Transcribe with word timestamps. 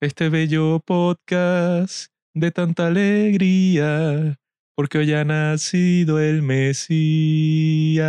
este 0.00 0.28
bello 0.28 0.80
podcast 0.80 2.08
de 2.34 2.50
tanta 2.50 2.88
alegría, 2.88 4.38
porque 4.74 4.98
hoy 4.98 5.14
ha 5.14 5.24
nacido 5.24 6.20
el 6.20 6.42
Mesías 6.42 8.02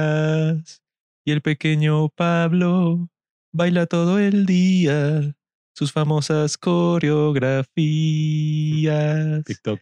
y 1.25 1.31
el 1.31 1.41
pequeño 1.41 2.09
Pablo 2.09 3.07
baila 3.53 3.85
todo 3.85 4.19
el 4.19 4.45
día 4.45 5.33
sus 5.73 5.93
famosas 5.93 6.57
coreografías. 6.57 9.45
TikTok. 9.45 9.79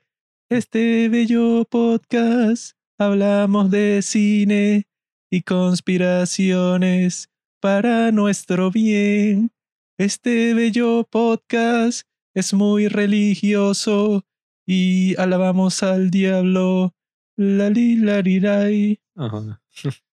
Este 0.49 1.09
bello 1.09 1.65
podcast 1.65 2.73
hablamos 2.99 3.71
de 3.71 4.03
cine 4.03 4.83
y 5.31 5.41
conspiraciones 5.41 7.31
para 7.59 8.11
nuestro 8.11 8.69
bien. 8.69 9.54
Este 9.97 10.53
bello 10.53 11.05
podcast 11.09 12.05
es 12.33 12.53
muy 12.53 12.89
religioso 12.89 14.25
y 14.67 15.15
alabamos 15.17 15.83
al 15.83 16.11
diablo. 16.11 16.93
La 17.37 17.69
li 17.69 17.95
la 17.95 18.21
li, 18.21 18.41
lai. 18.41 18.99
Ajá. 19.15 19.61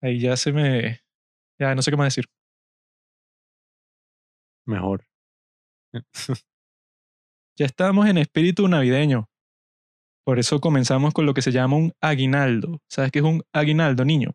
Ahí 0.00 0.20
ya 0.20 0.36
se 0.36 0.52
me. 0.52 1.00
Ya 1.58 1.74
no 1.74 1.82
sé 1.82 1.90
qué 1.90 1.96
más 1.96 2.14
decir. 2.14 2.26
Mejor. 4.64 5.04
Ya 7.56 7.66
estamos 7.66 8.08
en 8.08 8.18
espíritu 8.18 8.66
navideño. 8.66 9.28
Por 10.24 10.40
eso 10.40 10.60
comenzamos 10.60 11.14
con 11.14 11.24
lo 11.24 11.34
que 11.34 11.42
se 11.42 11.52
llama 11.52 11.76
un 11.76 11.92
aguinaldo. 12.00 12.80
¿Sabes 12.88 13.12
qué 13.12 13.20
es 13.20 13.24
un 13.24 13.44
aguinaldo, 13.52 14.04
niño? 14.04 14.32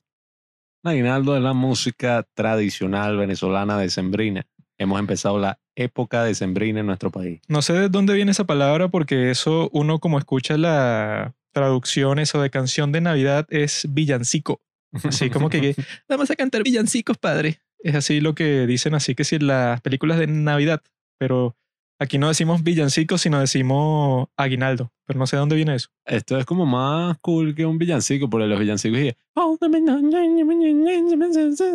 Aguinaldo 0.83 1.35
es 1.35 1.43
la 1.43 1.53
música 1.53 2.25
tradicional 2.33 3.17
venezolana 3.17 3.77
decembrina. 3.77 4.45
Hemos 4.77 4.99
empezado 4.99 5.39
la 5.39 5.59
época 5.75 6.23
decembrina 6.23 6.79
en 6.79 6.85
nuestro 6.85 7.11
país. 7.11 7.41
No 7.47 7.61
sé 7.61 7.73
de 7.73 7.89
dónde 7.89 8.13
viene 8.13 8.31
esa 8.31 8.45
palabra 8.45 8.87
porque 8.87 9.29
eso 9.29 9.69
uno 9.73 9.99
como 9.99 10.17
escucha 10.19 10.57
la 10.57 11.33
traducción 11.51 12.19
eso 12.19 12.41
de 12.41 12.49
canción 12.49 12.91
de 12.91 13.01
Navidad 13.01 13.45
es 13.49 13.87
villancico. 13.89 14.61
Así 15.03 15.29
como 15.29 15.49
que, 15.49 15.61
que, 15.61 15.75
vamos 16.09 16.31
a 16.31 16.35
cantar 16.35 16.63
villancicos, 16.63 17.17
padre. 17.17 17.61
Es 17.79 17.95
así 17.95 18.21
lo 18.21 18.35
que 18.35 18.65
dicen 18.67 18.95
así 18.95 19.15
que 19.15 19.23
si 19.23 19.39
las 19.39 19.81
películas 19.81 20.19
de 20.19 20.27
Navidad, 20.27 20.81
pero 21.17 21.55
aquí 21.99 22.17
no 22.17 22.27
decimos 22.29 22.63
villancicos, 22.63 23.21
sino 23.21 23.39
decimos 23.39 24.27
aguinaldo, 24.37 24.91
pero 25.05 25.19
no 25.19 25.27
sé 25.27 25.35
de 25.35 25.41
dónde 25.41 25.55
viene 25.55 25.75
eso. 25.75 25.89
Esto 26.05 26.37
es 26.37 26.45
como 26.45 26.65
más 26.65 27.17
cool 27.19 27.53
que 27.53 27.65
un 27.65 27.77
villancico, 27.77 28.29
porque 28.29 28.47
los 28.47 28.59
villancicos 28.59 28.99
y 28.99 29.15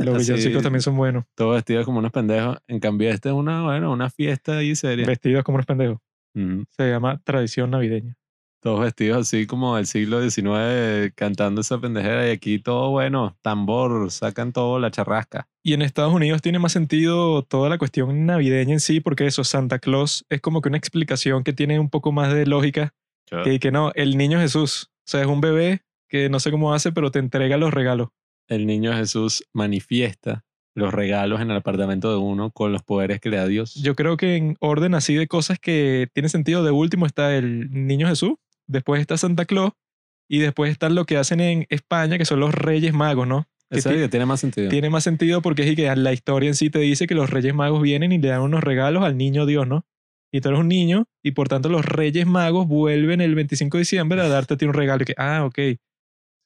Los 0.05 0.17
Así, 0.17 0.33
villancicos 0.33 0.63
también 0.63 0.83
son 0.83 0.97
buenos, 0.97 1.25
Todos 1.35 1.55
vestidos 1.55 1.85
como 1.85 1.99
unos 1.99 2.11
pendejos. 2.11 2.59
En 2.67 2.81
cambio, 2.81 3.11
este 3.11 3.29
es 3.29 3.35
una, 3.35 3.63
bueno, 3.63 3.93
una 3.93 4.11
fiesta 4.11 4.59
ahí 4.59 4.75
seria. 4.75 5.07
vestidos 5.07 5.45
como 5.45 5.57
unos 5.57 5.67
pendejos. 5.67 5.99
Se 6.35 6.91
llama 6.91 7.21
tradición 7.23 7.71
navideña. 7.71 8.17
Todos 8.65 8.81
vestidos 8.81 9.19
así 9.19 9.47
como 9.47 9.77
del 9.77 9.85
siglo 9.85 10.23
XIX 10.23 11.13
cantando 11.15 11.61
esa 11.61 11.79
pendejera 11.79 12.27
y 12.27 12.31
aquí 12.31 12.59
todo 12.59 12.89
bueno, 12.89 13.37
tambor, 13.43 14.11
sacan 14.11 14.55
todo 14.55 14.79
la 14.79 14.91
charrasca. 14.91 15.47
Y 15.63 15.75
en 15.75 15.83
Estados 15.83 16.15
Unidos 16.15 16.41
tiene 16.41 16.59
más 16.59 16.73
sentido 16.73 17.43
toda 17.43 17.69
la 17.69 17.77
cuestión 17.77 18.25
navideña 18.25 18.73
en 18.73 18.81
sí, 18.81 19.01
porque 19.01 19.27
eso, 19.27 19.45
Santa 19.45 19.81
Claus 19.81 20.25
es 20.31 20.41
como 20.41 20.63
que 20.63 20.71
una 20.71 20.79
explicación 20.79 21.45
que 21.45 21.53
tiene 21.53 21.79
un 21.79 21.91
poco 21.91 22.11
más 22.11 22.33
de 22.33 22.47
lógica 22.47 22.95
que, 23.45 23.61
que 23.61 23.71
no, 23.71 23.93
el 23.97 24.17
niño 24.17 24.41
Jesús. 24.41 24.89
O 25.01 25.11
sea, 25.11 25.21
es 25.21 25.27
un 25.27 25.43
bebé 25.43 25.83
que 26.09 26.31
no 26.31 26.41
sé 26.41 26.51
cómo 26.51 26.73
hace, 26.73 26.91
pero 26.91 27.11
te 27.11 27.19
entrega 27.19 27.59
los 27.59 27.75
regalos. 27.75 28.09
El 28.49 28.65
niño 28.65 28.95
Jesús 28.95 29.45
manifiesta 29.53 30.47
los 30.75 30.95
regalos 30.95 31.43
en 31.43 31.51
el 31.51 31.59
apartamento 31.59 32.11
de 32.11 32.17
uno 32.17 32.51
con 32.51 32.73
los 32.73 32.83
poderes 32.83 33.21
que 33.21 33.29
le 33.29 33.37
da 33.37 33.47
Dios. 33.47 33.75
Yo 33.75 33.95
creo 33.95 34.17
que 34.17 34.37
en 34.37 34.57
orden 34.61 34.95
así 34.95 35.15
de 35.15 35.29
cosas 35.29 35.59
que 35.59 36.09
tiene 36.15 36.31
sentido, 36.31 36.65
de 36.65 36.71
último 36.71 37.05
está 37.05 37.37
el 37.37 37.71
niño 37.71 38.09
Jesús, 38.09 38.37
después 38.67 39.01
está 39.01 39.17
Santa 39.17 39.45
Claus, 39.45 39.73
y 40.29 40.39
después 40.39 40.71
están 40.71 40.95
lo 40.95 41.05
que 41.05 41.17
hacen 41.17 41.41
en 41.41 41.67
España, 41.69 42.19
que 42.19 42.25
son 42.25 42.41
los 42.41 42.55
Reyes 42.55 42.93
Magos, 42.93 43.27
¿no? 43.27 43.47
Que 43.71 43.79
Esa 43.79 43.91
tiene 44.09 44.27
más 44.27 44.41
sentido. 44.41 44.69
tiene 44.69 44.91
más 44.91 45.05
sentido 45.05 45.43
porque 45.43 45.69
es 45.69 45.75
que 45.75 45.95
la 45.97 46.13
historia 46.13 46.49
en 46.49 46.55
sí 46.55 46.71
te 46.71 46.79
dice 46.79 47.07
que 47.07 47.15
los 47.15 47.31
Reyes 47.31 47.55
Magos 47.55 47.83
vienen 47.83 48.13
y 48.13 48.19
le 48.19 48.29
dan 48.29 48.43
unos 48.43 48.63
regalos 48.63 49.03
al 49.03 49.17
niño 49.17 49.47
Dios, 49.47 49.67
¿no? 49.67 49.85
Y 50.33 50.41
tú 50.41 50.49
eres 50.49 50.61
un 50.61 50.69
niño 50.69 51.07
y 51.23 51.33
por 51.33 51.49
tanto 51.49 51.69
los 51.69 51.85
Reyes 51.85 52.27
Magos 52.27 52.67
vuelven 52.67 53.21
el 53.21 53.35
25 53.35 53.77
de 53.77 53.81
diciembre 53.81 54.21
a 54.21 54.29
darte 54.29 54.55
a 54.55 54.57
ti 54.57 54.65
un 54.65 54.75
regalo 54.75 55.03
y 55.03 55.07
que, 55.07 55.15
ah, 55.17 55.45
ok. 55.45 55.59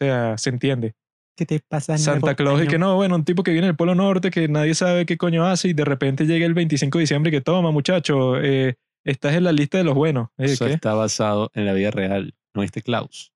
O 0.00 0.04
sea, 0.04 0.38
se 0.38 0.50
entiende. 0.50 0.94
¿Qué 1.36 1.46
te 1.46 1.60
pasa? 1.66 1.96
Santa 1.98 2.34
Claus 2.34 2.62
y 2.62 2.66
que 2.66 2.78
no, 2.78 2.96
bueno, 2.96 3.14
un 3.14 3.24
tipo 3.24 3.42
que 3.42 3.52
viene 3.52 3.68
del 3.68 3.76
Polo 3.76 3.94
Norte 3.94 4.30
que 4.30 4.48
nadie 4.48 4.74
sabe 4.74 5.06
qué 5.06 5.16
coño 5.16 5.46
hace 5.46 5.68
y 5.68 5.72
de 5.72 5.84
repente 5.84 6.26
llega 6.26 6.44
el 6.46 6.54
25 6.54 6.98
de 6.98 7.02
diciembre 7.02 7.30
y 7.30 7.32
que 7.32 7.40
toma, 7.40 7.70
muchacho, 7.70 8.40
eh, 8.42 8.74
estás 9.04 9.34
en 9.34 9.44
la 9.44 9.52
lista 9.52 9.78
de 9.78 9.84
los 9.84 9.94
buenos. 9.94 10.28
Eh, 10.38 10.46
Eso 10.46 10.66
¿qué? 10.66 10.72
está 10.72 10.94
basado 10.94 11.50
en 11.54 11.66
la 11.66 11.72
vida 11.72 11.90
real. 11.90 12.34
No 12.54 12.62
este 12.62 12.82
Klaus. 12.82 13.32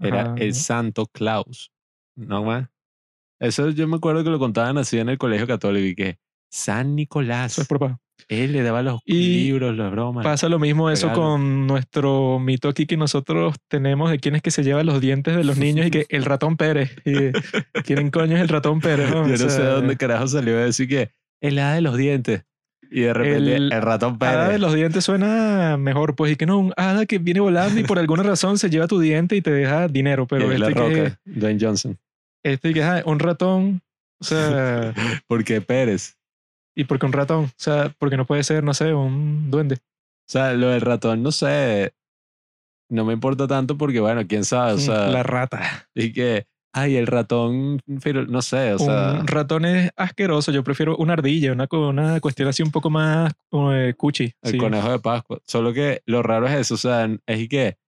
Era 0.00 0.22
Ajá, 0.22 0.34
el. 0.38 0.54
Santo 0.54 1.06
Claus. 1.06 1.72
¿No 2.16 2.44
más? 2.44 2.68
Eso 3.40 3.70
yo 3.70 3.86
me 3.88 3.96
acuerdo 3.96 4.22
que 4.24 4.30
lo 4.30 4.38
contaban 4.38 4.78
así 4.78 4.98
en 4.98 5.08
el 5.08 5.18
colegio 5.18 5.46
católico 5.46 5.86
y 5.86 5.94
que 5.94 6.18
San 6.50 6.94
Nicolás, 6.94 7.52
Eso 7.52 7.62
es 7.62 7.68
propaganda. 7.68 8.00
él 8.28 8.52
le 8.52 8.62
daba 8.62 8.82
los 8.82 9.00
Y 9.04 9.44
libros, 9.44 9.76
las 9.76 9.90
bromas. 9.90 10.24
Pasa 10.24 10.48
lo 10.48 10.58
mismo 10.60 10.88
eso 10.90 11.08
regalo. 11.08 11.22
con 11.22 11.66
nuestro 11.66 12.38
mito 12.38 12.68
aquí 12.68 12.86
que 12.86 12.96
nosotros 12.96 13.56
tenemos 13.68 14.10
de 14.10 14.18
quién 14.20 14.36
es 14.36 14.42
que 14.42 14.50
se 14.52 14.62
lleva 14.62 14.84
los 14.84 15.00
dientes 15.00 15.34
de 15.36 15.42
los 15.44 15.58
niños 15.58 15.86
y 15.86 15.90
que 15.90 16.06
el 16.10 16.24
ratón 16.24 16.56
Pérez. 16.56 16.96
Y, 17.04 17.32
¿Quién 17.82 18.10
coño 18.10 18.36
es 18.36 18.42
el 18.42 18.48
ratón 18.48 18.80
Pérez? 18.80 19.10
no? 19.10 19.26
Yo 19.26 19.34
O 19.34 19.38
no 19.38 19.50
sé 19.50 19.62
de 19.62 19.68
dónde 19.68 19.96
carajo 19.96 20.28
salió 20.28 20.56
decir 20.56 20.88
que 20.88 21.10
el 21.40 21.58
hada 21.58 21.74
de 21.74 21.80
los 21.80 21.96
dientes. 21.96 22.44
Y 22.90 23.00
de 23.00 23.12
repente 23.14 23.56
el, 23.56 23.72
El 23.72 23.82
ratón 23.82 24.18
Pérez. 24.18 24.34
Hada 24.34 24.48
de 24.50 24.58
los 24.58 24.74
dientes 24.74 25.04
suena 25.04 25.76
mejor, 25.76 26.14
pues, 26.14 26.32
y 26.32 26.36
que 26.36 26.46
no, 26.46 26.58
un 26.58 26.72
hada 26.76 27.06
que 27.06 27.18
viene 27.18 27.40
volando 27.40 27.78
y 27.80 27.84
por 27.84 27.98
alguna 27.98 28.22
razón 28.22 28.58
se 28.58 28.70
lleva 28.70 28.86
tu 28.86 29.00
diente 29.00 29.36
y 29.36 29.42
te 29.42 29.50
deja 29.50 29.88
dinero, 29.88 30.26
pero 30.26 30.52
Y 30.52 30.58
la 30.58 30.68
este 30.68 30.80
que, 30.80 31.02
roca, 31.04 31.20
Dwayne 31.24 31.58
Johnson. 31.60 31.98
este 32.44 32.72
que 32.72 32.82
ah, 32.82 33.02
un 33.06 33.18
ratón, 33.18 33.82
o 34.20 34.24
sea, 34.24 34.92
Porque 35.26 35.60
Pérez. 35.60 36.16
y 36.76 36.84
porque 36.84 37.06
un 37.06 37.12
ratón, 37.12 37.44
o 37.44 37.50
sea, 37.56 37.92
porque 37.98 38.16
no 38.16 38.26
puede 38.26 38.42
ser, 38.44 38.62
no 38.64 38.74
sé, 38.74 38.92
un 38.94 39.50
duende. 39.50 39.76
O 39.76 40.30
sea, 40.32 40.52
lo 40.54 40.68
del 40.68 40.80
ratón, 40.80 41.22
no 41.22 41.32
sé. 41.32 41.92
No 42.90 43.04
me 43.04 43.12
importa 43.12 43.46
tanto 43.46 43.76
porque, 43.76 44.00
bueno, 44.00 44.26
quién 44.26 44.44
sabe. 44.44 44.72
O 44.72 44.78
sea, 44.78 45.08
la 45.08 45.22
rata. 45.22 45.88
y 45.94 46.12
que, 46.12 46.46
ay, 46.74 46.96
el 46.96 47.06
ratón, 47.06 47.80
no 47.86 48.42
sé, 48.42 48.74
o 48.74 48.78
sea, 48.80 49.18
un 49.20 49.28
ratón 49.28 49.64
es 49.64 49.90
asqueroso, 49.96 50.50
yo 50.50 50.64
prefiero 50.64 50.96
una 50.96 51.12
ardilla, 51.12 51.52
una, 51.52 51.68
una 51.70 52.20
cuestión 52.20 52.48
así 52.48 52.64
un 52.64 52.72
poco 52.72 52.90
más 52.90 53.32
eh, 53.52 53.94
cuchi. 53.96 54.34
el 54.42 54.50
sí. 54.50 54.58
conejo 54.58 54.90
de 54.90 54.98
Pascua. 54.98 55.38
Solo 55.46 55.72
que 55.72 56.02
lo 56.04 56.22
raro 56.24 56.46
es 56.48 56.54
eso, 56.54 56.74
o 56.74 56.78
sea, 56.78 57.08
es 57.26 57.48
que 57.48 57.78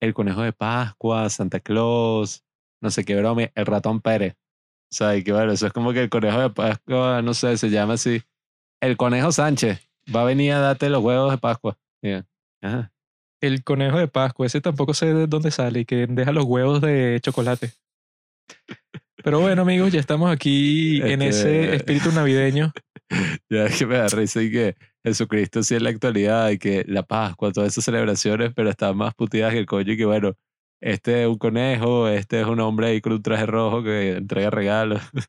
el 0.00 0.12
conejo 0.12 0.42
de 0.42 0.52
Pascua, 0.52 1.30
Santa 1.30 1.58
Claus, 1.58 2.44
no 2.82 2.90
sé 2.90 3.04
qué 3.04 3.16
broma, 3.16 3.50
el 3.54 3.66
ratón 3.66 4.00
Pérez. 4.00 4.34
O 4.92 4.96
sea, 4.96 5.16
y 5.16 5.24
que 5.24 5.32
bueno, 5.32 5.52
eso 5.52 5.66
es 5.66 5.72
como 5.72 5.94
que 5.94 6.02
el 6.02 6.10
conejo 6.10 6.40
de 6.40 6.50
Pascua, 6.50 7.22
no 7.22 7.32
sé, 7.32 7.56
se 7.56 7.70
llama 7.70 7.94
así. 7.94 8.22
El 8.82 8.98
conejo 8.98 9.32
Sánchez 9.32 9.80
va 10.14 10.20
a 10.20 10.24
venir 10.24 10.52
a 10.52 10.58
darte 10.60 10.90
los 10.90 11.02
huevos 11.02 11.30
de 11.30 11.38
Pascua. 11.38 11.78
Y 12.02 12.10
yo, 12.10 12.20
Ajá. 12.60 12.92
El 13.40 13.64
conejo 13.64 13.98
de 13.98 14.08
Pascua, 14.08 14.46
ese 14.46 14.60
tampoco 14.60 14.92
sé 14.92 15.14
de 15.14 15.26
dónde 15.26 15.50
sale 15.50 15.80
y 15.80 15.84
que 15.86 16.06
deja 16.06 16.32
los 16.32 16.44
huevos 16.44 16.82
de 16.82 17.18
chocolate. 17.22 17.72
Pero 19.24 19.40
bueno, 19.40 19.62
amigos, 19.62 19.90
ya 19.90 20.00
estamos 20.00 20.30
aquí 20.30 21.00
en 21.02 21.22
ese 21.22 21.74
espíritu 21.74 22.12
navideño. 22.12 22.72
Ya 23.50 23.66
es 23.66 23.78
que 23.78 23.86
me 23.86 23.98
da 23.98 24.08
risa 24.08 24.42
y 24.42 24.50
que 24.50 24.76
Jesucristo 25.04 25.62
sí 25.62 25.74
en 25.74 25.84
la 25.84 25.90
actualidad 25.90 26.50
y 26.50 26.58
que 26.58 26.84
la 26.88 27.02
Pascua, 27.04 27.52
todas 27.52 27.70
esas 27.70 27.84
celebraciones, 27.84 28.52
pero 28.56 28.70
están 28.70 28.96
más 28.96 29.14
puteadas 29.14 29.52
que 29.52 29.60
el 29.60 29.66
coño 29.66 29.92
y 29.92 29.96
que 29.96 30.06
bueno, 30.06 30.32
este 30.80 31.22
es 31.22 31.28
un 31.28 31.38
conejo, 31.38 32.08
este 32.08 32.40
es 32.40 32.46
un 32.46 32.60
hombre 32.60 32.88
ahí 32.88 33.00
con 33.00 33.12
un 33.12 33.22
traje 33.22 33.46
rojo 33.46 33.84
que 33.84 34.16
entrega 34.16 34.50
regalos. 34.50 35.02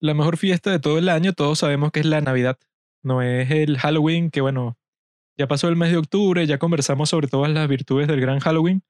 La 0.00 0.12
mejor 0.12 0.36
fiesta 0.36 0.70
de 0.70 0.80
todo 0.80 0.98
el 0.98 1.08
año, 1.08 1.32
todos 1.32 1.60
sabemos 1.60 1.92
que 1.92 2.00
es 2.00 2.06
la 2.06 2.20
Navidad. 2.20 2.58
No 3.02 3.22
es 3.22 3.50
el 3.50 3.78
Halloween, 3.78 4.30
que 4.30 4.40
bueno, 4.40 4.78
ya 5.36 5.46
pasó 5.46 5.68
el 5.68 5.76
mes 5.76 5.90
de 5.90 5.98
octubre, 5.98 6.46
ya 6.46 6.58
conversamos 6.58 7.10
sobre 7.10 7.28
todas 7.28 7.50
las 7.50 7.68
virtudes 7.68 8.08
del 8.08 8.20
gran 8.20 8.40
Halloween, 8.40 8.82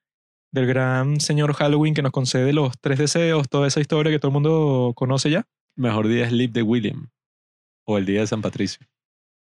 del 0.53 0.67
gran 0.67 1.21
señor 1.21 1.55
Halloween 1.55 1.95
que 1.95 2.03
nos 2.03 2.13
concede 2.13 2.53
los 2.53 2.73
tres 2.81 2.99
deseos, 2.99 3.49
toda 3.49 3.69
esa 3.69 3.81
historia 3.81 4.13
que 4.13 4.19
todo 4.19 4.31
el 4.31 4.35
mundo 4.35 4.93
conoce 4.97 5.31
ya. 5.31 5.47
Mejor 5.77 6.09
día 6.09 6.25
es 6.25 6.33
Live 6.33 6.53
de 6.53 6.63
William 6.63 7.11
o 7.85 7.99
el 7.99 8.07
día 8.07 8.21
de 8.21 8.27
San 8.27 8.43
Patricio. 8.43 8.87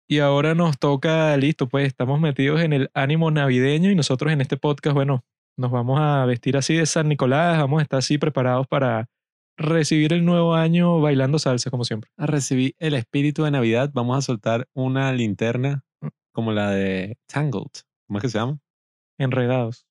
Y 0.10 0.20
ahora 0.20 0.56
nos 0.56 0.80
toca, 0.80 1.36
listo, 1.38 1.68
pues 1.68 1.88
estamos 1.88 2.20
metidos 2.20 2.62
en 2.62 2.74
el 2.74 2.90
ánimo 2.94 3.30
navideño 3.30 3.92
y 3.92 3.96
nosotros 3.96 4.32
en 4.32 4.42
este 4.42 4.56
podcast, 4.56 4.94
bueno, 4.94 5.26
nos 5.58 5.72
vamos 5.72 6.00
a 6.00 6.26
vestir 6.26 6.56
así 6.56 6.76
de 6.76 6.86
San 6.86 7.10
Nicolás, 7.10 7.58
vamos 7.58 7.80
a 7.80 7.84
estar 7.84 8.00
así 8.00 8.18
preparados 8.18 8.68
para 8.68 9.10
recibir 9.58 10.14
el 10.14 10.24
nuevo 10.24 10.56
año 10.56 11.02
bailando 11.02 11.40
salsa, 11.40 11.72
como 11.72 11.84
siempre. 11.84 12.12
A 12.16 12.26
recibir 12.26 12.76
el 12.78 12.94
espíritu 12.94 13.44
de 13.44 13.52
Navidad, 13.52 13.92
vamos 13.94 14.18
a 14.18 14.22
soltar 14.22 14.68
una 14.74 15.12
linterna 15.12 15.84
como 16.32 16.52
la 16.52 16.72
de 16.72 17.18
Tangled. 17.26 17.72
¿Cómo 18.08 18.20
es 18.20 18.22
que 18.22 18.30
se 18.30 18.38
llama? 18.38 18.60
Enredados. 19.18 19.87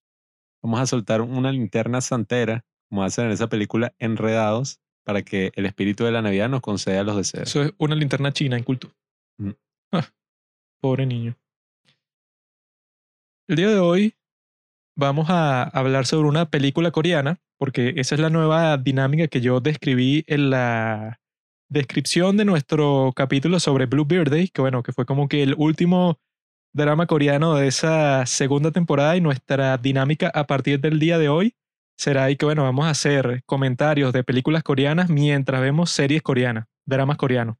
Vamos 0.67 0.81
a 0.81 0.85
soltar 0.85 1.21
una 1.21 1.49
linterna 1.53 2.01
santera, 2.01 2.65
como 2.89 3.01
hacen 3.01 3.27
en 3.27 3.31
esa 3.31 3.47
película 3.47 3.95
Enredados, 3.99 4.81
para 5.05 5.21
que 5.21 5.53
el 5.55 5.65
espíritu 5.65 6.03
de 6.03 6.11
la 6.11 6.21
Navidad 6.21 6.49
nos 6.49 6.59
conceda 6.59 7.05
los 7.05 7.15
deseos. 7.15 7.47
Eso 7.47 7.61
es 7.61 7.71
una 7.77 7.95
linterna 7.95 8.33
china 8.33 8.57
en 8.57 8.65
culto. 8.65 8.91
Mm. 9.37 9.51
Ah. 9.93 10.09
Pobre 10.81 11.05
niño. 11.05 11.37
El 13.47 13.55
día 13.55 13.69
de 13.69 13.79
hoy 13.79 14.15
vamos 14.97 15.29
a 15.29 15.63
hablar 15.63 16.05
sobre 16.05 16.27
una 16.27 16.49
película 16.49 16.91
coreana, 16.91 17.39
porque 17.57 17.93
esa 17.95 18.15
es 18.15 18.19
la 18.19 18.29
nueva 18.29 18.75
dinámica 18.75 19.29
que 19.29 19.39
yo 19.39 19.61
describí 19.61 20.25
en 20.27 20.49
la 20.49 21.21
descripción 21.69 22.35
de 22.35 22.43
nuestro 22.43 23.13
capítulo 23.15 23.61
sobre 23.61 23.85
Blue 23.85 24.03
Birthday, 24.03 24.49
que 24.49 24.59
bueno, 24.59 24.83
que 24.83 24.91
fue 24.91 25.05
como 25.05 25.29
que 25.29 25.43
el 25.43 25.55
último 25.57 26.19
drama 26.73 27.07
coreano 27.07 27.55
de 27.55 27.67
esa 27.67 28.25
segunda 28.25 28.71
temporada 28.71 29.15
y 29.17 29.21
nuestra 29.21 29.77
dinámica 29.77 30.31
a 30.33 30.45
partir 30.45 30.79
del 30.79 30.99
día 30.99 31.17
de 31.17 31.29
hoy 31.29 31.55
será 31.97 32.25
ahí 32.25 32.35
que 32.35 32.45
bueno, 32.45 32.63
vamos 32.63 32.85
a 32.85 32.91
hacer 32.91 33.41
comentarios 33.45 34.13
de 34.13 34.23
películas 34.23 34.63
coreanas 34.63 35.09
mientras 35.09 35.61
vemos 35.61 35.89
series 35.89 36.21
coreanas, 36.21 36.65
dramas 36.85 37.17
coreanos. 37.17 37.57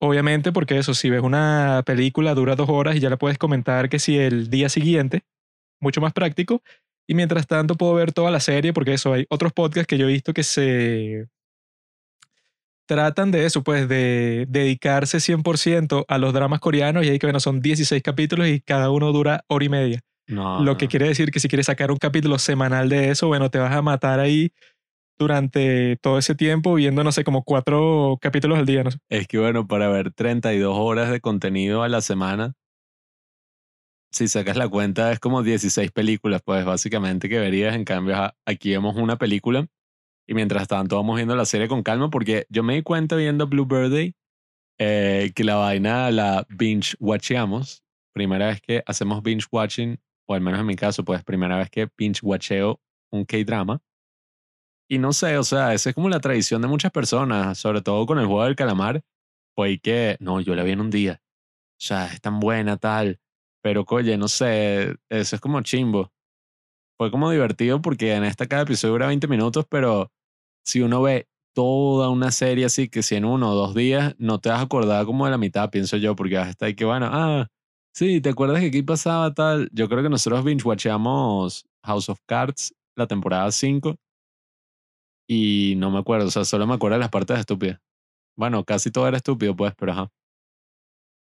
Obviamente 0.00 0.50
porque 0.50 0.78
eso, 0.78 0.94
si 0.94 1.10
ves 1.10 1.22
una 1.22 1.82
película 1.86 2.34
dura 2.34 2.56
dos 2.56 2.68
horas 2.68 2.96
y 2.96 3.00
ya 3.00 3.10
la 3.10 3.18
puedes 3.18 3.38
comentar 3.38 3.88
que 3.88 3.98
si 3.98 4.18
el 4.18 4.50
día 4.50 4.68
siguiente, 4.68 5.22
mucho 5.80 6.00
más 6.00 6.12
práctico, 6.12 6.62
y 7.06 7.14
mientras 7.14 7.46
tanto 7.46 7.76
puedo 7.76 7.94
ver 7.94 8.12
toda 8.12 8.30
la 8.30 8.40
serie 8.40 8.72
porque 8.72 8.94
eso, 8.94 9.12
hay 9.12 9.26
otros 9.28 9.52
podcasts 9.52 9.86
que 9.86 9.98
yo 9.98 10.08
he 10.08 10.12
visto 10.12 10.32
que 10.32 10.42
se 10.42 11.28
tratan 12.92 13.30
de 13.30 13.46
eso, 13.46 13.62
pues 13.62 13.88
de 13.88 14.46
dedicarse 14.50 15.18
100% 15.18 16.04
a 16.06 16.18
los 16.18 16.34
dramas 16.34 16.60
coreanos 16.60 17.06
y 17.06 17.08
ahí 17.08 17.18
que 17.18 17.26
bueno, 17.26 17.40
son 17.40 17.60
16 17.60 18.02
capítulos 18.02 18.48
y 18.48 18.60
cada 18.60 18.90
uno 18.90 19.12
dura 19.12 19.44
hora 19.48 19.64
y 19.64 19.68
media. 19.70 20.00
No, 20.28 20.62
Lo 20.62 20.76
que 20.76 20.88
quiere 20.88 21.08
decir 21.08 21.30
que 21.30 21.40
si 21.40 21.48
quieres 21.48 21.66
sacar 21.66 21.90
un 21.90 21.96
capítulo 21.96 22.38
semanal 22.38 22.88
de 22.88 23.10
eso, 23.10 23.28
bueno, 23.28 23.50
te 23.50 23.58
vas 23.58 23.72
a 23.72 23.80
matar 23.80 24.20
ahí 24.20 24.52
durante 25.18 25.96
todo 26.02 26.18
ese 26.18 26.34
tiempo 26.34 26.74
viendo, 26.74 27.02
no 27.02 27.12
sé, 27.12 27.24
como 27.24 27.44
cuatro 27.44 28.18
capítulos 28.20 28.58
al 28.58 28.66
día, 28.66 28.84
no 28.84 28.90
sé. 28.90 28.98
Es 29.08 29.26
que 29.26 29.38
bueno, 29.38 29.66
para 29.66 29.88
ver 29.88 30.12
32 30.12 30.76
horas 30.76 31.10
de 31.10 31.20
contenido 31.20 31.82
a 31.82 31.88
la 31.88 32.02
semana, 32.02 32.52
si 34.10 34.28
sacas 34.28 34.56
la 34.56 34.68
cuenta 34.68 35.10
es 35.12 35.18
como 35.18 35.42
16 35.42 35.90
películas, 35.90 36.42
pues 36.44 36.64
básicamente 36.64 37.28
que 37.28 37.38
verías. 37.38 37.74
En 37.74 37.84
cambio, 37.84 38.32
aquí 38.44 38.70
vemos 38.70 38.96
una 38.96 39.16
película 39.16 39.66
y 40.32 40.34
mientras 40.34 40.66
tanto 40.66 40.96
vamos 40.96 41.16
viendo 41.16 41.36
la 41.36 41.44
serie 41.44 41.68
con 41.68 41.82
calma 41.82 42.08
porque 42.08 42.46
yo 42.48 42.62
me 42.62 42.74
di 42.74 42.82
cuenta 42.82 43.16
viendo 43.16 43.46
Blue 43.46 43.66
Birthday 43.66 44.14
eh, 44.78 45.30
que 45.34 45.44
la 45.44 45.56
vaina 45.56 46.10
la 46.10 46.46
binge 46.48 46.96
watcheamos. 47.00 47.84
Primera 48.14 48.46
vez 48.46 48.62
que 48.62 48.82
hacemos 48.86 49.22
binge 49.22 49.46
watching, 49.52 50.00
o 50.26 50.32
al 50.32 50.40
menos 50.40 50.60
en 50.60 50.66
mi 50.66 50.74
caso, 50.74 51.04
pues 51.04 51.22
primera 51.22 51.58
vez 51.58 51.68
que 51.68 51.86
binge 51.98 52.20
watcheo 52.22 52.80
un 53.10 53.26
K-drama. 53.26 53.82
Y 54.88 54.96
no 54.98 55.12
sé, 55.12 55.36
o 55.36 55.44
sea, 55.44 55.74
esa 55.74 55.90
es 55.90 55.94
como 55.94 56.08
la 56.08 56.20
tradición 56.20 56.62
de 56.62 56.68
muchas 56.68 56.92
personas, 56.92 57.58
sobre 57.58 57.82
todo 57.82 58.06
con 58.06 58.18
el 58.18 58.24
juego 58.24 58.44
del 58.44 58.56
calamar. 58.56 59.04
Fue 59.54 59.78
que, 59.80 60.16
no, 60.18 60.40
yo 60.40 60.54
la 60.54 60.62
vi 60.62 60.70
en 60.70 60.80
un 60.80 60.90
día. 60.90 61.20
O 61.78 61.84
sea, 61.84 62.06
es 62.06 62.22
tan 62.22 62.40
buena, 62.40 62.78
tal. 62.78 63.20
Pero, 63.62 63.84
oye, 63.86 64.16
no 64.16 64.28
sé, 64.28 64.96
eso 65.10 65.36
es 65.36 65.42
como 65.42 65.60
chimbo. 65.60 66.10
Fue 66.98 67.10
como 67.10 67.30
divertido 67.30 67.82
porque 67.82 68.14
en 68.14 68.24
esta 68.24 68.46
cada 68.46 68.62
episodio 68.62 68.92
dura 68.92 69.08
20 69.08 69.28
minutos, 69.28 69.66
pero 69.68 70.10
si 70.64 70.80
uno 70.82 71.02
ve 71.02 71.26
toda 71.54 72.08
una 72.10 72.30
serie 72.32 72.64
así, 72.64 72.88
que 72.88 73.02
si 73.02 73.16
en 73.16 73.24
uno 73.24 73.50
o 73.52 73.54
dos 73.54 73.74
días 73.74 74.14
no 74.18 74.40
te 74.40 74.48
vas 74.48 74.60
a 74.60 74.62
acordar 74.62 75.04
como 75.06 75.24
de 75.26 75.30
la 75.32 75.38
mitad, 75.38 75.70
pienso 75.70 75.96
yo, 75.96 76.16
porque 76.16 76.36
vas 76.36 76.46
a 76.48 76.50
estar 76.50 76.66
ahí 76.68 76.74
que, 76.74 76.84
bueno, 76.84 77.08
ah, 77.10 77.48
sí, 77.94 78.20
¿te 78.20 78.30
acuerdas 78.30 78.60
que 78.60 78.66
aquí 78.68 78.82
pasaba 78.82 79.34
tal? 79.34 79.68
Yo 79.72 79.88
creo 79.88 80.02
que 80.02 80.08
nosotros 80.08 80.44
binge-watchamos 80.44 81.64
House 81.84 82.08
of 82.08 82.20
Cards, 82.26 82.74
la 82.96 83.06
temporada 83.06 83.50
5, 83.52 83.96
y 85.28 85.74
no 85.76 85.90
me 85.90 85.98
acuerdo, 85.98 86.26
o 86.26 86.30
sea, 86.30 86.44
solo 86.44 86.66
me 86.66 86.74
acuerdo 86.74 86.96
de 86.96 87.00
las 87.00 87.10
partes 87.10 87.38
estúpidas. 87.38 87.78
Bueno, 88.36 88.64
casi 88.64 88.90
todo 88.90 89.08
era 89.08 89.18
estúpido, 89.18 89.56
pues, 89.56 89.74
pero 89.78 89.92
ajá. 89.92 90.08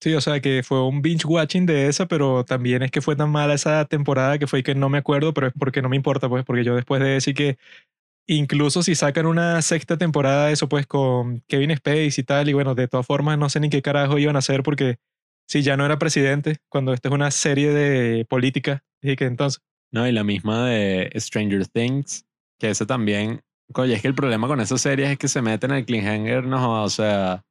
Sí, 0.01 0.13
o 0.13 0.21
sea 0.21 0.39
que 0.39 0.63
fue 0.63 0.81
un 0.85 1.01
binge 1.01 1.25
watching 1.27 1.65
de 1.65 1.87
esa, 1.87 2.07
pero 2.07 2.45
también 2.45 2.83
es 2.83 2.91
que 2.91 3.01
fue 3.01 3.17
tan 3.17 3.31
mala 3.31 3.53
esa 3.53 3.83
temporada 3.83 4.39
que 4.39 4.47
fue 4.47 4.63
que 4.63 4.73
no 4.73 4.87
me 4.87 4.97
acuerdo, 4.97 5.33
pero 5.33 5.47
es 5.47 5.53
porque 5.59 5.81
no 5.81 5.89
me 5.89 5.97
importa, 5.97 6.29
pues, 6.29 6.45
porque 6.45 6.63
yo 6.63 6.73
después 6.75 7.01
de 7.01 7.09
decir 7.09 7.33
que 7.35 7.57
incluso 8.29 8.83
si 8.83 8.95
sacan 8.95 9.25
una 9.25 9.61
sexta 9.61 9.97
temporada, 9.97 10.51
eso 10.51 10.69
pues 10.69 10.85
con 10.85 11.41
Kevin 11.47 11.75
Spacey 11.75 12.11
y 12.17 12.23
tal, 12.23 12.47
y 12.47 12.53
bueno, 12.53 12.75
de 12.75 12.87
todas 12.87 13.05
formas 13.05 13.37
no 13.37 13.49
sé 13.49 13.59
ni 13.59 13.69
qué 13.69 13.81
carajo 13.81 14.19
iban 14.19 14.35
a 14.35 14.39
hacer 14.39 14.61
porque 14.61 14.97
si 15.47 15.63
ya 15.63 15.75
no 15.75 15.85
era 15.85 15.97
presidente, 15.97 16.57
cuando 16.69 16.93
esta 16.93 17.09
es 17.09 17.13
una 17.13 17.31
serie 17.31 17.71
de 17.71 18.25
política, 18.25 18.83
y 19.01 19.15
que 19.15 19.25
entonces, 19.25 19.61
No, 19.91 20.07
y 20.07 20.11
la 20.11 20.23
misma 20.23 20.67
de 20.67 21.11
Stranger 21.15 21.65
Things, 21.67 22.25
que 22.59 22.69
ese 22.69 22.85
también. 22.85 23.41
Oye, 23.73 23.95
es 23.95 24.01
que 24.01 24.07
el 24.07 24.15
problema 24.15 24.47
con 24.47 24.61
esas 24.61 24.81
series 24.81 25.09
es 25.09 25.17
que 25.17 25.27
se 25.27 25.41
meten 25.41 25.71
al 25.71 25.85
cliffhanger, 25.85 26.43
no, 26.45 26.83
o 26.83 26.89
sea, 26.89 27.43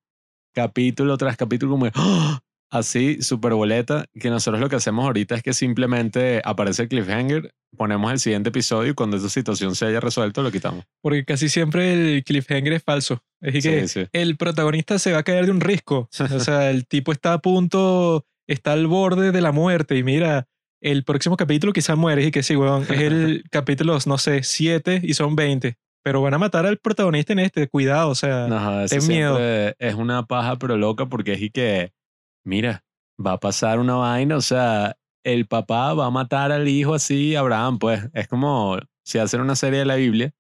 capítulo 0.55 1.17
tras 1.17 1.37
capítulo, 1.37 1.73
como 1.73 1.87
¡ah! 1.95 2.41
Así, 2.71 3.23
super 3.23 3.55
boleta, 3.55 4.05
que 4.19 4.31
nosotros 4.31 4.61
lo 4.61 4.69
que 4.69 4.77
hacemos 4.77 5.05
ahorita 5.05 5.35
es 5.37 5.43
que 5.43 5.53
simplemente 5.53 6.41
aparece 6.45 6.83
el 6.83 6.89
cliffhanger, 6.89 7.53
ponemos 7.77 8.11
el 8.13 8.19
siguiente 8.19 8.49
episodio 8.51 8.93
y 8.93 8.95
cuando 8.95 9.17
esa 9.17 9.29
situación 9.29 9.75
se 9.75 9.87
haya 9.87 10.01
resuelto, 10.01 10.43
lo 10.43 10.51
quitamos. 10.51 10.85
porque 11.03 11.25
casi 11.25 11.49
siempre 11.49 11.93
el 12.17 12.25
cliffhanger 12.25 12.73
es 12.75 12.83
falso. 12.83 13.23
Es 13.41 13.63
que 13.65 13.87
Sí, 13.87 14.01
sí. 14.03 14.07
el 14.13 14.37
protagonista 14.37 14.99
se 14.99 15.13
va 15.13 15.19
a 15.19 15.23
caer 15.23 15.47
de 15.47 15.53
un 15.53 15.61
risco. 15.61 16.09
O 16.33 16.41
sea, 16.41 16.71
el 16.71 16.87
tipo 16.87 17.13
está 17.13 17.35
a 17.35 17.39
punto, 17.39 18.25
está 18.47 18.73
al 18.73 18.87
borde 18.87 19.33
de 19.33 19.41
la 19.41 19.53
muerte 19.53 19.97
y 19.97 20.03
mira, 20.03 20.47
el 20.81 21.05
próximo 21.05 21.37
capítulo 21.37 21.73
quizás 21.73 21.97
muere 21.97 22.25
y 22.25 22.31
que 22.31 22.43
sí, 22.43 22.57
weón, 22.57 22.83
es 22.85 23.01
el 23.01 23.45
capítulo, 23.51 23.99
no 24.07 24.19
sé, 24.19 24.43
7 24.43 25.01
y 25.03 25.15
son 25.15 25.37
20. 25.37 25.77
Pero 26.05 26.23
van 26.23 26.33
a 26.35 26.39
matar 26.39 26.65
al 26.65 26.79
protagonista 26.79 27.33
en 27.33 27.41
este, 27.41 27.69
cuidado, 27.69 28.11
o 28.11 28.15
sea, 28.15 28.47
No, 28.47 28.87
ten 28.87 29.07
miedo. 29.09 29.39
es 29.41 29.95
una 29.95 30.25
paja, 30.27 30.57
pero 30.57 30.77
loca, 30.77 31.07
porque 31.07 31.33
es 31.35 31.43
y 31.43 31.51
que, 31.51 31.93
mira, 32.49 32.85
va 33.25 33.33
a 33.35 33.41
pasar 33.41 33.79
una 33.79 33.95
vaina, 33.95 34.37
o 34.37 34.41
sea, 34.41 34.97
el 35.23 35.47
papá 35.47 35.95
va 35.95 36.07
a 36.07 36.11
matar 36.11 36.51
al 36.51 36.67
hijo 36.67 36.95
así, 36.95 37.37
Abraham, 37.37 37.79
pues, 37.79 38.09
es 38.15 38.27
como 38.27 38.79
si 39.05 39.19
hacen 39.19 39.41
una 39.41 39.55
serie 39.55 39.81
de 39.81 39.85
la 39.85 39.97
Biblia, 39.97 40.33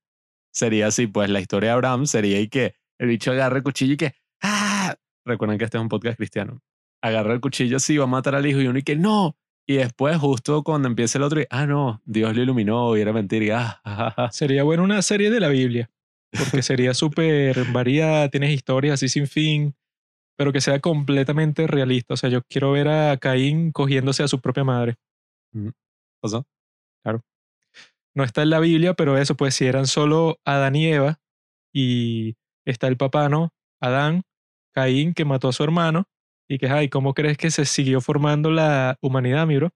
sería 0.53 0.89
así, 0.89 1.07
pues, 1.07 1.29
la 1.31 1.41
historia 1.41 1.71
de 1.71 1.75
Abraham 1.75 2.07
sería 2.07 2.41
y 2.41 2.49
que 2.49 2.75
el 2.99 3.09
bicho 3.09 3.31
agarra 3.31 3.59
el 3.59 3.63
cuchillo 3.63 3.95
y 3.95 3.97
que, 3.99 4.15
¡ah! 4.43 4.97
Recuerden 5.25 5.59
que 5.59 5.67
este 5.67 5.77
es 5.77 5.83
un 5.83 5.91
podcast 5.91 6.17
cristiano. 6.17 6.63
Agarra 7.03 7.35
el 7.35 7.41
cuchillo 7.41 7.77
así, 7.77 7.99
va 7.99 8.05
a 8.05 8.09
matar 8.09 8.35
al 8.35 8.47
hijo 8.47 8.61
y 8.61 8.67
uno 8.67 8.79
y 8.79 8.83
que, 8.83 8.97
¡no! 8.97 9.37
Y 9.67 9.75
después, 9.75 10.17
justo 10.17 10.63
cuando 10.65 10.89
empieza 10.89 11.19
el 11.19 11.25
otro, 11.25 11.43
y, 11.43 11.47
ah, 11.51 11.67
no, 11.67 12.01
Dios 12.07 12.35
lo 12.35 12.43
iluminó 12.43 12.97
y 12.97 13.03
era 13.03 13.13
mentira, 13.13 13.45
y, 13.45 13.51
ah, 13.51 13.81
ja, 13.85 13.97
ja, 13.97 14.11
ja". 14.17 14.33
sería 14.33 14.63
bueno 14.63 14.83
una 14.83 15.03
serie 15.03 15.31
de 15.31 15.41
la 15.41 15.49
Biblia. 15.49 15.91
Porque 16.33 16.63
sería 16.63 16.95
súper 16.95 17.65
variada, 17.67 18.31
tienes 18.31 18.51
historias 18.51 18.95
así 18.95 19.09
sin 19.11 19.27
fin, 19.27 19.77
pero 20.39 20.53
que 20.53 20.61
sea 20.61 20.79
completamente 20.79 21.67
realista. 21.67 22.15
O 22.15 22.17
sea, 22.17 22.31
yo 22.31 22.43
quiero 22.49 22.71
ver 22.71 22.89
a 22.89 23.17
Caín 23.17 23.73
cogiéndose 23.73 24.23
a 24.23 24.29
su 24.29 24.41
propia 24.41 24.63
madre. 24.63 24.95
¿Pasó? 26.23 26.47
no 28.15 28.25
está 28.25 28.43
en 28.43 28.51
la 28.51 28.59
Biblia, 28.59 28.95
pero 28.95 29.17
eso, 29.17 29.37
pues 29.37 29.55
si 29.55 29.67
eran 29.67 29.87
solo 29.87 30.41
Adán 30.45 30.75
y 30.75 30.87
Eva, 30.89 31.21
y 31.73 32.35
está 32.65 32.89
el 32.89 32.97
papá, 32.97 33.29
¿no? 33.29 33.51
Adán, 33.81 34.23
Caín, 34.75 35.15
que 35.15 35.25
mató 35.25 35.49
a 35.49 35.53
su 35.53 35.63
hermano, 35.63 36.05
y 36.49 36.59
que, 36.59 36.67
ay, 36.69 36.89
¿cómo 36.89 37.15
crees 37.15 37.39
que 37.39 37.53
se 37.53 37.65
siguió 37.65 38.01
formando 38.01 38.51
la 38.51 38.97
humanidad, 39.01 39.47
mi 39.47 39.57
bro? 39.57 39.71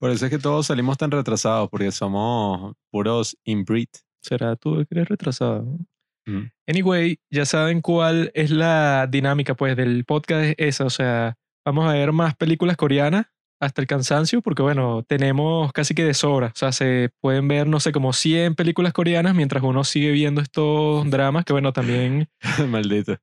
Por 0.00 0.10
eso 0.10 0.24
es 0.26 0.30
que 0.32 0.38
todos 0.40 0.66
salimos 0.66 0.98
tan 0.98 1.12
retrasados, 1.12 1.68
porque 1.70 1.92
somos 1.92 2.74
puros 2.90 3.36
inbreed. 3.44 3.88
Será 4.20 4.56
tú 4.56 4.84
que 4.84 4.96
eres 4.96 5.08
retrasado. 5.08 5.78
Mm. 6.26 6.42
Anyway, 6.68 7.18
ya 7.30 7.44
saben 7.44 7.80
cuál 7.80 8.30
es 8.34 8.50
la 8.50 9.06
dinámica, 9.10 9.54
pues, 9.54 9.76
del 9.76 10.04
podcast 10.04 10.44
es 10.44 10.54
esa, 10.58 10.84
o 10.84 10.90
sea, 10.90 11.36
vamos 11.64 11.88
a 11.88 11.92
ver 11.92 12.12
más 12.12 12.34
películas 12.36 12.76
coreanas 12.76 13.26
hasta 13.60 13.80
el 13.80 13.86
cansancio, 13.86 14.42
porque 14.42 14.62
bueno, 14.62 15.04
tenemos 15.06 15.72
casi 15.72 15.94
que 15.94 16.04
de 16.04 16.14
sobra, 16.14 16.48
o 16.48 16.56
sea, 16.56 16.72
se 16.72 17.10
pueden 17.20 17.46
ver, 17.46 17.68
no 17.68 17.78
sé, 17.78 17.92
como 17.92 18.12
100 18.12 18.56
películas 18.56 18.92
coreanas 18.92 19.36
mientras 19.36 19.62
uno 19.62 19.84
sigue 19.84 20.10
viendo 20.10 20.40
estos 20.40 21.08
dramas, 21.08 21.44
que 21.44 21.52
bueno, 21.52 21.72
también 21.72 22.28
Maldito. 22.68 23.18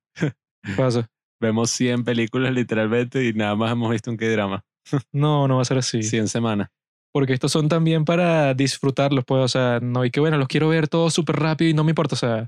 pasa. 0.77 1.09
Vemos 1.41 1.71
100 1.71 2.03
películas 2.05 2.53
literalmente 2.53 3.25
y 3.25 3.33
nada 3.33 3.55
más 3.55 3.71
hemos 3.71 3.91
visto 3.91 4.11
un 4.11 4.17
K-drama. 4.17 4.63
No, 5.11 5.47
no 5.47 5.57
va 5.57 5.61
a 5.61 5.65
ser 5.65 5.77
así. 5.77 6.01
100 6.01 6.29
semanas. 6.29 6.69
Porque 7.13 7.33
estos 7.33 7.51
son 7.51 7.69
también 7.69 8.05
para 8.05 8.53
disfrutarlos, 8.53 9.25
pues, 9.25 9.43
o 9.43 9.47
sea, 9.47 9.79
no 9.81 10.01
hay 10.01 10.09
que, 10.11 10.19
bueno, 10.19 10.37
los 10.37 10.47
quiero 10.47 10.69
ver 10.69 10.87
todos 10.87 11.13
súper 11.13 11.35
rápido 11.35 11.69
y 11.69 11.73
no 11.73 11.83
me 11.83 11.91
importa, 11.91 12.15
o 12.15 12.17
sea, 12.17 12.47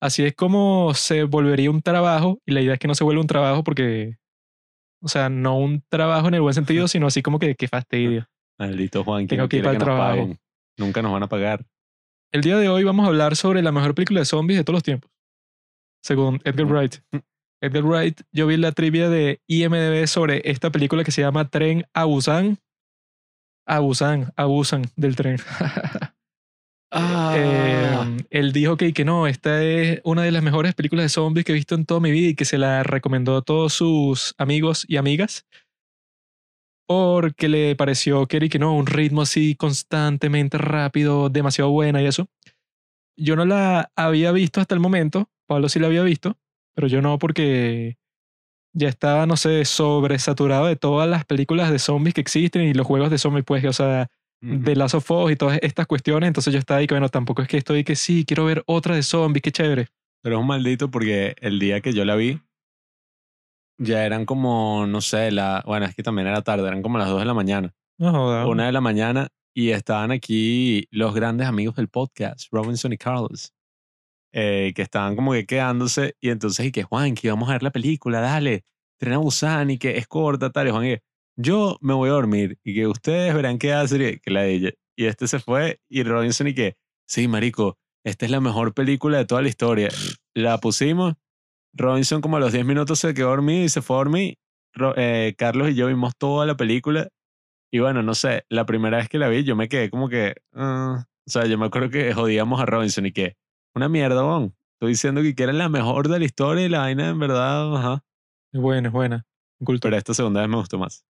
así 0.00 0.24
es 0.24 0.34
como 0.34 0.94
se 0.94 1.24
volvería 1.24 1.70
un 1.70 1.82
trabajo 1.82 2.38
y 2.46 2.52
la 2.52 2.60
idea 2.60 2.74
es 2.74 2.78
que 2.78 2.88
no 2.88 2.94
se 2.94 3.04
vuelva 3.04 3.20
un 3.20 3.26
trabajo 3.26 3.62
porque, 3.64 4.16
o 5.02 5.08
sea, 5.08 5.28
no 5.28 5.58
un 5.58 5.82
trabajo 5.88 6.28
en 6.28 6.34
el 6.34 6.40
buen 6.40 6.54
sentido, 6.54 6.88
sino 6.88 7.06
así 7.06 7.22
como 7.22 7.38
que, 7.38 7.54
qué 7.54 7.68
fastidio. 7.68 8.26
Maldito 8.58 9.04
Juan, 9.04 9.24
que 9.24 9.28
Tengo 9.36 9.44
no 9.44 9.48
que 9.48 9.56
ir 9.58 9.62
para 9.62 9.76
el 9.76 9.82
trabajo. 9.82 10.10
paguen. 10.10 10.38
Nunca 10.78 11.02
nos 11.02 11.12
van 11.12 11.22
a 11.22 11.28
pagar. 11.28 11.64
El 12.32 12.42
día 12.42 12.56
de 12.58 12.68
hoy 12.68 12.84
vamos 12.84 13.04
a 13.04 13.08
hablar 13.08 13.34
sobre 13.36 13.62
la 13.62 13.72
mejor 13.72 13.94
película 13.94 14.20
de 14.20 14.26
zombies 14.26 14.58
de 14.58 14.64
todos 14.64 14.76
los 14.76 14.82
tiempos, 14.82 15.10
según 16.02 16.40
Edgar. 16.44 16.66
Wright. 16.66 16.96
Edgar 17.62 17.84
Wright, 17.84 18.20
yo 18.32 18.46
vi 18.46 18.56
la 18.56 18.72
trivia 18.72 19.10
de 19.10 19.42
IMDb 19.46 20.06
sobre 20.06 20.40
esta 20.44 20.70
película 20.70 21.04
que 21.04 21.10
se 21.10 21.20
llama 21.22 21.48
Tren 21.48 21.84
a 21.92 22.04
Busan. 22.04 22.58
A 23.66 23.80
Busan, 23.80 24.32
abusan 24.36 24.84
del 24.96 25.16
tren. 25.16 25.38
Ah. 26.90 27.34
Eh, 27.36 28.24
él 28.30 28.52
dijo 28.52 28.76
que, 28.76 28.92
que 28.92 29.04
no, 29.04 29.26
esta 29.26 29.62
es 29.62 30.00
una 30.04 30.22
de 30.22 30.32
las 30.32 30.42
mejores 30.42 30.74
películas 30.74 31.04
de 31.04 31.08
zombies 31.08 31.44
que 31.44 31.52
he 31.52 31.54
visto 31.54 31.74
en 31.74 31.86
toda 31.86 32.00
mi 32.00 32.10
vida 32.10 32.28
y 32.28 32.34
que 32.34 32.44
se 32.44 32.58
la 32.58 32.82
recomendó 32.82 33.36
a 33.36 33.42
todos 33.42 33.72
sus 33.72 34.34
amigos 34.38 34.84
y 34.88 34.96
amigas 34.96 35.46
porque 36.90 37.48
le 37.48 37.76
pareció 37.76 38.26
que, 38.26 38.48
que 38.48 38.58
no, 38.58 38.74
un 38.74 38.86
ritmo 38.86 39.22
así 39.22 39.54
constantemente 39.54 40.58
rápido, 40.58 41.28
demasiado 41.28 41.70
buena 41.70 42.02
y 42.02 42.06
eso. 42.06 42.26
Yo 43.16 43.36
no 43.36 43.44
la 43.44 43.92
había 43.94 44.32
visto 44.32 44.60
hasta 44.60 44.74
el 44.74 44.80
momento, 44.80 45.30
Pablo 45.46 45.68
sí 45.68 45.78
la 45.78 45.86
había 45.86 46.02
visto, 46.02 46.36
pero 46.74 46.88
yo 46.88 47.00
no 47.00 47.16
porque 47.20 47.96
ya 48.72 48.88
estaba, 48.88 49.26
no 49.26 49.36
sé, 49.36 49.64
sobresaturado 49.66 50.66
de 50.66 50.74
todas 50.74 51.08
las 51.08 51.24
películas 51.24 51.70
de 51.70 51.78
zombies 51.78 52.14
que 52.14 52.22
existen 52.22 52.62
y 52.62 52.74
los 52.74 52.88
juegos 52.88 53.10
de 53.10 53.18
zombies, 53.18 53.44
pues, 53.44 53.64
o 53.64 53.72
sea, 53.72 54.08
de 54.40 54.76
Last 54.76 54.94
of 54.94 55.10
Us 55.10 55.32
y 55.32 55.36
todas 55.36 55.58
estas 55.62 55.86
cuestiones. 55.86 56.28
Entonces 56.28 56.52
yo 56.52 56.58
estaba 56.58 56.80
ahí 56.80 56.86
que, 56.86 56.94
bueno, 56.94 57.08
tampoco 57.08 57.42
es 57.42 57.48
que 57.48 57.58
estoy 57.58 57.84
que 57.84 57.96
sí, 57.96 58.24
quiero 58.24 58.44
ver 58.44 58.62
otra 58.66 58.94
de 58.94 59.02
zombies, 59.02 59.42
qué 59.42 59.52
chévere. 59.52 59.88
Pero 60.22 60.36
es 60.36 60.40
un 60.40 60.46
maldito 60.46 60.90
porque 60.90 61.34
el 61.40 61.58
día 61.58 61.80
que 61.80 61.92
yo 61.92 62.04
la 62.04 62.16
vi, 62.16 62.40
ya 63.78 64.04
eran 64.04 64.26
como, 64.26 64.86
no 64.86 65.00
sé, 65.00 65.30
la, 65.30 65.62
bueno, 65.66 65.86
es 65.86 65.94
que 65.94 66.02
también 66.02 66.28
era 66.28 66.42
tarde, 66.42 66.68
eran 66.68 66.82
como 66.82 66.98
las 66.98 67.08
2 67.08 67.20
de 67.20 67.24
la 67.24 67.34
mañana, 67.34 67.74
No 67.98 68.48
una 68.48 68.66
de 68.66 68.72
la 68.72 68.82
mañana, 68.82 69.28
y 69.54 69.70
estaban 69.70 70.10
aquí 70.10 70.86
los 70.90 71.14
grandes 71.14 71.46
amigos 71.46 71.76
del 71.76 71.88
podcast, 71.88 72.48
Robinson 72.52 72.92
y 72.92 72.98
Carlos, 72.98 73.54
eh, 74.32 74.72
que 74.76 74.82
estaban 74.82 75.16
como 75.16 75.32
que 75.32 75.46
quedándose, 75.46 76.14
y 76.20 76.28
entonces, 76.28 76.66
y 76.66 76.72
que 76.72 76.82
Juan, 76.82 77.14
que 77.14 77.30
vamos 77.30 77.48
a 77.48 77.52
ver 77.52 77.62
la 77.62 77.70
película, 77.70 78.20
dale, 78.20 78.64
Tren 78.98 79.14
a 79.14 79.18
Busan, 79.18 79.70
y 79.70 79.78
que 79.78 79.96
es 79.96 80.06
corta, 80.06 80.50
tal, 80.50 80.68
y 80.68 80.70
Juan, 80.70 80.84
y 80.84 80.88
que, 80.96 81.02
yo 81.40 81.78
me 81.80 81.94
voy 81.94 82.10
a 82.10 82.12
dormir, 82.12 82.58
y 82.64 82.74
que 82.74 82.86
ustedes 82.86 83.34
verán 83.34 83.58
qué 83.58 83.72
hacer, 83.72 84.00
y 84.02 84.20
que 84.20 84.30
la 84.30 84.42
de 84.42 84.54
ella. 84.54 84.70
Y 84.96 85.06
este 85.06 85.26
se 85.28 85.38
fue, 85.38 85.80
y 85.88 86.02
Robinson, 86.02 86.48
y 86.48 86.54
que, 86.54 86.76
sí, 87.06 87.28
marico, 87.28 87.78
esta 88.04 88.24
es 88.24 88.30
la 88.30 88.40
mejor 88.40 88.74
película 88.74 89.18
de 89.18 89.24
toda 89.26 89.42
la 89.42 89.48
historia. 89.48 89.88
La 90.34 90.58
pusimos, 90.58 91.14
Robinson 91.72 92.20
como 92.20 92.36
a 92.36 92.40
los 92.40 92.52
10 92.52 92.64
minutos 92.64 92.98
se 92.98 93.14
quedó 93.14 93.28
dormido 93.28 93.64
y 93.64 93.68
se 93.68 93.82
fue 93.82 93.96
a 93.96 93.98
dormir. 93.98 94.38
Eh, 94.96 95.34
Carlos 95.36 95.70
y 95.70 95.74
yo 95.74 95.86
vimos 95.86 96.16
toda 96.16 96.46
la 96.46 96.56
película. 96.56 97.08
Y 97.70 97.78
bueno, 97.78 98.02
no 98.02 98.14
sé, 98.14 98.44
la 98.48 98.66
primera 98.66 98.98
vez 98.98 99.08
que 99.08 99.18
la 99.18 99.28
vi 99.28 99.44
yo 99.44 99.54
me 99.54 99.68
quedé 99.68 99.90
como 99.90 100.08
que... 100.08 100.34
ah, 100.54 101.04
o 101.26 101.30
sea, 101.30 101.46
yo 101.46 101.58
me 101.58 101.66
acuerdo 101.66 101.90
que 101.90 102.12
jodíamos 102.12 102.60
a 102.60 102.66
Robinson 102.66 103.06
y 103.06 103.12
que... 103.12 103.36
Una 103.74 103.88
mierda, 103.88 104.22
bon. 104.22 104.56
Estoy 104.74 104.90
diciendo 104.90 105.20
que 105.22 105.42
era 105.42 105.52
la 105.52 105.68
mejor 105.68 106.08
de 106.08 106.18
la 106.18 106.24
historia 106.24 106.66
y 106.66 106.68
la 106.68 106.80
vaina 106.80 107.10
en 107.10 107.18
verdad, 107.18 107.76
ajá. 107.76 108.04
Es 108.52 108.60
buena, 108.60 108.88
es 108.88 108.92
buena. 108.92 109.26
Culto. 109.62 109.86
Pero 109.86 109.96
esta 109.96 110.14
segunda 110.14 110.40
vez 110.40 110.50
me 110.50 110.56
gustó 110.56 110.78
más. 110.78 111.04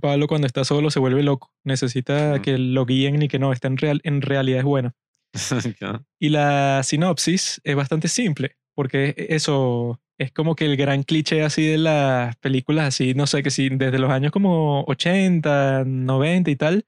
Pablo 0.00 0.26
cuando 0.26 0.46
está 0.46 0.64
solo 0.64 0.90
se 0.90 0.98
vuelve 0.98 1.22
loco. 1.22 1.52
Necesita 1.64 2.40
que 2.42 2.58
lo 2.58 2.86
guíen 2.86 3.22
y 3.22 3.28
que 3.28 3.38
no, 3.38 3.52
está 3.52 3.68
en, 3.68 3.76
real, 3.76 4.00
en 4.04 4.22
realidad 4.22 4.60
es 4.60 4.64
buena. 4.64 4.94
Y 6.18 6.28
la 6.28 6.82
sinopsis 6.82 7.60
es 7.64 7.76
bastante 7.76 8.08
simple, 8.08 8.56
porque 8.74 9.14
eso 9.28 10.00
es 10.18 10.32
como 10.32 10.54
que 10.54 10.64
el 10.64 10.76
gran 10.76 11.02
cliché 11.02 11.42
así 11.42 11.66
de 11.66 11.78
las 11.78 12.36
películas 12.36 12.86
así, 12.86 13.14
no 13.14 13.26
sé, 13.26 13.42
que 13.42 13.50
sí, 13.50 13.68
desde 13.68 13.98
los 13.98 14.10
años 14.10 14.32
como 14.32 14.84
80, 14.86 15.84
90 15.84 16.50
y 16.50 16.56
tal, 16.56 16.86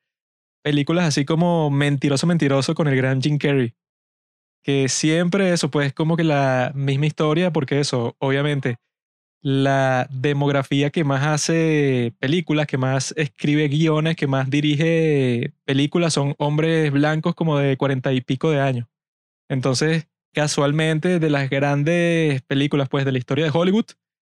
películas 0.63 1.07
así 1.07 1.25
como 1.25 1.71
Mentiroso, 1.71 2.27
Mentiroso 2.27 2.75
con 2.75 2.89
el 2.89 2.97
gran 2.97 3.21
Jim 3.21 3.39
Carrey. 3.39 3.75
Que 4.63 4.89
siempre 4.89 5.53
eso, 5.53 5.71
pues 5.71 5.93
como 5.93 6.17
que 6.17 6.25
la 6.25 6.73
misma 6.75 7.07
historia, 7.07 7.53
porque 7.53 7.79
eso, 7.79 8.17
obviamente, 8.19 8.79
la 9.43 10.09
demografía 10.11 10.91
que 10.91 11.05
más 11.05 11.25
hace 11.25 12.15
películas, 12.19 12.67
que 12.67 12.79
más 12.79 13.15
escribe 13.17 13.69
guiones, 13.69 14.17
que 14.17 14.27
más 14.27 14.51
dirige 14.51 15.53
películas 15.65 16.15
son 16.15 16.35
hombres 16.39 16.91
blancos 16.91 17.35
como 17.35 17.59
de 17.59 17.77
cuarenta 17.77 18.13
y 18.13 18.21
pico 18.21 18.51
de 18.51 18.61
años. 18.61 18.89
Entonces, 19.49 20.09
casualmente, 20.33 21.19
de 21.19 21.31
las 21.31 21.49
grandes 21.49 22.43
películas 22.43 22.89
pues 22.89 23.05
de 23.05 23.13
la 23.13 23.19
historia 23.19 23.45
de 23.45 23.53
Hollywood 23.53 23.87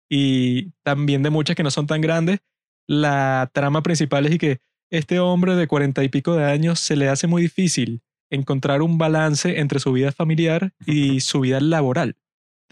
y 0.09 0.71
también 0.83 1.23
de 1.23 1.31
muchas 1.31 1.57
que 1.57 1.63
no 1.63 1.71
son 1.71 1.87
tan 1.87 2.01
grandes, 2.01 2.41
la 2.87 3.51
trama 3.53 3.83
principal 3.83 4.27
es 4.27 4.39
que 4.39 4.61
este 4.91 5.21
hombre 5.21 5.57
de 5.57 5.67
cuarenta 5.67 6.05
y 6.05 6.09
pico 6.09 6.35
de 6.35 6.45
años 6.45 6.81
se 6.81 6.97
le 6.97 7.09
hace 7.09 7.27
muy 7.27 7.43
difícil 7.43 8.03
encontrar 8.31 8.83
un 8.83 8.99
balance 8.99 9.61
entre 9.61 9.79
su 9.79 9.93
vida 9.93 10.11
familiar 10.13 10.73
y 10.87 11.21
su 11.21 11.41
vida 11.41 11.61
laboral 11.61 12.17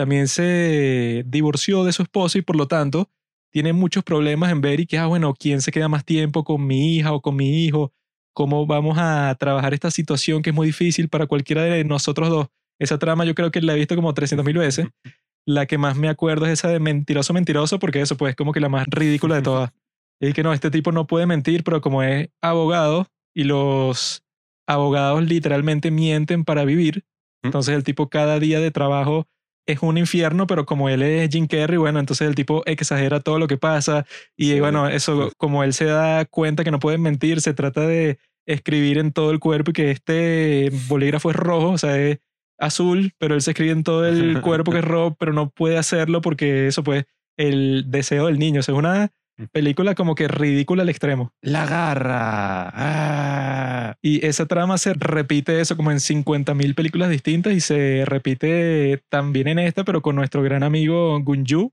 también 0.00 0.28
se 0.28 1.24
divorció 1.26 1.84
de 1.84 1.92
su 1.92 2.00
esposa 2.00 2.38
y 2.38 2.40
por 2.40 2.56
lo 2.56 2.66
tanto 2.66 3.10
tiene 3.52 3.74
muchos 3.74 4.02
problemas 4.02 4.50
en 4.50 4.62
ver 4.62 4.80
y 4.80 4.86
que, 4.86 4.96
ah, 4.96 5.04
bueno, 5.04 5.34
¿quién 5.38 5.60
se 5.60 5.72
queda 5.72 5.88
más 5.88 6.06
tiempo 6.06 6.42
con 6.42 6.66
mi 6.66 6.96
hija 6.96 7.12
o 7.12 7.20
con 7.20 7.36
mi 7.36 7.66
hijo? 7.66 7.92
¿Cómo 8.32 8.66
vamos 8.66 8.96
a 8.98 9.36
trabajar 9.38 9.74
esta 9.74 9.90
situación 9.90 10.40
que 10.40 10.50
es 10.50 10.56
muy 10.56 10.68
difícil 10.68 11.10
para 11.10 11.26
cualquiera 11.26 11.64
de 11.64 11.84
nosotros 11.84 12.30
dos? 12.30 12.46
Esa 12.78 12.98
trama 12.98 13.26
yo 13.26 13.34
creo 13.34 13.50
que 13.50 13.60
la 13.60 13.74
he 13.74 13.76
visto 13.76 13.94
como 13.94 14.14
300 14.14 14.42
mil 14.46 14.56
veces. 14.56 14.88
La 15.46 15.66
que 15.66 15.76
más 15.76 15.98
me 15.98 16.08
acuerdo 16.08 16.46
es 16.46 16.52
esa 16.52 16.68
de 16.68 16.80
mentiroso, 16.80 17.34
mentiroso, 17.34 17.78
porque 17.78 18.00
eso 18.00 18.16
pues 18.16 18.30
es 18.30 18.36
como 18.36 18.52
que 18.52 18.60
la 18.60 18.70
más 18.70 18.86
ridícula 18.88 19.34
de 19.34 19.42
todas. 19.42 19.70
Y 20.18 20.32
que 20.32 20.42
no, 20.42 20.54
este 20.54 20.70
tipo 20.70 20.92
no 20.92 21.06
puede 21.06 21.26
mentir, 21.26 21.62
pero 21.62 21.82
como 21.82 22.02
es 22.02 22.30
abogado 22.40 23.06
y 23.34 23.44
los 23.44 24.24
abogados 24.66 25.22
literalmente 25.22 25.90
mienten 25.90 26.46
para 26.46 26.64
vivir, 26.64 27.04
entonces 27.42 27.74
el 27.74 27.84
tipo 27.84 28.08
cada 28.08 28.38
día 28.38 28.60
de 28.60 28.70
trabajo 28.70 29.26
es 29.72 29.82
un 29.82 29.98
infierno, 29.98 30.46
pero 30.46 30.66
como 30.66 30.88
él 30.88 31.02
es 31.02 31.30
Jim 31.30 31.46
Carrey, 31.46 31.76
bueno, 31.76 32.00
entonces 32.00 32.26
el 32.28 32.34
tipo 32.34 32.62
exagera 32.66 33.20
todo 33.20 33.38
lo 33.38 33.46
que 33.46 33.58
pasa 33.58 34.06
y 34.36 34.50
Sí, 34.50 34.60
bueno, 34.60 34.88
eso 34.88 35.30
como 35.36 35.64
él 35.64 35.72
se 35.72 35.84
da 35.84 36.24
cuenta 36.24 36.64
que 36.64 36.70
no 36.70 36.78
puede 36.78 36.98
mentir, 36.98 37.40
se 37.40 37.54
trata 37.54 37.86
de 37.86 38.18
escribir 38.46 38.98
en 38.98 39.12
todo 39.12 39.30
el 39.30 39.38
cuerpo 39.38 39.70
y 39.70 39.74
que 39.74 39.90
este 39.90 40.70
bolígrafo 40.88 41.30
es 41.30 41.36
rojo, 41.36 41.70
o 41.70 41.78
sea, 41.78 41.96
es 41.98 42.18
azul, 42.58 43.12
pero 43.18 43.34
él 43.34 43.42
se 43.42 43.52
escribe 43.52 43.72
en 43.72 43.84
todo 43.84 44.06
el 44.06 44.40
cuerpo 44.42 44.72
que 44.72 44.78
es 44.78 44.84
rojo, 44.84 45.16
pero 45.18 45.32
no 45.32 45.50
puede 45.50 45.78
hacerlo 45.78 46.20
porque 46.20 46.66
eso 46.66 46.82
pues 46.82 47.04
el 47.36 47.84
deseo 47.88 48.26
del 48.26 48.38
niño, 48.38 48.60
o 48.60 48.62
sea, 48.62 48.74
es 48.74 48.78
una 48.78 49.10
película 49.48 49.94
como 49.94 50.14
que 50.14 50.28
ridícula 50.28 50.82
al 50.82 50.88
extremo. 50.88 51.32
La 51.42 51.66
garra. 51.66 52.70
Ah. 52.74 53.96
Y 54.02 54.24
esa 54.26 54.46
trama 54.46 54.78
se 54.78 54.94
repite 54.94 55.60
eso 55.60 55.76
como 55.76 55.90
en 55.90 56.00
50 56.00 56.54
mil 56.54 56.74
películas 56.74 57.10
distintas 57.10 57.52
y 57.52 57.60
se 57.60 58.04
repite 58.06 59.02
también 59.08 59.48
en 59.48 59.58
esta, 59.58 59.84
pero 59.84 60.02
con 60.02 60.16
nuestro 60.16 60.42
gran 60.42 60.62
amigo 60.62 61.18
Gunju, 61.20 61.72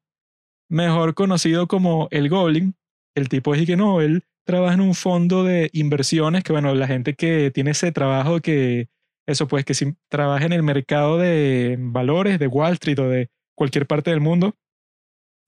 mejor 0.69 1.13
conocido 1.13 1.67
como 1.67 2.07
el 2.11 2.29
Goblin. 2.29 2.75
El 3.15 3.29
tipo 3.29 3.55
es 3.55 3.61
y 3.61 3.65
que 3.65 3.77
no, 3.77 4.01
él 4.01 4.23
trabaja 4.45 4.75
en 4.75 4.81
un 4.81 4.93
fondo 4.95 5.43
de 5.43 5.69
inversiones, 5.73 6.43
que 6.43 6.53
bueno, 6.53 6.73
la 6.75 6.87
gente 6.87 7.15
que 7.15 7.51
tiene 7.51 7.71
ese 7.71 7.91
trabajo, 7.91 8.39
que 8.41 8.87
eso 9.27 9.47
pues 9.47 9.65
que 9.65 9.73
si 9.73 9.93
trabaja 10.09 10.45
en 10.45 10.53
el 10.53 10.63
mercado 10.63 11.17
de 11.17 11.75
valores, 11.79 12.39
de 12.39 12.47
Wall 12.47 12.73
Street 12.73 12.99
o 12.99 13.09
de 13.09 13.29
cualquier 13.55 13.87
parte 13.87 14.11
del 14.11 14.21
mundo, 14.21 14.55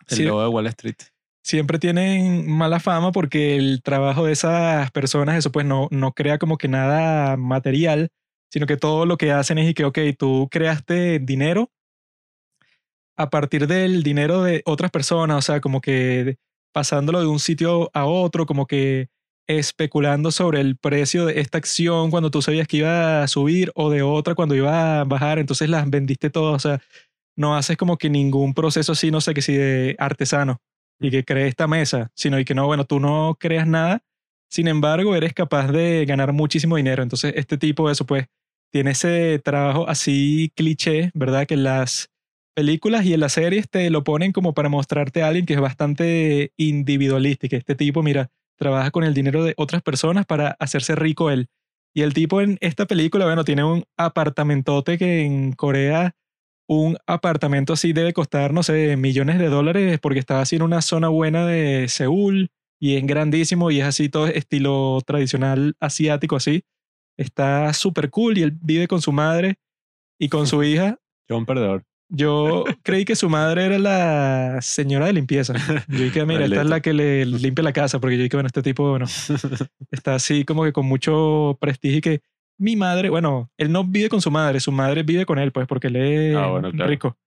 El 0.08 0.18
sí- 0.18 0.24
lobo 0.24 0.42
de 0.42 0.48
Wall 0.50 0.68
Street. 0.68 0.98
Siempre 1.44 1.80
tienen 1.80 2.50
mala 2.50 2.80
fama 2.80 3.12
porque 3.12 3.56
el 3.56 3.82
trabajo 3.84 4.26
de 4.26 4.34
esas 4.34 4.92
personas, 4.92 5.38
eso 5.38 5.52
pues 5.52 5.66
no, 5.66 5.88
no 5.92 6.14
crea 6.14 6.38
como 6.38 6.58
que 6.58 6.68
nada 6.68 7.38
material, 7.38 8.10
sino 8.52 8.66
que 8.66 8.78
todo 8.78 9.06
lo 9.06 9.18
que 9.18 9.32
hacen 9.32 9.58
es 9.58 9.70
y 9.70 9.74
que, 9.74 9.86
ok, 9.86 10.00
tú 10.18 10.48
creaste 10.52 11.20
dinero 11.20 11.72
a 13.18 13.30
partir 13.30 13.68
del 13.68 14.04
dinero 14.04 14.44
de 14.44 14.62
otras 14.66 14.92
personas, 14.92 15.38
o 15.38 15.42
sea, 15.42 15.62
como 15.62 15.82
que 15.82 16.38
pasándolo 16.74 17.20
de 17.20 17.28
un 17.28 17.40
sitio 17.40 17.92
a 17.94 18.06
otro, 18.06 18.46
como 18.46 18.66
que 18.66 19.10
especulando 19.48 20.32
sobre 20.32 20.62
el 20.62 20.78
precio 20.78 21.26
de 21.26 21.42
esta 21.42 21.58
acción 21.58 22.12
cuando 22.12 22.32
tú 22.32 22.42
sabías 22.42 22.68
que 22.68 22.78
iba 22.78 23.24
a 23.24 23.28
subir 23.28 23.72
o 23.76 23.90
de 23.90 24.04
otra 24.04 24.36
cuando 24.36 24.56
iba 24.56 25.02
a 25.02 25.04
bajar, 25.04 25.40
entonces 25.40 25.70
las 25.70 25.90
vendiste 25.90 26.30
todas, 26.30 26.56
o 26.66 26.70
sea, 26.70 26.82
no 27.36 27.56
haces 27.56 27.76
como 27.76 27.98
que 27.98 28.10
ningún 28.10 28.54
proceso 28.54 28.92
así, 28.92 29.12
no 29.12 29.22
sé, 29.22 29.34
que 29.34 29.42
si 29.42 29.54
de 29.54 29.96
artesano 30.00 30.62
y 31.00 31.12
que 31.12 31.24
cree 31.24 31.48
esta 31.48 31.68
mesa, 31.68 32.12
sino 32.16 32.40
y 32.40 32.46
que 32.46 32.56
no, 32.56 32.66
bueno, 32.66 32.86
tú 32.86 33.00
no 33.00 33.38
creas 33.40 33.68
nada, 33.68 34.04
sin 34.50 34.68
embargo, 34.68 35.16
eres 35.16 35.34
capaz 35.34 35.72
de 35.72 36.06
ganar 36.06 36.34
muchísimo 36.34 36.76
dinero. 36.76 37.04
Entonces, 37.04 37.34
este 37.36 37.58
tipo, 37.58 37.90
eso 37.90 38.06
pues, 38.06 38.26
tiene 38.72 38.92
ese 38.92 39.40
trabajo 39.44 39.88
así 39.88 40.52
cliché, 40.56 41.12
¿verdad? 41.14 41.46
Que 41.46 41.56
las 41.56 42.10
películas 42.56 43.06
y 43.06 43.14
en 43.14 43.20
las 43.22 43.34
series 43.34 43.70
te 43.70 43.90
lo 43.90 44.04
ponen 44.04 44.32
como 44.32 44.54
para 44.54 44.70
mostrarte 44.70 45.22
a 45.22 45.28
alguien 45.28 45.46
que 45.46 45.54
es 45.54 45.62
bastante 45.62 46.52
individualista 46.58 47.48
que 47.48 47.58
este 47.58 47.76
tipo, 47.76 48.04
mira, 48.04 48.32
trabaja 48.58 48.92
con 48.92 49.04
el 49.04 49.14
dinero 49.14 49.44
de 49.44 49.54
otras 49.56 49.82
personas 49.82 50.26
para 50.26 50.58
hacerse 50.60 50.96
rico 50.96 51.30
él. 51.30 51.48
Y 51.94 52.02
el 52.02 52.14
tipo 52.14 52.42
en 52.42 52.58
esta 52.62 52.86
película, 52.86 53.26
bueno, 53.26 53.44
tiene 53.44 53.64
un 53.64 53.84
apartamentote 53.98 54.98
que 54.98 55.22
en 55.22 55.54
Corea 55.54 56.16
un 56.70 56.98
apartamento 57.08 57.74
así 57.74 57.94
debe 57.94 58.14
costar, 58.14 58.54
no 58.54 58.62
sé, 58.62 58.96
millones 58.96 59.40
de 59.40 59.50
dólares 59.50 60.00
porque 60.00 60.20
está 60.20 60.40
así 60.40 60.56
en 60.56 60.62
una 60.62 60.84
zona 60.84 61.10
buena 61.10 61.48
de 61.48 61.88
Seúl 61.88 62.52
y 62.80 62.96
es 62.96 63.06
grandísimo 63.08 63.72
y 63.72 63.82
es 63.82 63.88
así 63.88 64.08
todo 64.08 64.28
estilo 64.28 65.02
tradicional 65.04 65.76
asiático 65.80 66.36
así. 66.36 66.64
Está 67.18 67.74
súper 67.74 68.12
cool 68.12 68.38
y 68.38 68.44
él 68.44 68.56
vive 68.62 68.88
con 68.88 69.02
su 69.02 69.12
madre 69.12 69.56
y 70.20 70.30
con 70.30 70.46
su 70.46 70.64
hija. 70.64 71.00
Yo 71.28 71.38
un 71.40 71.48
perdedor. 71.48 71.86
Yo 72.08 72.66
creí 72.84 73.04
que 73.04 73.16
su 73.16 73.30
madre 73.30 73.66
era 73.66 73.80
la 73.80 74.62
señora 74.62 75.08
de 75.08 75.14
limpieza. 75.14 75.56
Yo 75.88 76.04
dije, 76.04 76.24
mira, 76.28 76.46
esta 76.46 76.62
es 76.62 76.68
la 76.68 76.82
que 76.82 76.94
le 76.94 77.26
limpia 77.26 77.64
la 77.64 77.74
casa 77.74 78.00
porque 78.00 78.16
yo 78.18 78.24
dije, 78.24 78.36
bueno, 78.36 78.48
este 78.48 78.62
tipo, 78.62 78.88
bueno, 78.90 79.08
está 79.92 80.14
así 80.14 80.46
como 80.46 80.64
que 80.66 80.74
con 80.74 80.86
mucho 80.86 81.58
prestigio 81.60 81.98
y 81.98 82.02
que 82.02 82.22
mi 82.60 82.76
madre, 82.76 83.10
bueno, 83.10 83.50
él 83.58 83.72
no 83.72 83.84
vive 83.84 84.10
con 84.10 84.22
su 84.22 84.30
madre, 84.30 84.60
su 84.60 84.72
madre 84.72 85.04
vive 85.04 85.26
con 85.26 85.40
él, 85.40 85.52
pues, 85.52 85.66
porque 85.68 85.88
él 85.88 85.96
es 85.96 86.36
Ah, 86.36 86.48
bueno, 86.48 86.72
claro. 86.72 86.90
rico. 86.90 87.18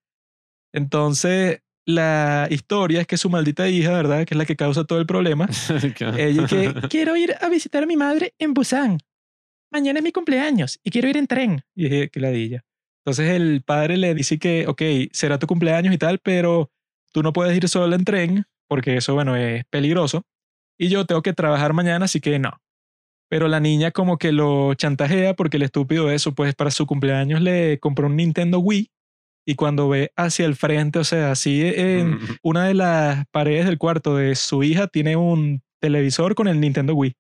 Entonces, 0.73 1.61
la 1.87 2.47
historia 2.51 3.01
es 3.01 3.07
que 3.07 3.17
su 3.17 3.29
maldita 3.29 3.69
hija, 3.69 3.93
¿verdad? 3.93 4.25
Que 4.25 4.35
es 4.35 4.39
la 4.39 4.45
que 4.47 4.57
causa 4.57 4.85
todo 4.85 5.01
el 5.01 5.07
problema. 5.07 5.49
Ella 6.17 6.47
que 6.47 6.73
quiero 6.91 7.17
ir 7.17 7.35
a 7.41 7.49
visitar 7.49 7.83
a 7.83 7.87
mi 7.87 7.97
madre 7.97 8.35
en 8.39 8.55
Busan. 8.55 8.99
Mañana 9.73 9.99
es 9.99 10.05
mi 10.05 10.13
cumpleaños 10.13 10.79
y 10.85 10.91
quiero 10.91 11.09
ir 11.09 11.17
en 11.17 11.27
tren. 11.27 11.63
Y 11.75 11.85
dije, 11.85 12.09
que 12.11 12.21
ladilla. 12.21 12.65
Entonces 13.05 13.31
el 13.31 13.63
padre 13.63 13.97
le 13.97 14.15
dice 14.15 14.39
que, 14.39 14.67
ok, 14.69 14.83
será 15.13 15.39
tu 15.39 15.47
cumpleaños 15.47 15.93
y 15.95 15.99
tal, 15.99 16.19
pero 16.21 16.71
tú 17.13 17.23
no 17.23 17.33
puedes 17.33 17.57
ir 17.57 17.69
solo 17.69 17.97
en 17.97 18.05
tren 18.05 18.45
porque 18.69 18.97
eso, 18.97 19.15
bueno, 19.15 19.35
es 19.37 19.65
peligroso. 19.71 20.23
Y 20.79 20.89
yo 20.89 21.05
tengo 21.05 21.23
que 21.23 21.33
trabajar 21.33 21.73
mañana, 21.73 22.05
así 22.07 22.21
que 22.21 22.39
no. 22.39 22.61
Pero 23.33 23.49
la 23.49 23.61
niña 23.61 23.93
como 23.93 24.19
que 24.19 24.31
lo 24.31 24.75
chantajea 24.75 25.33
porque 25.33 25.57
el 25.57 25.63
estúpido 25.63 26.11
eso, 26.11 26.35
pues 26.35 26.55
para 26.55 26.71
su 26.71 26.85
cumpleaños 26.85 27.41
le 27.41 27.79
compró 27.79 28.09
un 28.09 28.17
Nintendo 28.17 28.59
Wii 28.59 28.91
y 29.47 29.55
cuando 29.55 29.89
ve 29.89 30.13
hacia 30.17 30.45
el 30.45 30.55
frente, 30.55 30.99
o 30.99 31.05
sea, 31.05 31.31
así 31.31 31.63
en 31.65 32.19
una 32.43 32.67
de 32.67 32.75
las 32.75 33.25
paredes 33.31 33.65
del 33.65 33.79
cuarto 33.79 34.17
de 34.17 34.35
su 34.35 34.63
hija 34.63 34.87
tiene 34.87 35.17
un 35.17 35.63
televisor 35.81 36.35
con 36.35 36.47
el 36.47 36.61
Nintendo 36.61 36.95
Wii. 36.95 37.15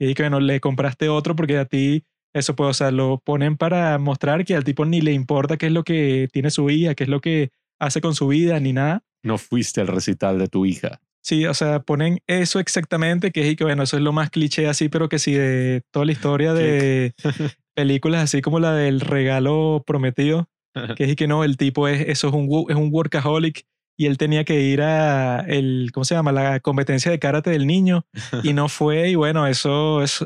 Y 0.00 0.14
que 0.14 0.22
bueno, 0.22 0.40
le 0.40 0.60
compraste 0.60 1.10
otro 1.10 1.36
porque 1.36 1.58
a 1.58 1.66
ti 1.66 2.04
eso 2.32 2.56
pues, 2.56 2.70
o 2.70 2.72
sea, 2.72 2.90
lo 2.90 3.18
ponen 3.22 3.58
para 3.58 3.98
mostrar 3.98 4.46
que 4.46 4.56
al 4.56 4.64
tipo 4.64 4.86
ni 4.86 5.02
le 5.02 5.12
importa 5.12 5.58
qué 5.58 5.66
es 5.66 5.72
lo 5.72 5.84
que 5.84 6.30
tiene 6.32 6.50
su 6.50 6.70
hija, 6.70 6.94
qué 6.94 7.04
es 7.04 7.10
lo 7.10 7.20
que 7.20 7.50
hace 7.78 8.00
con 8.00 8.14
su 8.14 8.28
vida, 8.28 8.58
ni 8.60 8.72
nada. 8.72 9.04
no 9.22 9.36
fuiste 9.36 9.82
al 9.82 9.88
recital 9.88 10.38
de 10.38 10.48
tu 10.48 10.64
hija. 10.64 11.02
Sí, 11.22 11.46
o 11.46 11.54
sea, 11.54 11.80
ponen 11.80 12.20
eso 12.26 12.60
exactamente, 12.60 13.30
que 13.30 13.42
es 13.42 13.52
y 13.52 13.56
que 13.56 13.64
bueno, 13.64 13.82
eso 13.82 13.96
es 13.96 14.02
lo 14.02 14.12
más 14.12 14.30
cliché 14.30 14.66
así, 14.68 14.88
pero 14.88 15.08
que 15.08 15.18
sí 15.18 15.34
de 15.34 15.82
toda 15.90 16.06
la 16.06 16.12
historia 16.12 16.54
de 16.54 17.14
películas 17.74 18.22
así 18.22 18.40
como 18.40 18.58
la 18.58 18.74
del 18.74 19.00
regalo 19.00 19.84
prometido, 19.86 20.48
que 20.96 21.04
es 21.04 21.10
y 21.10 21.16
que 21.16 21.28
no, 21.28 21.44
el 21.44 21.56
tipo 21.56 21.88
es, 21.88 22.08
eso 22.08 22.28
es 22.28 22.34
un, 22.34 22.48
es 22.68 22.76
un 22.76 22.88
workaholic 22.92 23.66
y 23.98 24.06
él 24.06 24.16
tenía 24.16 24.44
que 24.44 24.62
ir 24.62 24.80
a 24.80 25.40
el, 25.40 25.90
¿cómo 25.92 26.04
se 26.04 26.14
llama? 26.14 26.32
La 26.32 26.60
competencia 26.60 27.10
de 27.10 27.18
karate 27.18 27.50
del 27.50 27.66
niño 27.66 28.06
y 28.42 28.54
no 28.54 28.68
fue 28.68 29.10
y 29.10 29.14
bueno, 29.14 29.46
eso 29.46 30.02
es 30.02 30.24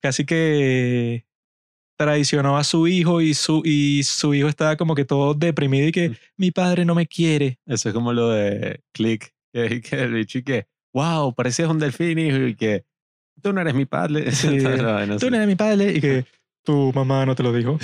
casi 0.00 0.24
que 0.24 1.26
traicionó 1.98 2.56
a 2.56 2.64
su 2.64 2.86
hijo 2.86 3.20
y 3.20 3.34
su, 3.34 3.62
y 3.64 4.02
su 4.04 4.34
hijo 4.34 4.48
estaba 4.48 4.76
como 4.76 4.94
que 4.94 5.04
todo 5.04 5.34
deprimido 5.34 5.88
y 5.88 5.92
que 5.92 6.16
mi 6.36 6.50
padre 6.50 6.84
no 6.84 6.94
me 6.94 7.06
quiere. 7.06 7.58
Eso 7.66 7.88
es 7.88 7.94
como 7.94 8.12
lo 8.12 8.28
de 8.28 8.80
Click, 8.92 9.34
que, 9.68 9.80
que 9.80 10.02
el 10.02 10.12
bicho 10.12 10.38
y 10.38 10.42
que, 10.42 10.66
wow, 10.92 11.34
parecías 11.34 11.68
un 11.68 11.78
delfín 11.78 12.18
hijo", 12.18 12.38
y 12.38 12.54
que 12.54 12.84
tú 13.42 13.52
no 13.52 13.60
eres 13.60 13.74
mi 13.74 13.84
padre. 13.86 14.30
Sí, 14.32 14.58
la 14.60 14.92
vaina 14.92 15.16
Tú 15.18 15.30
no 15.30 15.36
eres 15.36 15.48
mi 15.48 15.56
padre 15.56 15.92
y 15.92 16.00
que 16.00 16.24
tu 16.64 16.92
mamá 16.94 17.24
no 17.26 17.34
te 17.34 17.42
lo 17.42 17.52
dijo. 17.52 17.78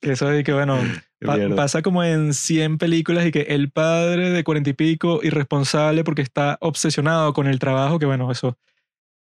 que 0.00 0.12
eso 0.12 0.34
y 0.36 0.42
que 0.44 0.52
bueno, 0.52 0.78
pa- 1.24 1.36
pasa 1.56 1.82
como 1.82 2.02
en 2.02 2.32
100 2.34 2.78
películas 2.78 3.26
y 3.26 3.30
que 3.32 3.42
el 3.42 3.70
padre 3.70 4.30
de 4.30 4.44
cuarenta 4.44 4.70
y 4.70 4.72
pico 4.72 5.20
irresponsable 5.22 6.02
porque 6.04 6.22
está 6.22 6.56
obsesionado 6.60 7.32
con 7.34 7.46
el 7.46 7.58
trabajo, 7.58 7.98
que 7.98 8.06
bueno, 8.06 8.30
eso 8.32 8.56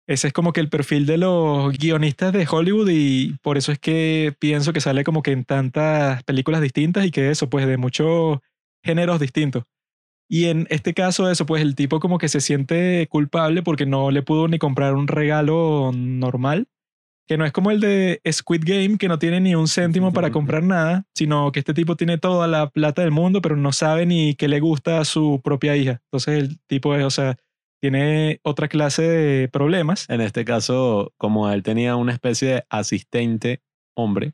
ese 0.08 0.26
es 0.28 0.32
como 0.32 0.52
que 0.52 0.60
el 0.60 0.68
perfil 0.68 1.06
de 1.06 1.16
los 1.16 1.76
guionistas 1.78 2.32
de 2.32 2.46
Hollywood 2.50 2.88
y 2.90 3.34
por 3.40 3.56
eso 3.56 3.70
es 3.72 3.78
que 3.78 4.34
pienso 4.38 4.72
que 4.72 4.80
sale 4.80 5.04
como 5.04 5.22
que 5.22 5.30
en 5.32 5.44
tantas 5.44 6.22
películas 6.24 6.60
distintas 6.60 7.06
y 7.06 7.10
que 7.12 7.30
eso 7.30 7.48
pues 7.48 7.66
de 7.66 7.76
muchos 7.76 8.38
géneros 8.84 9.20
distintos. 9.20 9.64
Y 10.32 10.46
en 10.46 10.66
este 10.70 10.94
caso 10.94 11.30
eso 11.30 11.44
pues 11.44 11.60
el 11.60 11.74
tipo 11.74 12.00
como 12.00 12.16
que 12.16 12.30
se 12.30 12.40
siente 12.40 13.06
culpable 13.10 13.62
porque 13.62 13.84
no 13.84 14.10
le 14.10 14.22
pudo 14.22 14.48
ni 14.48 14.58
comprar 14.58 14.94
un 14.94 15.06
regalo 15.06 15.90
normal, 15.94 16.68
que 17.28 17.36
no 17.36 17.44
es 17.44 17.52
como 17.52 17.70
el 17.70 17.80
de 17.80 18.18
Squid 18.32 18.62
Game 18.64 18.96
que 18.96 19.08
no 19.08 19.18
tiene 19.18 19.42
ni 19.42 19.54
un 19.54 19.68
céntimo 19.68 20.10
para 20.14 20.30
comprar 20.32 20.62
nada, 20.62 21.04
sino 21.14 21.52
que 21.52 21.58
este 21.58 21.74
tipo 21.74 21.96
tiene 21.96 22.16
toda 22.16 22.48
la 22.48 22.70
plata 22.70 23.02
del 23.02 23.10
mundo 23.10 23.42
pero 23.42 23.58
no 23.58 23.72
sabe 23.72 24.06
ni 24.06 24.34
qué 24.34 24.48
le 24.48 24.60
gusta 24.60 25.00
a 25.00 25.04
su 25.04 25.42
propia 25.44 25.76
hija. 25.76 26.00
Entonces 26.06 26.42
el 26.42 26.58
tipo 26.66 26.94
es, 26.94 27.04
o 27.04 27.10
sea, 27.10 27.36
tiene 27.82 28.40
otra 28.42 28.68
clase 28.68 29.02
de 29.02 29.48
problemas. 29.48 30.08
En 30.08 30.22
este 30.22 30.46
caso, 30.46 31.12
como 31.18 31.50
él 31.50 31.62
tenía 31.62 31.96
una 31.96 32.14
especie 32.14 32.48
de 32.48 32.64
asistente 32.70 33.60
hombre, 33.94 34.32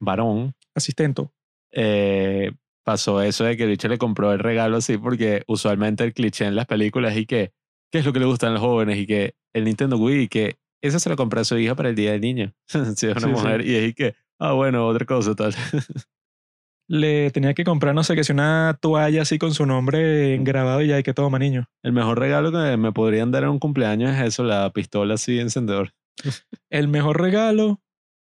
varón, 0.00 0.54
Asistento. 0.76 1.32
eh, 1.72 2.52
pasó 2.90 3.22
eso 3.22 3.44
de 3.44 3.56
que 3.56 3.62
el 3.64 3.70
bicho 3.70 3.86
le 3.88 3.98
compró 3.98 4.32
el 4.32 4.40
regalo 4.40 4.76
así 4.78 4.98
porque 4.98 5.44
usualmente 5.46 6.02
el 6.02 6.12
cliché 6.12 6.44
en 6.46 6.56
las 6.56 6.66
películas 6.66 7.16
y 7.16 7.24
que, 7.24 7.52
¿qué 7.92 7.98
es 8.00 8.04
lo 8.04 8.12
que 8.12 8.18
le 8.18 8.26
gustan 8.26 8.50
a 8.50 8.52
los 8.54 8.60
jóvenes? 8.62 8.98
Y 8.98 9.06
que 9.06 9.34
el 9.54 9.64
Nintendo 9.64 9.96
Wii 9.96 10.22
y 10.22 10.28
que 10.28 10.56
eso 10.82 10.98
se 10.98 11.08
lo 11.08 11.16
compró 11.16 11.40
a 11.40 11.44
su 11.44 11.56
hija 11.58 11.74
para 11.76 11.90
el 11.90 11.94
Día 11.94 12.12
del 12.12 12.20
Niño. 12.20 12.52
si 12.66 13.06
es 13.06 13.12
una 13.16 13.20
Sí, 13.20 13.26
sí. 13.26 13.30
mujer. 13.32 13.64
Y 13.66 13.76
es 13.76 13.94
que, 13.94 14.14
ah, 14.40 14.52
bueno, 14.54 14.86
otra 14.88 15.06
cosa 15.06 15.34
tal. 15.36 15.54
Le 16.88 17.30
tenía 17.30 17.54
que 17.54 17.62
comprar, 17.62 17.94
no 17.94 18.02
sé, 18.02 18.16
que 18.16 18.24
si 18.24 18.32
una 18.32 18.76
toalla 18.80 19.22
así 19.22 19.38
con 19.38 19.54
su 19.54 19.64
nombre 19.64 20.36
grabado 20.38 20.82
y 20.82 20.88
ya, 20.88 20.98
y 20.98 21.04
que 21.04 21.14
toma, 21.14 21.38
niño. 21.38 21.68
el 21.84 21.92
mejor 21.92 22.18
regalo 22.18 22.50
que 22.50 22.76
me 22.76 22.90
podrían 22.90 23.30
dar 23.30 23.44
en 23.44 23.50
un 23.50 23.58
cumpleaños 23.60 24.10
es 24.16 24.20
eso, 24.26 24.42
la 24.42 24.68
pistola 24.72 25.14
así 25.14 25.38
encendedor. 25.38 25.92
El 26.70 26.88
mejor 26.88 27.20
regalo 27.20 27.80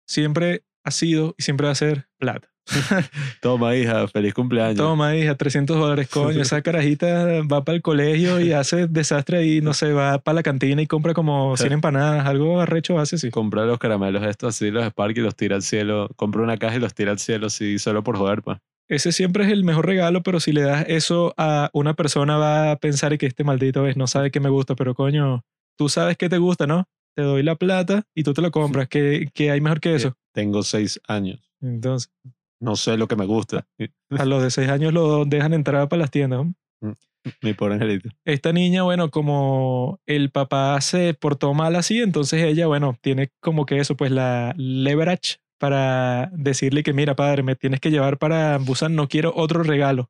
siempre 0.08 0.64
ha 0.84 0.90
sido 0.92 1.36
y 1.38 1.44
siempre 1.44 1.68
va 1.68 1.72
a 1.74 1.76
ser 1.76 2.08
plata. 2.18 2.50
Toma, 3.42 3.76
hija, 3.76 4.08
feliz 4.08 4.34
cumpleaños. 4.34 4.78
Toma, 4.78 5.16
hija, 5.16 5.36
300 5.36 5.78
dólares, 5.78 6.08
coño. 6.10 6.42
Esa 6.42 6.62
carajita 6.62 7.42
va 7.44 7.64
para 7.64 7.76
el 7.76 7.82
colegio 7.82 8.40
y 8.40 8.52
hace 8.54 8.88
desastre 8.88 9.46
y, 9.46 9.62
no 9.62 9.74
sé, 9.74 9.94
va 9.94 10.20
para 10.20 10.36
la 10.36 10.44
cantina 10.44 10.82
y 10.82 10.88
compra 10.88 11.14
como 11.14 11.56
100 11.58 11.74
empanadas. 11.74 12.26
Algo 12.26 12.60
arrecho 12.60 13.00
hace, 13.00 13.18
sí. 13.18 13.32
Compra 13.32 13.66
los 13.66 13.80
caramelos 13.80 14.24
estos 14.24 14.56
así, 14.56 14.72
los 14.72 14.86
Spark 14.86 15.18
y 15.18 15.22
los 15.22 15.36
tira 15.36 15.56
al 15.56 15.64
cielo. 15.64 16.10
Compra 16.16 16.42
una 16.42 16.58
caja 16.58 16.76
y 16.76 16.80
los 16.80 16.94
tira 16.94 17.12
al 17.12 17.20
cielo 17.20 17.48
así, 17.48 17.80
solo 17.80 18.04
por 18.04 18.18
joder, 18.18 18.42
pues. 18.42 18.58
Ese 18.90 19.12
siempre 19.12 19.44
es 19.44 19.52
el 19.52 19.66
mejor 19.66 19.86
regalo, 19.86 20.24
pero 20.24 20.40
si 20.40 20.54
le 20.54 20.62
das 20.62 20.86
eso 20.88 21.34
a 21.38 21.70
una 21.74 21.94
persona 21.94 22.38
va 22.38 22.72
a 22.72 22.76
pensar 22.78 23.18
que 23.18 23.26
este 23.26 23.44
maldito 23.44 23.86
es, 23.86 23.98
no 23.98 24.08
sabe 24.08 24.32
qué 24.32 24.40
me 24.40 24.48
gusta, 24.48 24.76
pero 24.76 24.96
coño, 24.96 25.44
tú 25.78 25.90
sabes 25.90 26.16
qué 26.16 26.30
te 26.30 26.38
gusta, 26.38 26.68
¿no? 26.68 26.86
Te 27.14 27.24
doy 27.24 27.44
la 27.44 27.56
plata 27.56 28.04
y 28.16 28.24
tú 28.24 28.34
te 28.34 28.42
lo 28.42 28.50
compras. 28.52 28.88
¿Qué, 28.88 29.30
qué 29.34 29.52
hay 29.52 29.60
mejor 29.60 29.82
que 29.82 29.96
eso? 29.96 30.16
Tengo 30.32 30.64
seis 30.64 31.02
años. 31.08 31.42
Entonces, 31.62 32.12
No 32.60 32.76
sé 32.76 32.98
lo 32.98 33.08
que 33.08 33.16
me 33.16 33.26
gusta. 33.26 33.68
a 34.10 34.26
los 34.26 34.42
de 34.42 34.52
seis 34.52 34.70
años 34.70 34.94
lo 34.94 35.26
dejan 35.26 35.54
entrar 35.54 35.88
para 35.90 36.02
las 36.02 36.12
tiendas. 36.12 36.46
¿no? 36.46 36.96
Mi 37.42 37.54
pobre 37.54 37.76
angelito. 37.76 38.10
Esta 38.26 38.54
niña, 38.54 38.84
bueno, 38.84 39.12
como 39.12 40.00
el 40.06 40.32
papá 40.32 40.80
se 40.82 41.14
portó 41.14 41.54
mal 41.54 41.76
así, 41.76 42.02
entonces 42.02 42.44
ella, 42.44 42.68
bueno, 42.68 42.98
tiene 43.02 43.32
como 43.40 43.66
que 43.66 43.80
eso, 43.80 43.96
pues 43.96 44.12
la 44.12 44.54
leverage 44.58 45.38
para 45.60 46.30
decirle 46.34 46.84
que, 46.84 46.94
mira, 46.94 47.16
padre, 47.16 47.44
me 47.44 47.56
tienes 47.56 47.80
que 47.80 47.92
llevar 47.92 48.18
para 48.18 48.58
Busan, 48.60 48.96
no 48.96 49.08
quiero 49.08 49.34
otro 49.36 49.64
regalo. 49.64 50.10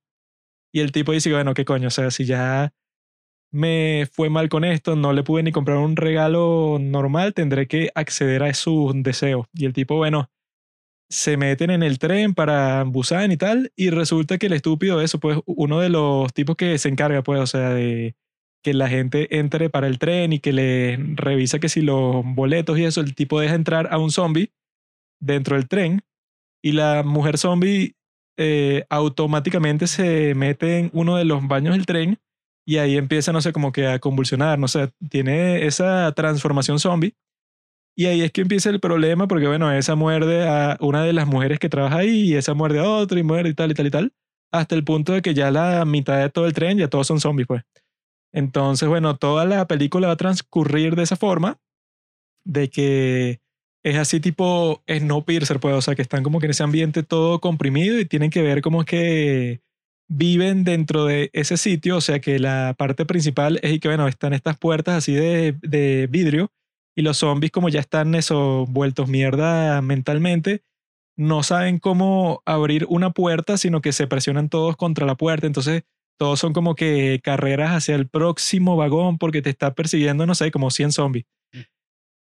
Y 0.74 0.82
el 0.82 0.92
tipo 0.92 1.12
dice, 1.12 1.32
bueno, 1.32 1.54
qué 1.54 1.66
coño, 1.66 1.88
o 1.88 1.92
sea, 1.92 2.12
si 2.12 2.26
ya 2.26 2.74
me 3.52 4.08
fue 4.12 4.30
mal 4.30 4.50
con 4.50 4.66
esto, 4.66 4.96
no 4.96 5.14
le 5.14 5.24
pude 5.24 5.44
ni 5.44 5.52
comprar 5.52 5.78
un 5.78 5.96
regalo 5.96 6.78
normal, 6.80 7.34
tendré 7.34 7.68
que 7.68 7.90
acceder 7.96 8.44
a 8.44 8.54
sus 8.54 8.92
deseos. 9.04 9.48
Y 9.54 9.66
el 9.66 9.74
tipo, 9.74 9.96
bueno, 9.96 10.30
se 11.10 11.38
meten 11.38 11.70
en 11.70 11.84
el 11.84 12.00
tren 12.00 12.34
para 12.34 12.84
Busan 12.84 13.32
y 13.32 13.38
tal, 13.38 13.72
y 13.76 13.90
resulta 13.90 14.38
que 14.38 14.48
el 14.48 14.54
estúpido 14.54 15.02
eso, 15.02 15.20
pues 15.20 15.40
uno 15.46 15.80
de 15.80 15.90
los 15.90 16.34
tipos 16.34 16.56
que 16.56 16.78
se 16.78 16.90
encarga, 16.90 17.24
pues, 17.24 17.40
o 17.40 17.48
sea, 17.48 17.70
de 17.70 18.16
que 18.64 18.74
la 18.74 18.90
gente 18.90 19.38
entre 19.40 19.70
para 19.70 19.88
el 19.88 20.00
tren 20.00 20.34
y 20.34 20.40
que 20.40 20.52
le 20.52 20.98
revisa 21.16 21.60
que 21.60 21.70
si 21.70 21.82
los 21.82 22.24
boletos 22.26 22.78
y 22.78 22.86
eso, 22.86 23.02
el 23.02 23.16
tipo 23.16 23.40
deja 23.40 23.56
entrar 23.56 23.88
a 23.92 23.98
un 23.98 24.12
zombie 24.12 24.52
dentro 25.22 25.56
del 25.56 25.68
tren 25.68 26.02
y 26.62 26.74
la 26.74 27.04
mujer 27.04 27.38
zombie 27.38 27.96
eh, 28.38 28.86
automáticamente 28.90 29.88
se 29.88 30.36
mete 30.36 30.80
en 30.80 30.90
uno 30.94 31.18
de 31.18 31.26
los 31.26 31.48
baños 31.48 31.76
del 31.76 31.86
tren 31.86 32.20
y 32.66 32.78
ahí 32.78 32.98
empieza, 32.98 33.32
no 33.32 33.42
sé, 33.42 33.54
como 33.54 33.72
que 33.72 33.88
a 33.88 34.00
convulsionar, 34.00 34.60
no 34.60 34.68
sé, 34.68 34.92
tiene 35.10 35.66
esa 35.66 36.12
transformación 36.12 36.80
zombie. 36.80 37.16
Y 38.00 38.06
ahí 38.06 38.22
es 38.22 38.32
que 38.32 38.42
empieza 38.42 38.70
el 38.70 38.80
problema 38.80 39.28
porque, 39.28 39.48
bueno, 39.48 39.72
esa 39.72 39.96
muerde 39.96 40.48
a 40.48 40.78
una 40.82 41.04
de 41.04 41.14
las 41.14 41.26
mujeres 41.26 41.58
que 41.58 41.68
trabaja 41.68 41.98
ahí 41.98 42.30
y 42.30 42.36
esa 42.36 42.54
muerde 42.54 42.80
a 42.80 42.88
otra 42.88 43.20
y 43.20 43.24
muerde 43.24 43.50
y 43.50 43.54
tal 43.56 43.72
y 43.72 43.74
tal 43.74 43.88
y 43.88 43.92
tal, 43.92 44.14
hasta 44.52 44.76
el 44.76 44.84
punto 44.84 45.14
de 45.14 45.24
que 45.24 45.34
ya 45.34 45.50
la 45.50 45.84
mitad 45.84 46.20
de 46.20 46.30
todo 46.30 46.46
el 46.46 46.54
tren 46.54 46.78
ya 46.78 46.90
todos 46.90 47.08
son 47.08 47.20
zombies, 47.20 47.48
pues. 47.48 47.64
Entonces, 48.32 48.88
bueno, 48.88 49.18
toda 49.18 49.46
la 49.46 49.66
película 49.66 50.08
va 50.08 50.14
a 50.14 50.18
transcurrir 50.18 50.96
de 50.96 51.04
esa 51.04 51.16
forma, 51.16 51.60
de 52.46 52.70
que 52.70 53.40
es 53.84 53.98
así 53.98 54.20
tipo 54.20 54.84
Snowpiercer, 54.88 55.60
pues, 55.60 55.74
o 55.74 55.82
sea, 55.82 55.96
que 55.96 56.04
están 56.04 56.22
como 56.22 56.40
que 56.40 56.46
en 56.46 56.52
ese 56.52 56.64
ambiente 56.64 57.02
todo 57.02 57.42
comprimido 57.42 58.00
y 58.00 58.06
tienen 58.06 58.30
que 58.30 58.44
ver 58.44 58.62
como 58.62 58.86
que 58.86 59.62
viven 60.08 60.64
dentro 60.64 61.06
de 61.06 61.32
ese 61.34 61.58
sitio, 61.58 61.98
o 61.98 62.02
sea, 62.02 62.20
que 62.20 62.38
la 62.38 62.76
parte 62.78 63.06
principal 63.08 63.60
es 63.64 63.74
y 63.74 63.80
que, 63.80 63.88
bueno, 63.88 64.08
están 64.08 64.34
estas 64.34 64.58
puertas 64.60 64.98
así 64.98 65.16
de, 65.16 65.58
de 65.64 66.08
vidrio 66.12 66.52
y 66.98 67.04
los 67.04 67.18
zombies 67.18 67.52
como 67.52 67.70
ya 67.70 67.80
están 67.80 68.16
eso, 68.16 68.66
vueltos 68.68 69.08
mierda 69.08 69.82
mentalmente, 69.84 70.64
no 71.16 71.44
saben 71.44 71.78
cómo 71.78 72.42
abrir 72.44 72.88
una 72.90 73.12
puerta, 73.12 73.58
sino 73.58 73.82
que 73.82 73.94
se 73.94 74.08
presionan 74.08 74.50
todos 74.50 74.76
contra 74.76 75.06
la 75.06 75.16
puerta, 75.16 75.46
entonces 75.46 75.84
todos 76.18 76.40
son 76.40 76.54
como 76.54 76.74
que 76.74 77.22
carreras 77.24 77.72
hacia 77.72 77.94
el 77.94 78.08
próximo 78.08 78.76
vagón 78.76 79.20
porque 79.20 79.44
te 79.44 79.52
está 79.52 79.76
persiguiendo, 79.76 80.26
no 80.26 80.34
sé, 80.34 80.50
como 80.50 80.72
100 80.72 80.92
zombies. 80.92 81.26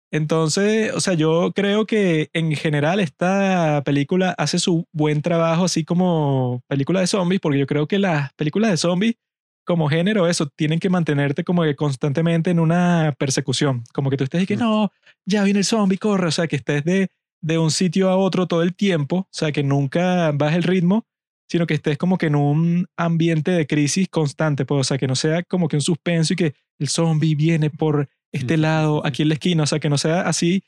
Entonces, 0.10 0.94
o 0.94 1.02
sea, 1.02 1.16
yo 1.16 1.52
creo 1.54 1.86
que 1.86 2.30
en 2.32 2.56
general 2.56 3.02
esta 3.02 3.82
película 3.84 4.34
hace 4.38 4.58
su 4.58 4.88
buen 4.94 5.22
trabajo 5.22 5.66
así 5.66 5.84
como 5.84 6.64
película 6.68 7.02
de 7.02 7.08
zombies, 7.08 7.42
porque 7.42 7.60
yo 7.60 7.68
creo 7.68 7.88
que 7.88 8.00
las 8.00 8.34
películas 8.34 8.72
de 8.72 8.78
zombies 8.78 9.16
como 9.64 9.90
género, 9.90 10.28
eso, 10.28 10.48
tienen 10.48 10.80
que 10.80 10.90
mantenerte 10.90 11.44
como 11.44 11.64
que 11.64 11.76
constantemente 11.76 12.50
en 12.50 12.60
una 12.60 13.16
persecución. 13.18 13.84
Como 13.94 14.10
que 14.10 14.18
tú 14.18 14.24
estés 14.24 14.44
y 14.44 14.46
que 14.46 14.58
no, 14.58 14.92
ya 15.26 15.44
viene 15.44 15.60
el 15.60 15.66
zombie, 15.66 15.98
corre. 15.98 16.28
O 16.28 16.32
sea, 16.32 16.48
que 16.48 16.56
estés 16.56 16.84
de, 16.84 17.10
de 17.42 17.58
un 17.58 17.72
sitio 17.72 18.10
a 18.10 18.18
otro 18.18 18.48
todo 18.48 18.64
el 18.64 18.76
tiempo. 18.76 19.18
O 19.18 19.28
sea, 19.32 19.52
que 19.52 19.64
nunca 19.64 20.32
bajes 20.32 20.58
el 20.58 20.64
ritmo, 20.64 21.06
sino 21.48 21.68
que 21.68 21.76
estés 21.76 21.98
como 21.98 22.18
que 22.18 22.28
en 22.28 22.36
un 22.36 22.88
ambiente 22.98 23.52
de 23.52 23.68
crisis 23.68 24.08
constante. 24.10 24.66
Pues, 24.66 24.82
o 24.82 24.84
sea, 24.84 24.98
que 24.98 25.08
no 25.08 25.16
sea 25.16 25.44
como 25.44 25.68
que 25.68 25.78
un 25.78 25.82
suspenso 25.82 26.34
y 26.34 26.38
que 26.38 26.56
el 26.80 26.90
zombie 26.90 27.36
viene 27.36 27.70
por 27.70 28.10
este 28.32 28.58
lado, 28.58 29.06
aquí 29.06 29.22
en 29.22 29.30
la 29.30 29.36
esquina. 29.36 29.64
O 29.64 29.68
sea, 29.68 29.80
que 29.80 29.90
no 29.90 29.98
sea 29.98 30.22
así 30.22 30.64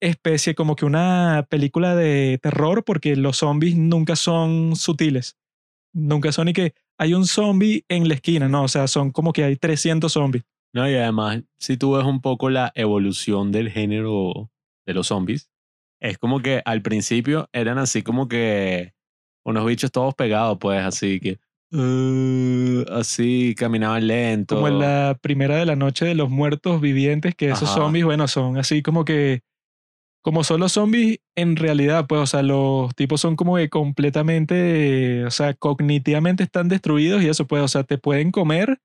especie 0.00 0.54
como 0.54 0.76
que 0.76 0.84
una 0.84 1.46
película 1.48 1.94
de 1.94 2.38
terror, 2.42 2.84
porque 2.84 3.16
los 3.16 3.38
zombies 3.38 3.76
nunca 3.76 4.16
son 4.16 4.76
sutiles. 4.76 5.36
Nunca 5.92 6.32
son 6.32 6.48
y 6.48 6.52
que 6.52 6.74
hay 6.98 7.14
un 7.14 7.26
zombie 7.26 7.84
en 7.88 8.08
la 8.08 8.14
esquina, 8.14 8.48
no, 8.48 8.64
o 8.64 8.68
sea, 8.68 8.88
son 8.88 9.10
como 9.12 9.32
que 9.32 9.44
hay 9.44 9.56
300 9.56 10.12
zombies. 10.12 10.44
No, 10.72 10.88
y 10.88 10.94
además, 10.94 11.42
si 11.58 11.76
tú 11.76 11.92
ves 11.92 12.04
un 12.04 12.20
poco 12.20 12.50
la 12.50 12.72
evolución 12.74 13.52
del 13.52 13.70
género 13.70 14.50
de 14.86 14.94
los 14.94 15.06
zombies, 15.06 15.50
es 16.00 16.18
como 16.18 16.40
que 16.40 16.62
al 16.64 16.82
principio 16.82 17.48
eran 17.52 17.78
así 17.78 18.02
como 18.02 18.28
que 18.28 18.92
unos 19.44 19.64
bichos 19.64 19.90
todos 19.90 20.14
pegados, 20.14 20.58
pues, 20.60 20.80
así 20.84 21.20
que. 21.20 21.38
uh, 21.72 22.84
así 22.92 23.54
caminaban 23.56 24.06
lento. 24.06 24.56
Como 24.56 24.68
en 24.68 24.78
la 24.78 25.18
primera 25.20 25.56
de 25.56 25.66
la 25.66 25.76
noche 25.76 26.04
de 26.04 26.14
los 26.14 26.28
muertos 26.30 26.80
vivientes, 26.80 27.34
que 27.34 27.46
esos 27.46 27.70
Ajá. 27.70 27.80
zombies, 27.80 28.04
bueno, 28.04 28.28
son 28.28 28.58
así 28.58 28.82
como 28.82 29.04
que. 29.04 29.42
Como 30.28 30.44
son 30.44 30.60
los 30.60 30.72
zombies, 30.72 31.20
en 31.36 31.56
realidad, 31.56 32.06
pues, 32.06 32.20
o 32.20 32.26
sea, 32.26 32.42
los 32.42 32.94
tipos 32.94 33.18
son 33.18 33.34
como 33.34 33.56
que 33.56 33.70
completamente, 33.70 35.24
o 35.24 35.30
sea, 35.30 35.54
cognitivamente 35.54 36.42
están 36.42 36.68
destruidos 36.68 37.22
y 37.22 37.28
eso, 37.28 37.46
pues, 37.46 37.62
o 37.62 37.68
sea, 37.68 37.82
te 37.82 37.96
pueden 37.96 38.30
comer 38.30 38.78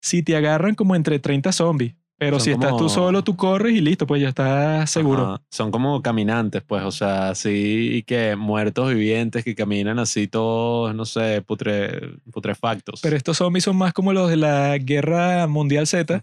si 0.00 0.22
te 0.22 0.36
agarran 0.36 0.76
como 0.76 0.94
entre 0.94 1.18
30 1.18 1.50
zombies. 1.50 1.96
Pero 2.16 2.38
Son 2.38 2.44
si 2.44 2.50
estás 2.52 2.70
tú 2.70 2.76
como- 2.76 2.88
solo, 2.88 3.24
tú 3.24 3.36
corres 3.36 3.74
y 3.74 3.80
listo, 3.80 4.06
pues 4.06 4.22
ya 4.22 4.28
estás 4.28 4.88
seguro. 4.88 5.24
Ajá. 5.26 5.42
Son 5.50 5.72
como 5.72 6.00
caminantes, 6.00 6.62
pues, 6.62 6.84
o 6.84 6.92
sea, 6.92 7.30
así 7.30 7.88
y 7.96 8.02
que 8.04 8.36
muertos 8.36 8.90
vivientes 8.94 9.42
que 9.42 9.56
caminan 9.56 9.98
así 9.98 10.28
todos, 10.28 10.94
no 10.94 11.06
sé, 11.06 11.42
putre, 11.42 12.18
putrefactos. 12.30 13.00
Pero 13.02 13.16
estos 13.16 13.38
zombies 13.38 13.64
son 13.64 13.76
más 13.76 13.92
como 13.92 14.12
los 14.12 14.30
de 14.30 14.36
la 14.36 14.78
Guerra 14.78 15.48
Mundial 15.48 15.88
Z, 15.88 16.22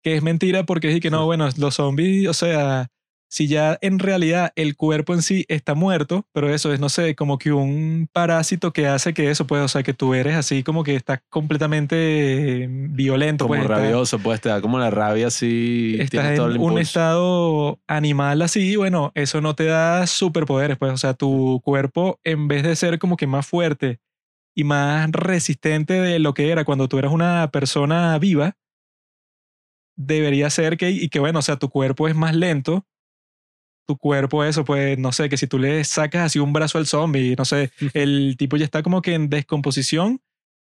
que 0.00 0.14
es 0.14 0.22
mentira 0.22 0.64
porque 0.64 0.92
es 0.94 1.00
que 1.00 1.10
no, 1.10 1.26
bueno, 1.26 1.48
los 1.56 1.74
zombies, 1.74 2.28
o 2.28 2.34
sea, 2.34 2.86
si 3.32 3.46
ya 3.48 3.78
en 3.80 3.98
realidad 3.98 4.52
el 4.56 4.76
cuerpo 4.76 5.14
en 5.14 5.22
sí 5.22 5.46
está 5.48 5.74
muerto, 5.74 6.26
pero 6.34 6.52
eso 6.52 6.70
es, 6.70 6.80
no 6.80 6.90
sé, 6.90 7.14
como 7.14 7.38
que 7.38 7.50
un 7.50 8.06
parásito 8.12 8.74
que 8.74 8.86
hace 8.86 9.14
que 9.14 9.30
eso, 9.30 9.46
pues, 9.46 9.62
o 9.62 9.68
sea, 9.68 9.82
que 9.82 9.94
tú 9.94 10.12
eres 10.12 10.36
así 10.36 10.62
como 10.62 10.84
que 10.84 10.94
estás 10.94 11.20
completamente 11.30 12.64
eh, 12.64 12.66
violento, 12.68 13.46
como 13.46 13.54
pues, 13.54 13.62
estás- 13.62 13.78
rabioso, 13.80 14.18
pues 14.18 14.38
te 14.42 14.50
da 14.50 14.60
como 14.60 14.78
la 14.78 14.90
rabia 14.90 15.28
así. 15.28 15.96
estás 15.98 16.36
todo 16.36 16.48
en 16.50 16.56
el 16.56 16.58
un 16.58 16.78
estado 16.78 17.80
animal 17.86 18.42
así, 18.42 18.76
bueno, 18.76 19.12
eso 19.14 19.40
no 19.40 19.54
te 19.54 19.64
da 19.64 20.06
superpoderes, 20.06 20.76
pues, 20.76 20.92
o 20.92 20.98
sea, 20.98 21.14
tu 21.14 21.62
cuerpo 21.64 22.20
en 22.24 22.48
vez 22.48 22.62
de 22.64 22.76
ser 22.76 22.98
como 22.98 23.16
que 23.16 23.26
más 23.26 23.46
fuerte 23.46 23.98
y 24.54 24.64
más 24.64 25.10
resistente 25.10 25.94
de 25.94 26.18
lo 26.18 26.34
que 26.34 26.50
era 26.50 26.66
cuando 26.66 26.86
tú 26.86 26.98
eras 26.98 27.12
una 27.12 27.50
persona 27.50 28.18
viva, 28.18 28.58
debería 29.96 30.50
ser 30.50 30.76
que, 30.76 30.90
y 30.90 31.08
que 31.08 31.18
bueno, 31.18 31.38
o 31.38 31.42
sea, 31.42 31.56
tu 31.56 31.70
cuerpo 31.70 32.08
es 32.08 32.14
más 32.14 32.34
lento, 32.34 32.84
tu 33.86 33.96
cuerpo 33.96 34.44
eso, 34.44 34.64
pues, 34.64 34.98
no 34.98 35.12
sé, 35.12 35.28
que 35.28 35.36
si 35.36 35.46
tú 35.46 35.58
le 35.58 35.82
sacas 35.84 36.26
así 36.26 36.38
un 36.38 36.52
brazo 36.52 36.78
al 36.78 36.86
zombie, 36.86 37.34
no 37.36 37.44
sé, 37.44 37.70
el 37.94 38.36
tipo 38.38 38.56
ya 38.56 38.64
está 38.64 38.82
como 38.82 39.02
que 39.02 39.14
en 39.14 39.28
descomposición, 39.28 40.20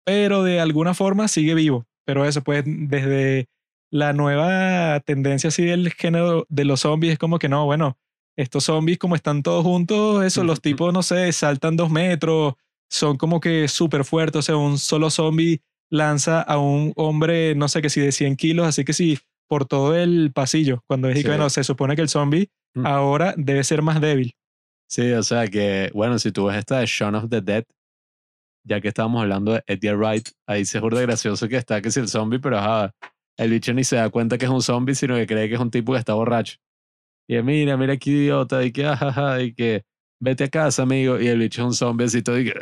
pero 0.05 0.43
de 0.43 0.59
alguna 0.59 0.93
forma 0.93 1.27
sigue 1.27 1.53
vivo, 1.53 1.85
pero 2.05 2.25
eso, 2.25 2.43
pues, 2.43 2.63
desde 2.65 3.47
la 3.91 4.13
nueva 4.13 4.99
tendencia 5.01 5.47
así 5.47 5.65
del 5.65 5.91
género 5.93 6.45
de 6.49 6.65
los 6.65 6.81
zombies 6.81 7.13
es 7.13 7.19
como 7.19 7.39
que 7.39 7.49
no, 7.49 7.65
bueno, 7.65 7.97
estos 8.37 8.65
zombies 8.65 8.99
como 8.99 9.15
están 9.15 9.43
todos 9.43 9.63
juntos, 9.63 10.23
eso, 10.23 10.43
los 10.43 10.61
tipos, 10.61 10.93
no 10.93 11.03
sé, 11.03 11.31
saltan 11.31 11.75
dos 11.75 11.89
metros, 11.89 12.53
son 12.89 13.17
como 13.17 13.39
que 13.39 13.67
súper 13.67 14.05
fuertes, 14.05 14.39
o 14.39 14.41
sea, 14.41 14.57
un 14.57 14.77
solo 14.77 15.09
zombie 15.09 15.61
lanza 15.89 16.41
a 16.41 16.57
un 16.57 16.93
hombre, 16.95 17.55
no 17.55 17.67
sé, 17.67 17.81
que 17.81 17.89
si 17.89 17.99
de 17.99 18.11
100 18.11 18.35
kilos, 18.35 18.67
así 18.67 18.85
que 18.85 18.93
sí, 18.93 19.17
por 19.49 19.65
todo 19.65 19.95
el 19.97 20.31
pasillo, 20.33 20.83
cuando 20.87 21.09
es 21.09 21.15
y 21.17 21.19
que, 21.19 21.23
Sí. 21.23 21.27
bueno, 21.27 21.49
se 21.49 21.63
supone 21.65 21.95
que 21.97 22.01
el 22.03 22.09
zombie 22.09 22.49
Mm. 22.75 22.85
ahora 22.85 23.33
debe 23.35 23.63
ser 23.63 23.81
más 23.81 23.99
débil. 23.99 24.33
Sí, 24.89 25.11
o 25.11 25.23
sea 25.23 25.47
que, 25.47 25.89
bueno, 25.93 26.19
si 26.19 26.31
tú 26.31 26.45
ves 26.45 26.57
esta 26.57 26.79
de 26.79 26.85
Shaun 26.85 27.15
of 27.15 27.29
the 27.29 27.41
Dead, 27.41 27.63
ya 28.65 28.79
que 28.79 28.87
estábamos 28.89 29.21
hablando 29.21 29.53
de 29.53 29.63
Edgar 29.67 29.97
Wright, 29.97 30.29
ahí 30.47 30.65
se 30.65 30.79
juro 30.79 30.97
de 30.97 31.05
gracioso 31.05 31.47
que 31.47 31.57
está 31.57 31.81
que 31.81 31.89
si 31.91 31.99
el 31.99 32.07
zombie, 32.07 32.39
pero 32.39 32.57
ajá, 32.59 32.91
el 33.37 33.49
bicho 33.51 33.73
ni 33.73 33.83
se 33.83 33.95
da 33.95 34.09
cuenta 34.09 34.37
que 34.37 34.45
es 34.45 34.51
un 34.51 34.61
zombie, 34.61 34.93
sino 34.95 35.15
que 35.15 35.25
cree 35.25 35.47
que 35.49 35.55
es 35.55 35.59
un 35.59 35.71
tipo 35.71 35.93
que 35.93 35.99
está 35.99 36.13
borracho. 36.13 36.57
Y 37.27 37.35
él, 37.35 37.43
mira, 37.43 37.77
mira 37.77 37.97
qué 37.97 38.09
idiota, 38.11 38.63
y 38.63 38.71
que, 38.71 38.85
ajaja, 38.85 39.41
y 39.41 39.53
que, 39.53 39.83
vete 40.21 40.43
a 40.45 40.49
casa, 40.49 40.83
amigo, 40.83 41.19
y 41.19 41.27
el 41.27 41.39
bicho 41.39 41.61
es 41.61 41.65
un 41.67 41.73
zombie 41.73 42.05
así 42.05 42.21
todo, 42.21 42.39
y 42.39 42.45
que. 42.45 42.53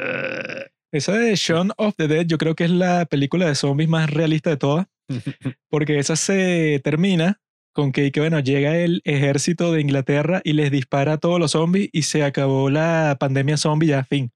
Esa 0.94 1.14
de 1.18 1.36
Shaun 1.36 1.72
of 1.78 1.96
the 1.98 2.08
Dead 2.08 2.26
yo 2.28 2.38
creo 2.38 2.56
que 2.56 2.64
es 2.66 2.72
la 2.72 3.06
película 3.06 3.46
de 3.48 3.56
zombies 3.56 3.90
más 3.90 4.10
realista 4.10 4.50
de 4.52 4.58
todas, 4.58 4.88
porque 5.70 6.00
esa 6.00 6.16
se 6.16 6.80
termina 6.84 7.42
con 7.74 7.92
que, 7.92 8.12
que, 8.12 8.20
bueno, 8.20 8.40
llega 8.40 8.78
el 8.78 9.02
ejército 9.06 9.72
de 9.72 9.82
Inglaterra 9.82 10.42
y 10.44 10.54
les 10.54 10.72
dispara 10.72 11.14
a 11.14 11.18
todos 11.18 11.40
los 11.40 11.52
zombies 11.52 11.90
y 11.94 12.04
se 12.04 12.24
acabó 12.24 12.70
la 12.70 13.18
pandemia 13.20 13.56
zombie 13.58 13.90
ya, 13.90 14.04
fin. 14.04 14.32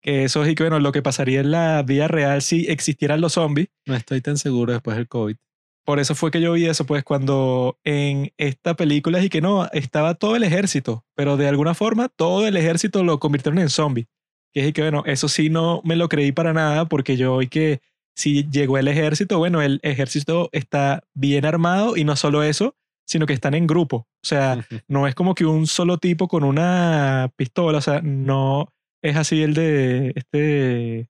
Que 0.00 0.24
eso 0.24 0.42
es 0.42 0.50
y 0.50 0.54
que, 0.56 0.64
bueno, 0.64 0.80
lo 0.80 0.90
que 0.90 1.00
pasaría 1.00 1.40
en 1.40 1.52
la 1.52 1.82
vida 1.84 2.08
real 2.08 2.42
si 2.42 2.66
existieran 2.66 3.20
los 3.20 3.34
zombies. 3.34 3.68
no 3.86 3.94
estoy 3.94 4.20
tan 4.20 4.36
seguro 4.36 4.72
después 4.72 4.96
del 4.96 5.06
COVID. 5.06 5.36
Por 5.84 5.98
eso 5.98 6.14
fue 6.14 6.30
que 6.30 6.40
yo 6.40 6.52
vi 6.52 6.66
eso, 6.66 6.86
pues 6.86 7.02
cuando 7.02 7.78
en 7.84 8.32
esta 8.36 8.74
película 8.74 9.22
y 9.22 9.28
que 9.28 9.40
no, 9.40 9.68
estaba 9.72 10.14
todo 10.14 10.36
el 10.36 10.44
ejército, 10.44 11.04
pero 11.14 11.36
de 11.36 11.48
alguna 11.48 11.74
forma 11.74 12.08
todo 12.08 12.46
el 12.46 12.56
ejército 12.56 13.02
lo 13.02 13.18
convirtieron 13.18 13.58
en 13.58 13.68
zombie. 13.68 14.08
Que 14.52 14.60
es 14.60 14.68
y 14.68 14.72
que 14.72 14.82
bueno, 14.82 15.02
eso 15.06 15.28
sí 15.28 15.50
no 15.50 15.80
me 15.84 15.96
lo 15.96 16.08
creí 16.08 16.30
para 16.30 16.52
nada 16.52 16.86
porque 16.86 17.16
yo 17.16 17.38
vi 17.38 17.48
que 17.48 17.80
si 18.14 18.48
llegó 18.50 18.78
el 18.78 18.88
ejército, 18.88 19.38
bueno, 19.38 19.62
el 19.62 19.80
ejército 19.82 20.48
está 20.52 21.04
bien 21.14 21.44
armado 21.44 21.96
y 21.96 22.04
no 22.04 22.16
solo 22.16 22.42
eso, 22.42 22.76
sino 23.06 23.26
que 23.26 23.32
están 23.32 23.54
en 23.54 23.66
grupo. 23.66 23.96
O 24.22 24.26
sea, 24.26 24.64
no 24.88 25.06
es 25.06 25.14
como 25.14 25.34
que 25.34 25.44
un 25.44 25.66
solo 25.66 25.98
tipo 25.98 26.28
con 26.28 26.44
una 26.44 27.30
pistola, 27.36 27.78
o 27.78 27.82
sea, 27.82 28.00
no 28.02 28.72
es 29.02 29.16
así 29.16 29.42
el 29.42 29.54
de 29.54 30.12
este 30.14 31.08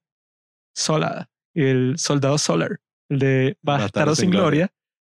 Sola, 0.75 1.29
el 1.53 1.95
soldado 1.97 2.37
Solar, 2.37 2.79
el 3.09 3.19
de 3.19 3.57
Bastardo 3.61 4.15
sin 4.15 4.31
Gloria, 4.31 4.73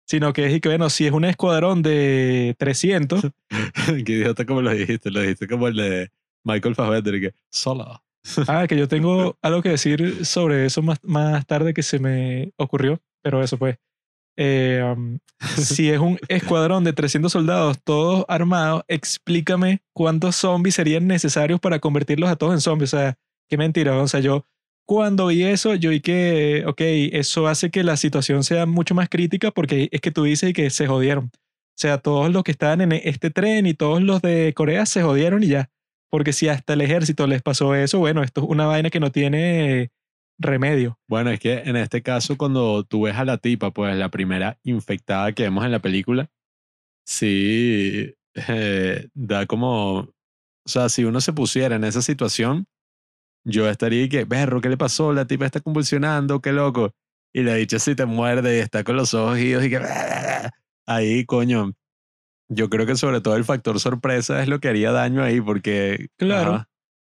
sino 0.07 0.33
que 0.33 0.47
es 0.47 0.55
y 0.55 0.61
que 0.61 0.69
bueno, 0.69 0.91
si 0.91 1.07
es 1.07 1.13
un 1.13 1.25
escuadrón 1.25 1.83
de 1.83 2.57
300, 2.59 3.31
qué 4.05 4.13
idiota 4.13 4.45
como 4.45 4.63
lo 4.63 4.71
dijiste, 4.73 5.11
lo 5.11 5.21
dijiste 5.21 5.47
como 5.47 5.69
el 5.69 5.77
de 5.77 6.11
Michael 6.43 6.75
Fassbender, 6.75 7.21
que, 7.21 7.35
sola. 7.51 8.03
ah, 8.49 8.67
que 8.67 8.77
yo 8.77 8.89
tengo 8.89 9.37
algo 9.43 9.63
que 9.63 9.71
decir 9.71 10.25
sobre 10.25 10.67
eso 10.67 10.83
más, 10.83 10.99
más 11.03 11.47
tarde 11.47 11.75
que 11.75 11.83
se 11.83 11.99
me 11.99 12.53
ocurrió, 12.57 13.01
pero 13.23 13.43
eso 13.43 13.59
pues, 13.59 13.77
eh, 14.37 14.83
um, 14.97 15.19
si 15.59 15.91
es 15.91 15.99
un 15.99 16.19
escuadrón 16.29 16.85
de 16.85 16.93
300 16.93 17.31
soldados 17.31 17.79
todos 17.85 18.25
armados, 18.29 18.83
explícame 18.89 19.83
cuántos 19.93 20.37
zombies 20.37 20.75
serían 20.75 21.07
necesarios 21.07 21.61
para 21.61 21.79
convertirlos 21.79 22.31
a 22.31 22.37
todos 22.37 22.55
en 22.55 22.61
zombies. 22.61 22.95
O 22.95 22.97
sea, 22.99 23.17
qué 23.49 23.57
mentira. 23.57 23.97
O 23.97 24.09
sea, 24.09 24.21
yo 24.21 24.45
cuando 24.87 25.29
vi 25.29 25.45
eso, 25.45 25.75
yo 25.75 25.91
vi 25.91 26.01
que, 26.01 26.65
ok, 26.67 26.81
eso 27.13 27.47
hace 27.47 27.71
que 27.71 27.85
la 27.85 27.97
situación 27.97 28.45
sea 28.45 28.67
mucho 28.67 28.95
más 28.95 29.09
crítica 29.09 29.51
porque 29.51 29.89
es 29.93 30.01
que 30.01 30.11
tú 30.11 30.25
dices 30.25 30.53
que 30.53 30.71
se 30.71 30.87
jodieron. 30.87 31.27
O 31.27 31.77
sea, 31.77 31.99
todos 31.99 32.31
los 32.31 32.45
que 32.45 32.53
estaban 32.53 32.81
en 32.81 32.93
este 32.93 33.31
tren 33.31 33.67
y 33.67 33.75
todos 33.75 34.03
los 34.03 34.23
de 34.23 34.53
Corea 34.55 34.87
se 34.87 35.03
jodieron 35.03 35.43
y 35.43 35.49
ya. 35.49 35.71
Porque 36.15 36.33
si 36.33 36.47
hasta 36.47 36.75
el 36.75 36.81
ejército 36.81 37.27
les 37.27 37.43
pasó 37.43 37.75
eso, 37.75 37.99
bueno, 37.99 38.23
esto 38.23 38.43
es 38.43 38.47
una 38.49 38.67
vaina 38.67 38.89
que 38.89 39.01
no 39.01 39.11
tiene 39.11 39.91
remedio. 40.39 40.97
Bueno, 41.09 41.31
es 41.31 41.41
que 41.41 41.55
en 41.55 41.75
este 41.75 42.03
caso, 42.05 42.39
cuando 42.39 42.85
tú 42.85 43.03
ves 43.03 43.17
a 43.17 43.25
la 43.25 43.39
tipa, 43.39 43.73
pues 43.73 43.97
la 43.97 44.11
primera 44.11 44.57
infectada 44.63 45.33
que 45.33 45.43
vemos 45.43 45.65
en 45.65 45.73
la 45.73 45.81
película, 45.81 46.31
sí 47.05 48.15
eh, 48.47 49.09
da 49.13 49.47
como. 49.47 50.03
O 50.03 50.13
sea, 50.67 50.89
si 50.89 51.03
uno 51.03 51.21
se 51.21 51.33
pusiera 51.33 51.75
en 51.75 51.83
esa 51.83 52.01
situación, 52.01 52.69
yo 53.45 53.69
estaría 53.69 54.09
que, 54.09 54.25
berro, 54.25 54.61
¿qué 54.61 54.69
le 54.69 54.77
pasó? 54.77 55.13
La 55.13 55.27
tipa 55.27 55.47
está 55.47 55.63
convulsionando, 55.63 56.41
qué 56.41 56.53
loco. 56.53 56.93
Y 57.33 57.43
la 57.43 57.57
dicha 57.57 57.81
si 57.81 57.97
te 57.97 58.07
muerde 58.07 58.59
y 58.59 58.61
está 58.61 58.85
con 58.85 58.95
los 58.95 59.15
ojos 59.15 59.41
y 59.41 59.69
que. 59.69 59.81
Ahí, 60.87 61.25
coño. 61.25 61.73
Yo 62.49 62.69
creo 62.69 62.87
que 62.87 62.97
sobre 62.97 63.21
todo 63.21 63.37
el 63.37 63.45
factor 63.45 63.81
sorpresa 63.81 64.43
es 64.43 64.49
lo 64.49 64.61
que 64.61 64.69
haría 64.69 64.93
daño 64.93 65.23
ahí, 65.23 65.41
porque. 65.41 66.09
Claro. 66.17 66.55
ajá, 66.55 66.69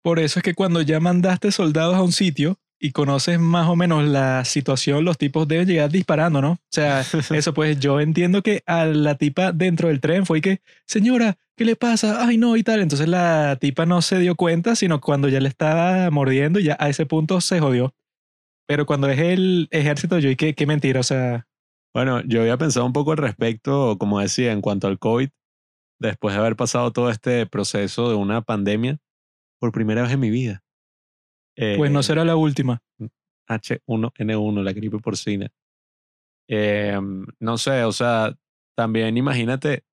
Por 0.02 0.18
eso 0.18 0.38
es 0.38 0.42
que 0.42 0.54
cuando 0.54 0.80
ya 0.82 1.00
mandaste 1.00 1.52
soldados 1.52 1.96
a 1.96 2.02
un 2.02 2.12
sitio 2.12 2.58
y 2.80 2.92
conoces 2.92 3.40
más 3.40 3.68
o 3.68 3.76
menos 3.76 4.04
la 4.04 4.44
situación, 4.44 5.04
los 5.04 5.18
tipos 5.18 5.48
deben 5.48 5.66
llegar 5.66 5.90
disparando, 5.90 6.40
¿no? 6.40 6.52
O 6.52 6.58
sea, 6.70 7.00
eso 7.30 7.52
pues 7.52 7.78
yo 7.80 8.00
entiendo 8.00 8.42
que 8.42 8.62
a 8.66 8.84
la 8.84 9.16
tipa 9.16 9.52
dentro 9.52 9.88
del 9.88 10.00
tren 10.00 10.26
fue 10.26 10.40
que, 10.40 10.60
señora, 10.86 11.36
¿qué 11.56 11.64
le 11.64 11.76
pasa? 11.76 12.24
Ay, 12.26 12.38
no, 12.38 12.56
y 12.56 12.62
tal. 12.62 12.80
Entonces 12.80 13.08
la 13.08 13.56
tipa 13.60 13.84
no 13.84 14.00
se 14.00 14.18
dio 14.18 14.36
cuenta, 14.36 14.76
sino 14.76 15.00
cuando 15.00 15.28
ya 15.28 15.40
le 15.40 15.48
estaba 15.48 16.10
mordiendo, 16.10 16.60
ya 16.60 16.76
a 16.78 16.88
ese 16.88 17.04
punto 17.04 17.40
se 17.40 17.60
jodió. 17.60 17.94
Pero 18.66 18.86
cuando 18.86 19.08
es 19.08 19.18
el 19.18 19.68
ejército, 19.70 20.18
yo, 20.18 20.30
y 20.30 20.36
qué, 20.36 20.54
qué 20.54 20.66
mentira, 20.66 21.00
o 21.00 21.02
sea, 21.02 21.47
Bueno, 21.94 22.22
yo 22.22 22.40
había 22.42 22.56
pensado 22.58 22.86
un 22.86 22.92
poco 22.92 23.12
al 23.12 23.18
respecto, 23.18 23.96
como 23.98 24.20
decía, 24.20 24.52
en 24.52 24.60
cuanto 24.60 24.86
al 24.86 24.98
COVID, 24.98 25.30
después 26.00 26.34
de 26.34 26.40
haber 26.40 26.56
pasado 26.56 26.92
todo 26.92 27.10
este 27.10 27.46
proceso 27.46 28.08
de 28.08 28.14
una 28.14 28.42
pandemia, 28.42 28.98
por 29.58 29.72
primera 29.72 30.02
vez 30.02 30.12
en 30.12 30.20
mi 30.20 30.30
vida. 30.30 30.62
pues 31.56 31.90
no 31.90 32.00
Eh, 32.00 32.02
será 32.02 32.24
la 32.24 32.36
última. 32.36 32.80
H1N1, 33.48 34.62
la 34.62 34.72
gripe 34.72 34.98
porcina. 34.98 35.48
Eh, 36.48 36.98
no 37.40 37.58
sé, 37.58 37.84
o 37.84 37.92
sea, 37.92 38.34
también 38.76 39.16
imagínate, 39.16 39.84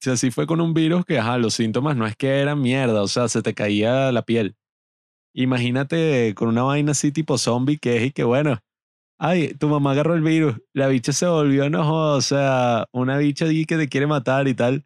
si 0.00 0.10
así 0.10 0.30
fue 0.30 0.46
con 0.46 0.60
un 0.60 0.74
virus 0.74 1.04
que, 1.04 1.18
ajá, 1.18 1.38
los 1.38 1.54
síntomas 1.54 1.96
no 1.96 2.06
es 2.06 2.16
que 2.16 2.40
eran 2.40 2.60
mierda, 2.60 3.02
o 3.02 3.08
sea, 3.08 3.28
se 3.28 3.42
te 3.42 3.54
caía 3.54 4.12
la 4.12 4.22
piel. 4.22 4.56
Imagínate 5.34 6.34
con 6.34 6.48
una 6.48 6.62
vaina 6.62 6.92
así 6.92 7.12
tipo 7.12 7.38
zombie 7.38 7.78
que 7.78 7.96
es 7.96 8.04
y 8.04 8.10
que, 8.10 8.24
bueno, 8.24 8.58
ay, 9.18 9.54
tu 9.54 9.68
mamá 9.68 9.92
agarró 9.92 10.14
el 10.14 10.22
virus, 10.22 10.56
la 10.72 10.88
bicha 10.88 11.12
se 11.12 11.26
volvió, 11.26 11.68
no, 11.70 11.84
joda, 11.84 12.16
o 12.16 12.20
sea, 12.20 12.86
una 12.92 13.18
bicha 13.18 13.46
allí 13.46 13.64
que 13.64 13.76
te 13.76 13.88
quiere 13.88 14.06
matar 14.06 14.48
y 14.48 14.54
tal. 14.54 14.84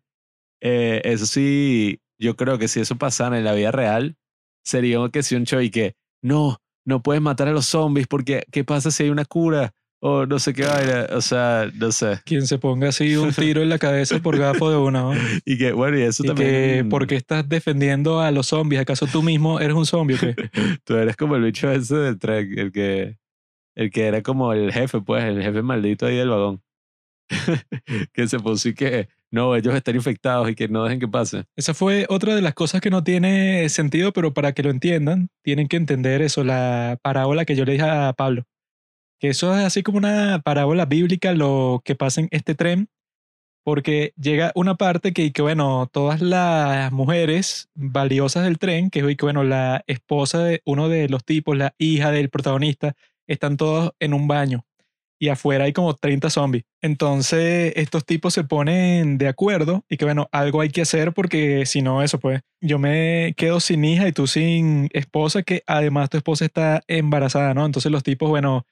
Eh, 0.60 1.00
eso 1.04 1.26
sí, 1.26 2.00
yo 2.18 2.36
creo 2.36 2.58
que 2.58 2.68
si 2.68 2.80
eso 2.80 2.96
pasara 2.96 3.38
en 3.38 3.44
la 3.44 3.54
vida 3.54 3.70
real, 3.72 4.16
sería 4.64 4.98
que 5.12 5.22
si 5.22 5.34
un 5.36 5.44
show 5.44 5.60
y 5.60 5.70
que, 5.70 5.94
no, 6.22 6.58
no 6.84 7.02
puedes 7.02 7.22
matar 7.22 7.48
a 7.48 7.52
los 7.52 7.66
zombies 7.66 8.06
porque, 8.06 8.44
¿qué 8.50 8.64
pasa 8.64 8.90
si 8.90 9.04
hay 9.04 9.10
una 9.10 9.24
cura? 9.24 9.72
O 10.02 10.24
no 10.24 10.38
sé 10.38 10.54
qué 10.54 10.64
vaina, 10.64 11.08
o 11.12 11.20
sea, 11.20 11.70
no 11.74 11.92
sé. 11.92 12.20
Quien 12.24 12.46
se 12.46 12.56
ponga 12.56 12.88
así 12.88 13.16
un 13.16 13.32
tiro 13.34 13.60
en 13.60 13.68
la 13.68 13.78
cabeza 13.78 14.18
por 14.18 14.38
gafo 14.38 14.70
de 14.70 14.78
una, 14.78 15.02
¿no? 15.02 15.12
Y 15.44 15.58
que, 15.58 15.72
bueno, 15.72 15.98
y 15.98 16.02
eso 16.02 16.24
Y 16.24 16.28
también. 16.28 16.48
que, 16.50 16.86
¿por 16.88 17.06
qué 17.06 17.16
estás 17.16 17.46
defendiendo 17.46 18.20
a 18.20 18.30
los 18.30 18.46
zombies? 18.46 18.80
¿Acaso 18.80 19.06
tú 19.06 19.22
mismo 19.22 19.60
eres 19.60 19.76
un 19.76 19.84
zombie 19.84 20.16
o 20.16 20.18
qué? 20.18 20.34
Tú 20.84 20.94
eres 20.96 21.16
como 21.16 21.36
el 21.36 21.42
bicho 21.42 21.70
ese 21.70 21.96
del 21.96 22.18
tren, 22.18 22.58
el 22.58 22.72
que, 22.72 23.18
el 23.80 23.90
que 23.90 24.06
era 24.06 24.22
como 24.22 24.52
el 24.52 24.72
jefe, 24.72 25.00
pues, 25.00 25.24
el 25.24 25.42
jefe 25.42 25.62
maldito 25.62 26.06
ahí 26.06 26.16
del 26.16 26.28
vagón. 26.28 26.62
que 28.12 28.28
se 28.28 28.38
puso 28.38 28.68
y 28.68 28.74
que, 28.74 29.08
no, 29.30 29.56
ellos 29.56 29.74
están 29.74 29.94
infectados 29.94 30.50
y 30.50 30.54
que 30.54 30.68
no 30.68 30.84
dejen 30.84 31.00
que 31.00 31.08
pase. 31.08 31.44
Esa 31.56 31.72
fue 31.72 32.04
otra 32.08 32.34
de 32.34 32.42
las 32.42 32.54
cosas 32.54 32.80
que 32.80 32.90
no 32.90 33.02
tiene 33.02 33.68
sentido, 33.70 34.12
pero 34.12 34.34
para 34.34 34.52
que 34.52 34.62
lo 34.62 34.70
entiendan, 34.70 35.30
tienen 35.42 35.66
que 35.66 35.76
entender 35.76 36.20
eso, 36.20 36.44
la 36.44 36.98
parábola 37.02 37.44
que 37.46 37.56
yo 37.56 37.64
le 37.64 37.72
dije 37.72 37.84
a 37.84 38.12
Pablo. 38.12 38.44
Que 39.18 39.28
eso 39.28 39.56
es 39.56 39.64
así 39.64 39.82
como 39.82 39.98
una 39.98 40.40
parábola 40.44 40.84
bíblica 40.84 41.32
lo 41.32 41.80
que 41.84 41.94
pasa 41.94 42.20
en 42.20 42.28
este 42.32 42.54
tren, 42.54 42.88
porque 43.64 44.12
llega 44.20 44.52
una 44.54 44.74
parte 44.74 45.12
que, 45.12 45.32
que 45.32 45.42
bueno, 45.42 45.88
todas 45.90 46.20
las 46.20 46.92
mujeres 46.92 47.70
valiosas 47.74 48.44
del 48.44 48.58
tren, 48.58 48.90
que 48.90 49.00
es 49.00 49.16
que, 49.16 49.24
bueno, 49.24 49.42
la 49.44 49.84
esposa 49.86 50.42
de 50.44 50.60
uno 50.66 50.88
de 50.90 51.08
los 51.08 51.24
tipos, 51.24 51.56
la 51.56 51.74
hija 51.78 52.10
del 52.10 52.28
protagonista, 52.28 52.94
están 53.30 53.56
todos 53.56 53.92
en 54.00 54.14
un 54.14 54.28
baño 54.28 54.64
y 55.20 55.28
afuera 55.28 55.64
hay 55.64 55.72
como 55.72 55.94
30 55.94 56.30
zombies. 56.30 56.64
Entonces 56.80 57.74
estos 57.76 58.06
tipos 58.06 58.32
se 58.32 58.42
ponen 58.42 59.18
de 59.18 59.28
acuerdo 59.28 59.84
y 59.88 59.98
que 59.98 60.06
bueno, 60.06 60.28
algo 60.32 60.62
hay 60.62 60.70
que 60.70 60.80
hacer 60.80 61.12
porque 61.12 61.66
si 61.66 61.82
no 61.82 62.02
eso 62.02 62.18
pues 62.18 62.40
yo 62.60 62.78
me 62.78 63.34
quedo 63.36 63.60
sin 63.60 63.84
hija 63.84 64.08
y 64.08 64.12
tú 64.12 64.26
sin 64.26 64.88
esposa 64.94 65.42
que 65.42 65.62
además 65.66 66.08
tu 66.08 66.16
esposa 66.16 66.46
está 66.46 66.82
embarazada, 66.88 67.52
¿no? 67.52 67.66
Entonces 67.66 67.92
los 67.92 68.02
tipos, 68.02 68.30
bueno, 68.30 68.64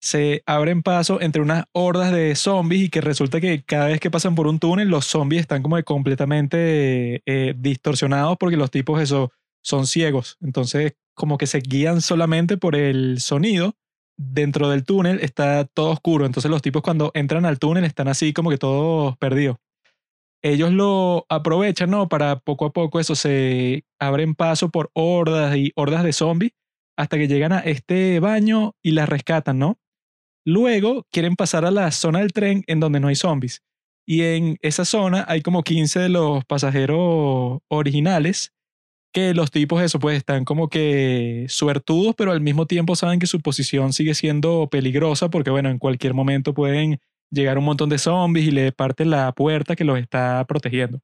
se 0.00 0.42
abren 0.46 0.82
paso 0.82 1.20
entre 1.20 1.42
unas 1.42 1.64
hordas 1.72 2.12
de 2.12 2.36
zombies 2.36 2.82
y 2.84 2.88
que 2.90 3.00
resulta 3.00 3.40
que 3.40 3.64
cada 3.64 3.86
vez 3.86 3.98
que 3.98 4.10
pasan 4.10 4.34
por 4.34 4.46
un 4.46 4.58
túnel 4.58 4.88
los 4.88 5.06
zombies 5.06 5.40
están 5.40 5.62
como 5.62 5.82
completamente 5.84 7.22
eh, 7.26 7.54
distorsionados 7.56 8.36
porque 8.38 8.56
los 8.58 8.70
tipos 8.70 9.00
eso 9.00 9.32
son 9.62 9.86
ciegos. 9.86 10.36
Entonces 10.42 10.94
como 11.14 11.38
que 11.38 11.46
se 11.46 11.60
guían 11.60 12.00
solamente 12.02 12.58
por 12.58 12.76
el 12.76 13.20
sonido 13.20 13.74
dentro 14.18 14.68
del 14.68 14.84
túnel 14.84 15.20
está 15.20 15.64
todo 15.64 15.90
oscuro. 15.90 16.26
Entonces 16.26 16.50
los 16.50 16.60
tipos 16.60 16.82
cuando 16.82 17.10
entran 17.14 17.46
al 17.46 17.58
túnel 17.58 17.84
están 17.84 18.08
así 18.08 18.32
como 18.32 18.50
que 18.50 18.58
todos 18.58 19.16
perdidos. 19.16 19.56
Ellos 20.42 20.72
lo 20.72 21.24
aprovechan, 21.28 21.90
¿no? 21.90 22.08
Para 22.08 22.38
poco 22.40 22.66
a 22.66 22.72
poco 22.72 23.00
eso 23.00 23.14
se 23.14 23.84
abren 23.98 24.34
paso 24.34 24.68
por 24.70 24.90
hordas 24.92 25.56
y 25.56 25.72
hordas 25.74 26.04
de 26.04 26.12
zombies 26.12 26.52
hasta 26.96 27.16
que 27.16 27.28
llegan 27.28 27.52
a 27.52 27.60
este 27.60 28.20
baño 28.20 28.74
y 28.82 28.92
las 28.92 29.08
rescatan, 29.08 29.58
¿no? 29.58 29.78
Luego 30.44 31.06
quieren 31.12 31.36
pasar 31.36 31.64
a 31.64 31.70
la 31.70 31.90
zona 31.90 32.20
del 32.20 32.32
tren 32.32 32.64
en 32.66 32.80
donde 32.80 33.00
no 33.00 33.08
hay 33.08 33.14
zombies. 33.14 33.62
Y 34.06 34.22
en 34.22 34.56
esa 34.62 34.84
zona 34.84 35.24
hay 35.28 35.42
como 35.42 35.62
15 35.62 36.00
de 36.00 36.08
los 36.08 36.44
pasajeros 36.44 37.58
originales 37.68 38.52
que 39.12 39.34
los 39.34 39.50
tipos 39.50 39.82
eso 39.82 39.98
pues 39.98 40.18
están 40.18 40.44
como 40.44 40.68
que 40.68 41.46
suertudos, 41.48 42.14
pero 42.16 42.32
al 42.32 42.40
mismo 42.40 42.66
tiempo 42.66 42.96
saben 42.96 43.18
que 43.18 43.26
su 43.26 43.40
posición 43.40 43.92
sigue 43.92 44.14
siendo 44.14 44.68
peligrosa 44.70 45.30
porque 45.30 45.50
bueno, 45.50 45.70
en 45.70 45.78
cualquier 45.78 46.14
momento 46.14 46.54
pueden 46.54 47.00
llegar 47.30 47.58
un 47.58 47.64
montón 47.64 47.88
de 47.88 47.98
zombies 47.98 48.48
y 48.48 48.50
le 48.50 48.72
parten 48.72 49.10
la 49.10 49.32
puerta 49.32 49.76
que 49.76 49.84
los 49.84 49.98
está 49.98 50.44
protegiendo. 50.46 51.00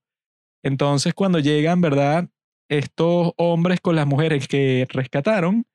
Entonces 0.62 1.14
cuando 1.14 1.38
llegan, 1.38 1.80
¿verdad? 1.80 2.28
Estos 2.68 3.32
hombres 3.36 3.80
con 3.80 3.96
las 3.96 4.06
mujeres 4.06 4.48
que 4.48 4.86
rescataron, 4.90 5.66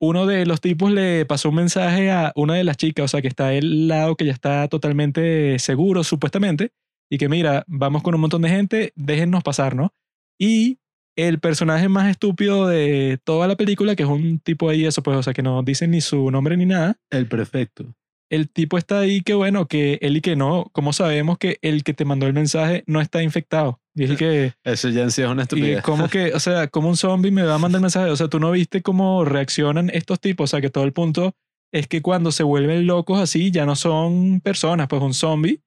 uno 0.00 0.26
de 0.26 0.46
los 0.46 0.60
tipos 0.60 0.90
le 0.90 1.24
pasó 1.26 1.50
un 1.50 1.54
mensaje 1.54 2.10
a 2.10 2.32
una 2.34 2.54
de 2.54 2.64
las 2.64 2.76
chicas, 2.76 3.04
o 3.04 3.08
sea, 3.08 3.22
que 3.22 3.28
está 3.28 3.48
al 3.48 3.86
lado, 3.86 4.16
que 4.16 4.24
ya 4.26 4.32
está 4.32 4.66
totalmente 4.66 5.60
seguro, 5.60 6.02
supuestamente, 6.02 6.72
y 7.08 7.18
que 7.18 7.28
mira, 7.28 7.62
vamos 7.68 8.02
con 8.02 8.16
un 8.16 8.22
montón 8.22 8.42
de 8.42 8.48
gente, 8.48 8.92
déjennos 8.96 9.44
pasar, 9.44 9.76
¿no? 9.76 9.94
Y 10.40 10.80
el 11.16 11.38
personaje 11.40 11.88
más 11.88 12.10
estúpido 12.10 12.66
de 12.66 13.18
toda 13.24 13.46
la 13.48 13.56
película, 13.56 13.94
que 13.96 14.02
es 14.02 14.08
un 14.08 14.38
tipo 14.38 14.68
ahí, 14.68 14.84
eso 14.86 15.02
pues, 15.02 15.16
o 15.16 15.22
sea, 15.22 15.32
que 15.32 15.42
no 15.42 15.62
dice 15.62 15.86
ni 15.88 16.00
su 16.00 16.30
nombre 16.30 16.56
ni 16.56 16.66
nada. 16.66 16.96
El 17.10 17.26
prefecto. 17.26 17.94
El 18.30 18.48
tipo 18.48 18.78
está 18.78 19.00
ahí 19.00 19.20
que 19.20 19.34
bueno, 19.34 19.68
que 19.68 19.98
él 20.00 20.16
y 20.16 20.20
que 20.22 20.36
no, 20.36 20.70
¿cómo 20.72 20.94
sabemos 20.94 21.36
que 21.36 21.58
el 21.60 21.84
que 21.84 21.92
te 21.92 22.06
mandó 22.06 22.26
el 22.26 22.32
mensaje 22.32 22.82
no 22.86 23.02
está 23.02 23.22
infectado? 23.22 23.78
Dije 23.94 24.16
que, 24.16 24.52
Eso 24.64 24.88
ya 24.88 25.02
en 25.02 25.10
sí 25.10 25.20
es 25.20 25.28
una 25.28 25.42
y 25.42 25.44
estupidez. 25.44 25.82
como 25.82 26.08
que, 26.08 26.32
o 26.32 26.40
sea, 26.40 26.68
como 26.68 26.88
un 26.88 26.96
zombie 26.96 27.30
me 27.30 27.42
va 27.42 27.56
a 27.56 27.58
mandar 27.58 27.80
el 27.80 27.82
mensaje, 27.82 28.10
o 28.10 28.16
sea, 28.16 28.28
tú 28.28 28.40
no 28.40 28.50
viste 28.50 28.80
cómo 28.80 29.26
reaccionan 29.26 29.90
estos 29.90 30.18
tipos, 30.18 30.44
o 30.44 30.50
sea, 30.50 30.62
que 30.62 30.70
todo 30.70 30.84
el 30.84 30.94
punto 30.94 31.34
es 31.72 31.88
que 31.88 32.00
cuando 32.00 32.32
se 32.32 32.42
vuelven 32.42 32.86
locos 32.86 33.20
así, 33.20 33.50
ya 33.50 33.66
no 33.66 33.76
son 33.76 34.40
personas, 34.40 34.88
pues 34.88 35.02
un 35.02 35.12
zombie, 35.12 35.60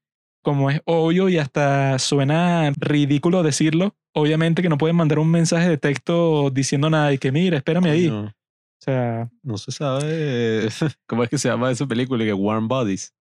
como 0.45 0.69
es 0.69 0.79
obvio 0.85 1.27
y 1.27 1.37
hasta 1.37 1.99
suena 1.99 2.71
ridículo 2.77 3.43
decirlo, 3.43 3.95
obviamente 4.13 4.61
que 4.61 4.69
no 4.69 4.77
pueden 4.77 4.95
mandar 4.95 5.19
un 5.19 5.29
mensaje 5.29 5.67
de 5.67 5.77
texto 5.77 6.49
diciendo 6.51 6.89
nada 6.89 7.11
y 7.11 7.17
que 7.17 7.33
mira, 7.33 7.57
espérame 7.57 7.85
ahí. 7.87 8.07
O 8.07 8.31
sea, 8.79 9.29
no 9.43 9.57
se 9.57 9.71
sabe 9.73 10.69
cómo 11.07 11.23
es 11.23 11.29
que 11.29 11.37
se 11.37 11.49
llama 11.49 11.71
esa 11.71 11.85
película, 11.87 12.23
que 12.23 12.33
Warm 12.33 12.67
Bodies. 12.67 13.13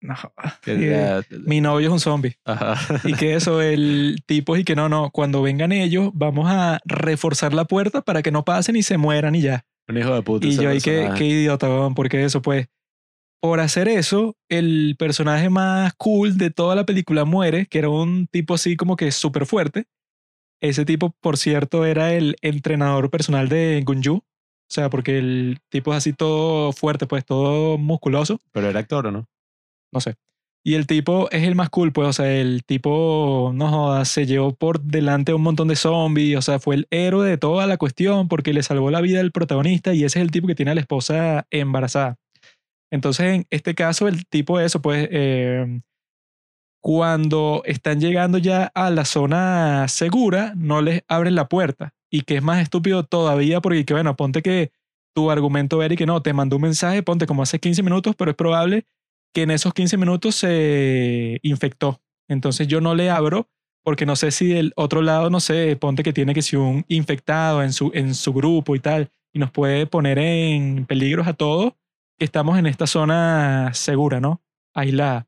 no. 0.00 0.14
Que 0.62 0.76
la- 0.76 1.24
Mi 1.46 1.60
novio 1.60 1.86
es 1.86 1.92
un 1.92 2.00
zombie. 2.00 2.36
Ajá. 2.44 2.76
Y 3.04 3.14
que 3.14 3.34
eso, 3.34 3.62
el 3.62 4.22
tipo 4.26 4.56
y 4.56 4.64
que 4.64 4.74
no, 4.74 4.88
no, 4.88 5.10
cuando 5.10 5.40
vengan 5.42 5.70
ellos, 5.72 6.10
vamos 6.14 6.46
a 6.50 6.80
reforzar 6.84 7.54
la 7.54 7.64
puerta 7.66 8.02
para 8.02 8.22
que 8.22 8.32
no 8.32 8.44
pasen 8.44 8.74
y 8.76 8.82
se 8.82 8.98
mueran 8.98 9.34
y 9.36 9.42
ya. 9.42 9.64
Un 9.88 9.98
hijo 9.98 10.12
de 10.14 10.22
puta. 10.22 10.46
Y 10.46 10.56
yo, 10.56 10.72
y 10.72 10.80
qué, 10.80 11.08
qué 11.16 11.24
idiota, 11.24 11.68
weón, 11.68 11.94
porque 11.94 12.24
eso, 12.24 12.42
pues, 12.42 12.66
por 13.42 13.58
hacer 13.58 13.88
eso, 13.88 14.36
el 14.48 14.94
personaje 14.96 15.50
más 15.50 15.94
cool 15.94 16.38
de 16.38 16.50
toda 16.50 16.76
la 16.76 16.86
película 16.86 17.24
muere, 17.24 17.66
que 17.66 17.78
era 17.78 17.88
un 17.88 18.28
tipo 18.28 18.54
así 18.54 18.76
como 18.76 18.94
que 18.94 19.10
súper 19.10 19.46
fuerte. 19.46 19.86
Ese 20.60 20.84
tipo, 20.84 21.10
por 21.20 21.36
cierto, 21.36 21.84
era 21.84 22.14
el 22.14 22.36
entrenador 22.40 23.10
personal 23.10 23.48
de 23.48 23.82
Gunju. 23.84 24.18
O 24.18 24.22
sea, 24.68 24.90
porque 24.90 25.18
el 25.18 25.58
tipo 25.70 25.90
es 25.90 25.96
así 25.98 26.12
todo 26.12 26.72
fuerte, 26.72 27.08
pues 27.08 27.24
todo 27.24 27.78
musculoso. 27.78 28.38
Pero 28.52 28.70
era 28.70 28.78
actor, 28.78 29.08
¿o 29.08 29.10
no? 29.10 29.26
No 29.92 30.00
sé. 30.00 30.14
Y 30.62 30.74
el 30.74 30.86
tipo 30.86 31.28
es 31.32 31.42
el 31.42 31.56
más 31.56 31.68
cool, 31.68 31.92
pues, 31.92 32.06
o 32.06 32.12
sea, 32.12 32.32
el 32.32 32.62
tipo, 32.64 33.50
no 33.56 33.68
jodas, 33.68 34.06
se 34.06 34.24
llevó 34.24 34.54
por 34.54 34.80
delante 34.82 35.32
a 35.32 35.34
un 35.34 35.42
montón 35.42 35.66
de 35.66 35.74
zombies, 35.74 36.38
o 36.38 36.42
sea, 36.42 36.60
fue 36.60 36.76
el 36.76 36.86
héroe 36.92 37.28
de 37.28 37.38
toda 37.38 37.66
la 37.66 37.76
cuestión 37.76 38.28
porque 38.28 38.52
le 38.52 38.62
salvó 38.62 38.92
la 38.92 39.00
vida 39.00 39.18
al 39.18 39.32
protagonista 39.32 39.94
y 39.94 40.04
ese 40.04 40.20
es 40.20 40.22
el 40.22 40.30
tipo 40.30 40.46
que 40.46 40.54
tiene 40.54 40.70
a 40.70 40.74
la 40.76 40.80
esposa 40.80 41.48
embarazada. 41.50 42.20
Entonces, 42.92 43.26
en 43.26 43.46
este 43.48 43.74
caso, 43.74 44.06
el 44.06 44.26
tipo 44.26 44.58
de 44.58 44.66
eso, 44.66 44.82
pues, 44.82 45.08
eh, 45.10 45.80
cuando 46.82 47.62
están 47.64 48.00
llegando 48.00 48.36
ya 48.36 48.70
a 48.74 48.90
la 48.90 49.06
zona 49.06 49.88
segura, 49.88 50.52
no 50.56 50.82
les 50.82 51.02
abren 51.08 51.34
la 51.34 51.48
puerta. 51.48 51.94
Y 52.10 52.22
que 52.22 52.36
es 52.36 52.42
más 52.42 52.60
estúpido 52.60 53.04
todavía 53.04 53.62
porque, 53.62 53.86
que, 53.86 53.94
bueno, 53.94 54.14
ponte 54.14 54.42
que 54.42 54.72
tu 55.14 55.30
argumento 55.30 55.82
era 55.82 55.96
que 55.96 56.04
no, 56.04 56.20
te 56.22 56.34
mandó 56.34 56.56
un 56.56 56.62
mensaje, 56.62 57.02
ponte 57.02 57.26
como 57.26 57.42
hace 57.42 57.58
15 57.58 57.82
minutos, 57.82 58.14
pero 58.14 58.32
es 58.32 58.36
probable 58.36 58.84
que 59.32 59.42
en 59.42 59.52
esos 59.52 59.72
15 59.72 59.96
minutos 59.96 60.34
se 60.34 61.40
infectó. 61.42 62.02
Entonces 62.28 62.68
yo 62.68 62.82
no 62.82 62.94
le 62.94 63.08
abro 63.10 63.48
porque 63.82 64.04
no 64.06 64.16
sé 64.16 64.30
si 64.32 64.48
del 64.48 64.72
otro 64.76 65.00
lado, 65.02 65.30
no 65.30 65.40
sé, 65.40 65.76
ponte 65.76 66.02
que 66.02 66.12
tiene 66.12 66.34
que 66.34 66.42
ser 66.42 66.58
un 66.58 66.84
infectado 66.88 67.62
en 67.62 67.72
su, 67.72 67.90
en 67.94 68.14
su 68.14 68.34
grupo 68.34 68.76
y 68.76 68.80
tal. 68.80 69.10
y 69.32 69.38
nos 69.38 69.50
puede 69.50 69.86
poner 69.86 70.18
en 70.18 70.84
peligros 70.86 71.26
a 71.26 71.32
todos 71.32 71.72
estamos 72.18 72.58
en 72.58 72.66
esta 72.66 72.86
zona 72.86 73.70
segura, 73.74 74.20
¿no? 74.20 74.42
Aislada. 74.74 75.26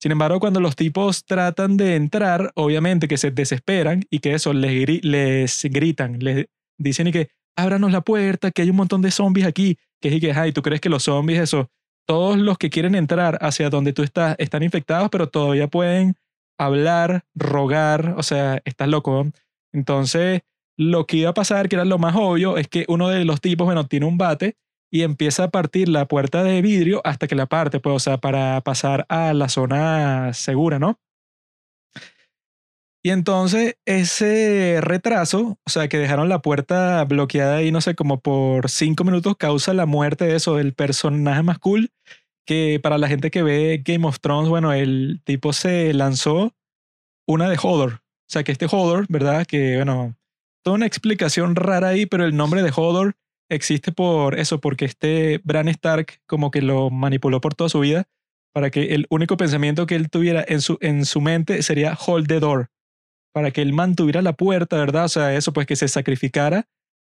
Sin 0.00 0.10
embargo, 0.12 0.40
cuando 0.40 0.58
los 0.60 0.74
tipos 0.74 1.24
tratan 1.24 1.76
de 1.76 1.94
entrar, 1.94 2.50
obviamente 2.56 3.06
que 3.06 3.18
se 3.18 3.30
desesperan 3.30 4.02
y 4.10 4.18
que 4.18 4.34
eso 4.34 4.52
les, 4.52 4.72
gri- 4.72 5.02
les 5.02 5.64
gritan, 5.70 6.18
les 6.18 6.46
dicen 6.76 7.06
y 7.06 7.12
que 7.12 7.30
ábranos 7.56 7.92
la 7.92 8.00
puerta, 8.00 8.50
que 8.50 8.62
hay 8.62 8.70
un 8.70 8.76
montón 8.76 9.02
de 9.02 9.10
zombies 9.12 9.46
aquí, 9.46 9.78
que 10.00 10.08
es 10.08 10.14
y 10.14 10.20
que, 10.20 10.32
ay, 10.32 10.52
¿tú 10.52 10.62
crees 10.62 10.80
que 10.80 10.88
los 10.88 11.04
zombies, 11.04 11.40
eso, 11.40 11.70
todos 12.06 12.36
los 12.36 12.58
que 12.58 12.70
quieren 12.70 12.96
entrar 12.96 13.38
hacia 13.42 13.70
donde 13.70 13.92
tú 13.92 14.02
estás 14.02 14.34
están 14.38 14.64
infectados, 14.64 15.08
pero 15.10 15.28
todavía 15.28 15.68
pueden 15.68 16.16
hablar, 16.58 17.24
rogar, 17.34 18.14
o 18.16 18.22
sea, 18.24 18.60
estás 18.64 18.88
loco. 18.88 19.26
Entonces, 19.72 20.42
lo 20.76 21.06
que 21.06 21.18
iba 21.18 21.30
a 21.30 21.34
pasar, 21.34 21.68
que 21.68 21.76
era 21.76 21.84
lo 21.84 21.98
más 21.98 22.16
obvio, 22.16 22.56
es 22.58 22.66
que 22.66 22.84
uno 22.88 23.08
de 23.08 23.24
los 23.24 23.40
tipos, 23.40 23.66
bueno, 23.66 23.86
tiene 23.86 24.06
un 24.06 24.18
bate 24.18 24.56
y 24.92 25.02
empieza 25.04 25.44
a 25.44 25.50
partir 25.50 25.88
la 25.88 26.06
puerta 26.06 26.44
de 26.44 26.60
vidrio 26.60 27.00
hasta 27.04 27.26
que 27.26 27.34
la 27.34 27.46
parte, 27.46 27.80
pues, 27.80 27.96
o 27.96 27.98
sea, 27.98 28.18
para 28.18 28.60
pasar 28.60 29.06
a 29.08 29.32
la 29.32 29.48
zona 29.48 30.34
segura, 30.34 30.78
¿no? 30.78 31.00
Y 33.02 33.10
entonces 33.10 33.76
ese 33.86 34.78
retraso, 34.82 35.58
o 35.64 35.70
sea, 35.70 35.88
que 35.88 35.98
dejaron 35.98 36.28
la 36.28 36.42
puerta 36.42 37.02
bloqueada 37.04 37.56
ahí, 37.56 37.72
no 37.72 37.80
sé, 37.80 37.94
como 37.94 38.20
por 38.20 38.70
cinco 38.70 39.02
minutos, 39.02 39.34
causa 39.38 39.72
la 39.72 39.86
muerte 39.86 40.26
de 40.26 40.36
eso, 40.36 40.56
del 40.56 40.74
personaje 40.74 41.42
más 41.42 41.58
cool, 41.58 41.90
que 42.46 42.78
para 42.80 42.98
la 42.98 43.08
gente 43.08 43.30
que 43.30 43.42
ve 43.42 43.82
Game 43.84 44.06
of 44.06 44.20
Thrones, 44.20 44.50
bueno, 44.50 44.74
el 44.74 45.22
tipo 45.24 45.54
se 45.54 45.94
lanzó 45.94 46.54
una 47.26 47.48
de 47.48 47.58
Hodor. 47.60 47.94
O 47.94 48.28
sea, 48.28 48.44
que 48.44 48.52
este 48.52 48.66
Hodor, 48.70 49.06
¿verdad? 49.08 49.46
Que, 49.46 49.76
bueno, 49.76 50.16
toda 50.62 50.76
una 50.76 50.86
explicación 50.86 51.56
rara 51.56 51.88
ahí, 51.88 52.04
pero 52.04 52.24
el 52.26 52.36
nombre 52.36 52.62
de 52.62 52.72
Hodor 52.76 53.16
existe 53.54 53.92
por 53.92 54.38
eso, 54.38 54.60
porque 54.60 54.84
este 54.86 55.40
Bran 55.44 55.68
Stark 55.68 56.20
como 56.26 56.50
que 56.50 56.62
lo 56.62 56.90
manipuló 56.90 57.40
por 57.40 57.54
toda 57.54 57.68
su 57.70 57.80
vida 57.80 58.04
para 58.54 58.70
que 58.70 58.94
el 58.94 59.06
único 59.10 59.36
pensamiento 59.36 59.86
que 59.86 59.94
él 59.94 60.10
tuviera 60.10 60.44
en 60.46 60.60
su, 60.60 60.76
en 60.80 61.04
su 61.06 61.20
mente 61.20 61.62
sería 61.62 61.96
hold 62.06 62.26
the 62.28 62.40
door, 62.40 62.68
para 63.32 63.50
que 63.50 63.62
él 63.62 63.72
mantuviera 63.72 64.20
la 64.22 64.34
puerta, 64.34 64.76
¿verdad? 64.76 65.06
O 65.06 65.08
sea, 65.08 65.34
eso, 65.34 65.52
pues 65.52 65.66
que 65.66 65.76
se 65.76 65.88
sacrificara 65.88 66.66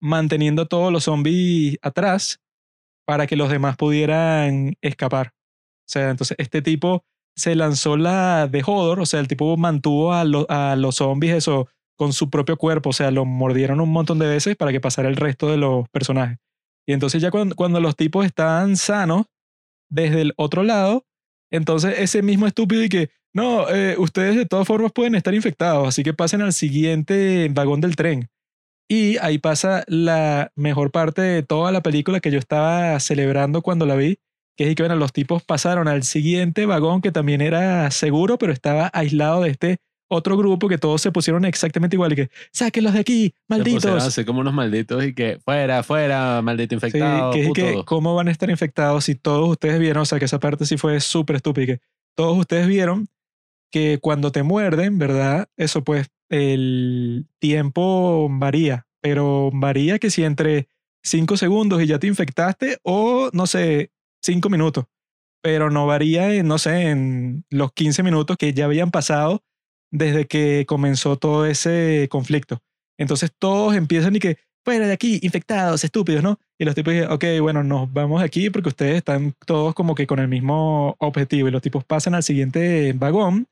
manteniendo 0.01 0.61
a 0.63 0.67
todos 0.67 0.91
los 0.91 1.05
zombies 1.05 1.77
atrás 1.81 2.39
para 3.05 3.27
que 3.27 3.35
los 3.35 3.49
demás 3.49 3.75
pudieran 3.77 4.75
escapar. 4.81 5.33
O 5.87 5.89
sea, 5.91 6.09
entonces 6.09 6.35
este 6.39 6.61
tipo 6.61 7.03
se 7.35 7.55
lanzó 7.55 7.97
la 7.97 8.47
de 8.47 8.63
Hodor, 8.65 8.99
o 9.01 9.05
sea, 9.05 9.19
el 9.19 9.27
tipo 9.27 9.57
mantuvo 9.57 10.13
a, 10.13 10.23
lo- 10.23 10.45
a 10.49 10.75
los 10.75 10.95
zombies 10.95 11.35
eso 11.35 11.67
con 11.95 12.13
su 12.13 12.29
propio 12.29 12.57
cuerpo, 12.57 12.89
o 12.89 12.93
sea, 12.93 13.11
lo 13.11 13.25
mordieron 13.25 13.79
un 13.79 13.91
montón 13.91 14.19
de 14.19 14.27
veces 14.27 14.55
para 14.55 14.71
que 14.71 14.81
pasara 14.81 15.09
el 15.09 15.15
resto 15.15 15.49
de 15.49 15.57
los 15.57 15.87
personajes. 15.89 16.37
Y 16.87 16.93
entonces 16.93 17.21
ya 17.21 17.31
cuando, 17.31 17.55
cuando 17.55 17.79
los 17.79 17.95
tipos 17.95 18.25
están 18.25 18.77
sanos, 18.77 19.25
desde 19.89 20.21
el 20.21 20.33
otro 20.37 20.63
lado, 20.63 21.05
entonces 21.51 21.95
ese 21.99 22.21
mismo 22.21 22.47
estúpido 22.47 22.83
y 22.83 22.89
que, 22.89 23.09
no, 23.33 23.69
eh, 23.69 23.95
ustedes 23.97 24.35
de 24.35 24.45
todas 24.45 24.67
formas 24.67 24.91
pueden 24.91 25.15
estar 25.15 25.33
infectados, 25.33 25.87
así 25.87 26.03
que 26.03 26.13
pasen 26.13 26.41
al 26.41 26.53
siguiente 26.53 27.49
vagón 27.51 27.81
del 27.81 27.95
tren. 27.95 28.29
Y 28.87 29.17
ahí 29.17 29.39
pasa 29.39 29.83
la 29.87 30.51
mejor 30.55 30.91
parte 30.91 31.21
de 31.21 31.43
toda 31.43 31.71
la 31.71 31.81
película 31.81 32.19
que 32.19 32.29
yo 32.31 32.37
estaba 32.37 32.99
celebrando 32.99 33.61
cuando 33.61 33.85
la 33.85 33.95
vi, 33.95 34.19
que 34.55 34.69
es 34.69 34.75
que 34.75 34.83
bueno, 34.83 34.95
los 34.95 35.11
tipos 35.11 35.43
pasaron 35.43 35.87
al 35.87 36.03
siguiente 36.03 36.65
vagón 36.65 37.01
que 37.01 37.11
también 37.11 37.41
era 37.41 37.89
seguro, 37.91 38.37
pero 38.37 38.53
estaba 38.53 38.91
aislado 38.93 39.41
de 39.41 39.49
este 39.49 39.77
otro 40.07 40.37
grupo 40.37 40.67
que 40.67 40.77
todos 40.77 41.01
se 41.01 41.11
pusieron 41.11 41.45
exactamente 41.45 41.95
igual 41.95 42.13
y 42.13 42.15
que, 42.15 42.29
sáquenlos 42.51 42.93
de 42.93 42.99
aquí, 42.99 43.27
Se 43.29 43.35
malditos. 43.47 44.03
así 44.03 44.23
como 44.25 44.39
unos 44.41 44.53
malditos 44.53 45.03
y 45.03 45.13
que 45.13 45.39
fuera, 45.43 45.81
fuera, 45.83 46.41
maldito 46.43 46.71
Sí, 46.79 46.85
infectado. 46.87 47.31
que 47.33 47.41
es 47.47 47.53
que 47.53 47.71
puto. 47.71 47.85
cómo 47.85 48.13
van 48.15 48.27
a 48.27 48.31
estar 48.31 48.49
infectados 48.49 49.05
si 49.05 49.15
todos 49.15 49.49
ustedes 49.49 49.79
vieron, 49.79 50.03
o 50.03 50.05
sea, 50.05 50.19
que 50.19 50.25
esa 50.25 50.39
parte 50.39 50.65
sí 50.65 50.77
fue 50.77 50.99
súper 50.99 51.37
estúpida, 51.37 51.65
que 51.65 51.79
todos 52.15 52.37
ustedes 52.37 52.67
vieron 52.67 53.07
que 53.71 53.97
cuando 54.01 54.31
te 54.31 54.43
muerden, 54.43 54.97
¿verdad? 54.99 55.49
Eso 55.57 55.83
pues 55.83 56.07
el 56.29 57.25
tiempo 57.39 58.27
varía, 58.29 58.87
pero 59.01 59.49
varía 59.53 59.99
que 59.99 60.09
si 60.09 60.23
entre 60.23 60.67
5 61.03 61.37
segundos 61.37 61.81
y 61.81 61.87
ya 61.87 61.99
te 61.99 62.07
infectaste 62.07 62.77
o 62.83 63.29
no 63.33 63.47
sé, 63.47 63.91
5 64.23 64.49
minutos, 64.49 64.85
pero 65.41 65.69
no 65.69 65.85
varía 65.87 66.33
en, 66.33 66.47
no 66.47 66.57
sé, 66.57 66.89
en 66.89 67.43
los 67.49 67.71
15 67.73 68.01
minutos 68.03 68.37
que 68.37 68.53
ya 68.53 68.65
habían 68.65 68.91
pasado 68.91 69.43
desde 69.91 70.25
que 70.25 70.65
comenzó 70.67 71.17
todo 71.17 71.45
ese 71.45 72.07
conflicto. 72.09 72.61
Entonces 72.97 73.31
todos 73.37 73.75
empiezan 73.75 74.15
y 74.15 74.19
que, 74.19 74.37
fuera 74.63 74.87
de 74.87 74.93
aquí, 74.93 75.19
infectados, 75.21 75.83
estúpidos, 75.83 76.23
¿no? 76.23 76.39
Y 76.57 76.65
los 76.65 76.75
tipos 76.75 76.93
dicen, 76.93 77.11
ok, 77.11 77.23
bueno, 77.41 77.63
nos 77.63 77.91
vamos 77.91 78.21
de 78.21 78.25
aquí 78.25 78.49
porque 78.49 78.69
ustedes 78.69 78.97
están 78.97 79.33
todos 79.45 79.73
como 79.75 79.95
que 79.95 80.07
con 80.07 80.19
el 80.19 80.27
mismo 80.27 80.95
objetivo. 80.99 81.47
Y 81.47 81.51
los 81.51 81.61
tipos 81.61 81.83
pasan 81.83 82.15
al 82.15 82.23
siguiente 82.23 82.93
vagón. 82.93 83.47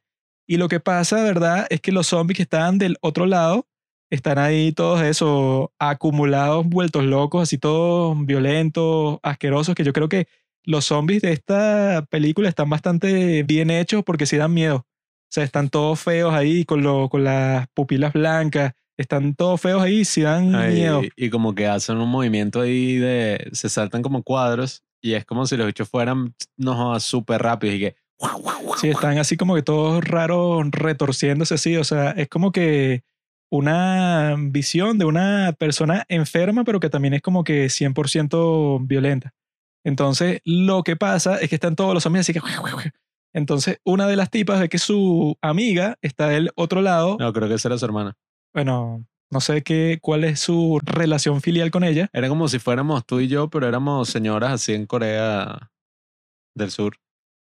Y 0.48 0.58
lo 0.58 0.68
que 0.68 0.80
pasa, 0.80 1.24
¿verdad? 1.24 1.68
Es 1.70 1.82
que 1.82 1.92
los 1.92 2.08
zombies 2.08 2.38
que 2.38 2.44
estaban 2.44 2.78
del 2.78 2.98
otro 3.02 3.26
lado 3.26 3.68
están 4.10 4.38
ahí 4.38 4.72
todos 4.72 5.02
esos 5.02 5.70
acumulados, 5.80 6.66
vueltos 6.68 7.04
locos, 7.04 7.44
así 7.44 7.58
todos 7.58 8.16
violentos, 8.26 9.20
asquerosos, 9.24 9.76
que 9.76 9.84
yo 9.84 9.94
creo 9.94 10.10
que 10.10 10.28
los 10.64 10.86
zombies 10.86 11.22
de 11.22 11.32
esta 11.34 12.06
película 12.10 12.48
están 12.50 12.70
bastante 12.70 13.44
bien 13.44 13.70
hechos 13.70 14.04
porque 14.04 14.26
sí 14.26 14.38
dan 14.38 14.54
miedo. 14.54 14.86
O 15.34 15.36
sea, 15.36 15.44
están 15.44 15.70
todos 15.70 16.00
feos 16.00 16.32
ahí 16.32 16.64
con, 16.64 16.84
lo, 16.84 17.10
con 17.10 17.24
las 17.24 17.66
pupilas 17.74 18.14
blancas, 18.14 18.74
están 18.96 19.34
todos 19.34 19.60
feos 19.60 19.82
ahí 19.82 20.02
y 20.02 20.06
sí 20.06 20.22
dan 20.22 20.54
Ay, 20.54 20.76
miedo. 20.76 21.02
Y 21.16 21.32
como 21.32 21.56
que 21.56 21.66
hacen 21.66 21.98
un 21.98 22.08
movimiento 22.08 22.62
ahí 22.62 22.98
de. 22.98 23.50
Se 23.52 23.68
saltan 23.68 24.04
como 24.04 24.22
cuadros 24.22 24.84
y 25.02 25.16
es 25.16 25.26
como 25.26 25.48
si 25.48 25.58
los 25.58 25.66
bichos 25.66 25.90
fueran, 25.90 26.36
no 26.56 27.00
súper 27.00 27.42
rápidos 27.42 27.78
y 27.78 27.80
que. 27.80 27.96
Sí, 28.80 28.90
están 28.90 29.18
así 29.18 29.36
como 29.36 29.56
que 29.56 29.64
todos 29.64 30.04
raros, 30.04 30.68
retorciéndose 30.70 31.56
así. 31.56 31.78
O 31.78 31.84
sea, 31.84 32.12
es 32.12 32.30
como 32.30 32.52
que 32.52 33.02
una 33.50 34.36
visión 34.38 35.00
de 35.00 35.06
una 35.06 35.56
persona 35.58 36.06
enferma, 36.10 36.64
pero 36.64 36.80
que 36.80 36.92
también 36.92 37.16
es 37.16 37.24
como 37.24 37.44
que 37.44 37.72
100% 37.72 38.86
violenta. 38.86 39.34
Entonces, 39.84 40.42
lo 40.46 40.84
que 40.84 40.96
pasa 40.96 41.40
es 41.40 41.50
que 41.50 41.56
están 41.56 41.76
todos 41.76 41.96
los 41.96 42.04
zombies 42.04 42.30
así 42.30 42.34
que... 42.34 42.40
Entonces, 43.34 43.80
una 43.84 44.08
de 44.08 44.16
las 44.16 44.30
tipas 44.30 44.60
ve 44.60 44.70
que 44.70 44.78
su 44.78 45.38
amiga 45.42 45.98
está 46.02 46.28
del 46.28 46.52
otro 46.56 46.82
lado. 46.82 47.18
No, 47.20 47.34
creo 47.34 47.48
que 47.48 47.56
esa 47.56 47.70
era 47.70 47.78
su 47.78 47.86
hermana. 47.86 48.16
Bueno, 48.54 49.06
no 49.32 49.42
sé 49.42 49.64
qué, 49.64 49.98
cuál 50.02 50.24
es 50.24 50.40
su 50.40 50.80
relación 50.84 51.42
filial 51.42 51.72
con 51.72 51.84
ella. 51.84 52.10
Era 52.14 52.30
como 52.30 52.48
si 52.48 52.60
fuéramos 52.60 53.06
tú 53.06 53.20
y 53.20 53.28
yo, 53.28 53.50
pero 53.50 53.68
éramos 53.68 54.10
señoras 54.10 54.52
así 54.52 54.74
en 54.74 54.86
Corea 54.86 55.72
del 56.56 56.70
Sur. 56.70 56.98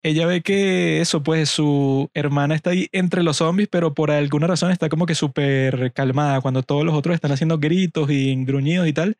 ella 0.02 0.26
ve 0.26 0.42
que 0.42 1.02
eso, 1.02 1.22
pues 1.22 1.50
su 1.50 2.10
hermana 2.14 2.56
está 2.56 2.70
ahí 2.70 2.88
entre 2.94 3.24
los 3.24 3.38
zombies, 3.38 3.68
pero 3.70 3.94
por 3.94 4.12
alguna 4.12 4.48
razón 4.48 4.72
está 4.72 4.88
como 4.88 5.06
que 5.06 5.16
súper 5.16 5.92
calmada. 5.92 6.40
Cuando 6.40 6.64
todos 6.64 6.86
los 6.86 6.96
otros 6.96 7.16
están 7.16 7.34
haciendo 7.34 7.60
gritos 7.60 8.10
y 8.10 8.36
gruñidos 8.46 8.88
y 8.88 8.94
tal, 8.94 9.18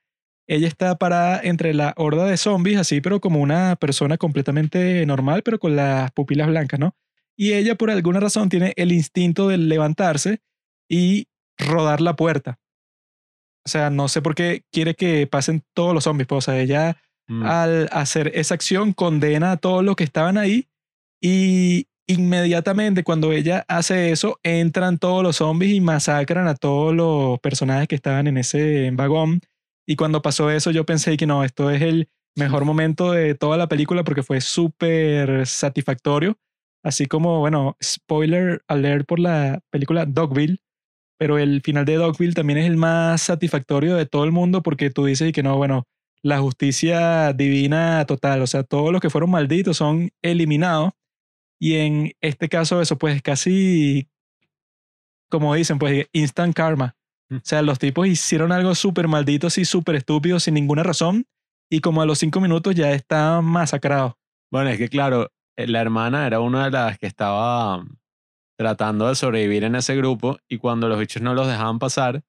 ella 0.48 0.68
está 0.68 0.96
parada 0.98 1.40
entre 1.44 1.74
la 1.74 1.94
horda 1.98 2.26
de 2.26 2.38
zombies, 2.38 2.78
así, 2.78 3.02
pero 3.02 3.20
como 3.20 3.40
una 3.42 3.76
persona 3.76 4.18
completamente 4.18 5.06
normal, 5.06 5.42
pero 5.44 5.60
con 5.60 5.76
las 5.76 6.12
pupilas 6.12 6.48
blancas, 6.48 6.80
¿no? 6.80 6.96
Y 7.38 7.54
ella 7.54 7.76
por 7.76 7.90
alguna 7.92 8.20
razón 8.20 8.50
tiene 8.50 8.74
el 8.78 8.92
instinto 8.92 9.48
de 9.48 9.58
levantarse 9.58 10.40
y 10.90 11.28
rodar 11.58 12.02
la 12.02 12.16
puerta. 12.16 12.60
O 13.66 13.70
sea, 13.70 13.90
no 13.90 14.08
sé 14.08 14.22
por 14.22 14.36
qué 14.36 14.64
quiere 14.72 14.94
que 14.94 15.28
pasen 15.28 15.64
todos 15.74 15.94
los 15.94 16.04
zombies, 16.04 16.28
pues, 16.28 16.38
o 16.48 16.52
sea, 16.52 16.60
ella 16.60 16.98
Mm. 17.28 17.44
al 17.44 17.90
hacer 17.92 18.32
esa 18.36 18.54
acción 18.54 18.94
condena 18.94 19.54
a 19.54 19.58
todos 19.58 19.84
los 19.84 19.96
que 19.96 20.04
estaban 20.04 20.38
ahí 20.38 20.68
y 21.20 21.88
inmediatamente 22.08 23.04
cuando 23.04 23.32
ella 23.34 23.66
hace 23.68 24.12
eso 24.12 24.40
entran 24.44 25.00
todos 25.00 25.24
los 25.24 25.38
zombies 25.38 25.74
y 25.74 25.82
masacran 25.82 26.48
a 26.48 26.54
todos 26.54 26.94
los 26.94 27.40
personajes 27.40 27.88
que 27.88 27.96
estaban 27.96 28.28
en 28.28 28.38
ese 28.38 28.92
vagón 28.94 29.42
y 29.86 29.96
cuando 29.96 30.22
pasó 30.22 30.50
eso 30.50 30.72
yo 30.72 30.86
pensé 30.86 31.18
que 31.18 31.28
no, 31.28 31.44
esto 31.44 31.70
es 31.70 31.82
el 31.82 32.10
mejor 32.36 32.66
momento 32.66 33.12
de 33.12 33.36
toda 33.36 33.58
la 33.58 33.68
película 33.68 34.04
porque 34.04 34.24
fue 34.24 34.42
súper 34.42 35.48
satisfactorio, 35.48 36.38
así 36.84 37.06
como, 37.06 37.40
bueno, 37.40 37.78
spoiler 37.84 38.64
alert 38.68 39.08
por 39.08 39.20
la 39.20 39.62
película 39.70 40.06
Dogville, 40.06 40.60
pero 41.18 41.38
el 41.38 41.62
final 41.62 41.86
de 41.86 41.96
Dogville 41.96 42.34
también 42.34 42.60
es 42.60 42.66
el 42.66 42.78
más 42.78 43.22
satisfactorio 43.22 43.96
de 43.96 44.06
todo 44.06 44.26
el 44.26 44.32
mundo 44.32 44.62
porque 44.62 44.90
tú 44.90 45.06
dices 45.06 45.32
que 45.32 45.44
no, 45.44 45.56
bueno, 45.58 45.88
la 46.26 46.40
justicia 46.40 47.34
divina 47.34 48.04
total, 48.06 48.42
o 48.42 48.48
sea, 48.48 48.64
todos 48.64 48.92
los 48.92 49.00
que 49.00 49.12
fueron 49.12 49.30
malditos 49.30 49.78
son 49.78 50.10
eliminados. 50.24 50.94
Y 51.60 51.76
en 51.76 52.14
este 52.20 52.50
caso 52.50 52.82
eso 52.82 52.98
pues 52.98 53.16
es 53.18 53.22
casi, 53.22 54.10
como 55.30 55.54
dicen, 55.54 55.78
pues 55.78 56.08
instant 56.14 56.56
karma. 56.56 56.98
O 57.32 57.40
sea, 57.44 57.62
los 57.62 57.80
tipos 57.80 58.08
hicieron 58.08 58.52
algo 58.52 58.76
súper 58.76 59.08
maldito, 59.08 59.48
así 59.48 59.66
súper 59.66 59.96
estúpido, 59.96 60.40
sin 60.40 60.54
ninguna 60.54 60.84
razón 60.84 61.26
y 61.70 61.82
como 61.82 62.02
a 62.02 62.06
los 62.06 62.20
cinco 62.20 62.40
minutos 62.40 62.76
ya 62.76 62.92
está 62.92 63.42
masacrado. 63.42 64.18
Bueno, 64.52 64.70
es 64.70 64.78
que 64.78 64.90
claro, 64.90 65.32
eh, 65.58 65.68
la 65.68 65.82
hermana 65.82 66.28
era 66.28 66.40
una 66.40 66.66
de 66.66 66.72
las 66.72 67.00
que 67.00 67.08
estaba 67.08 67.80
mm, 67.80 67.98
tratando 68.58 69.08
de 69.08 69.16
sobrevivir 69.16 69.64
en 69.64 69.76
ese 69.76 69.96
grupo 69.96 70.38
y 70.48 70.58
cuando 70.58 70.88
los 70.88 71.00
bichos 71.00 71.22
no 71.22 71.34
los 71.34 71.48
dejaban 71.48 71.80
pasar, 71.80 72.24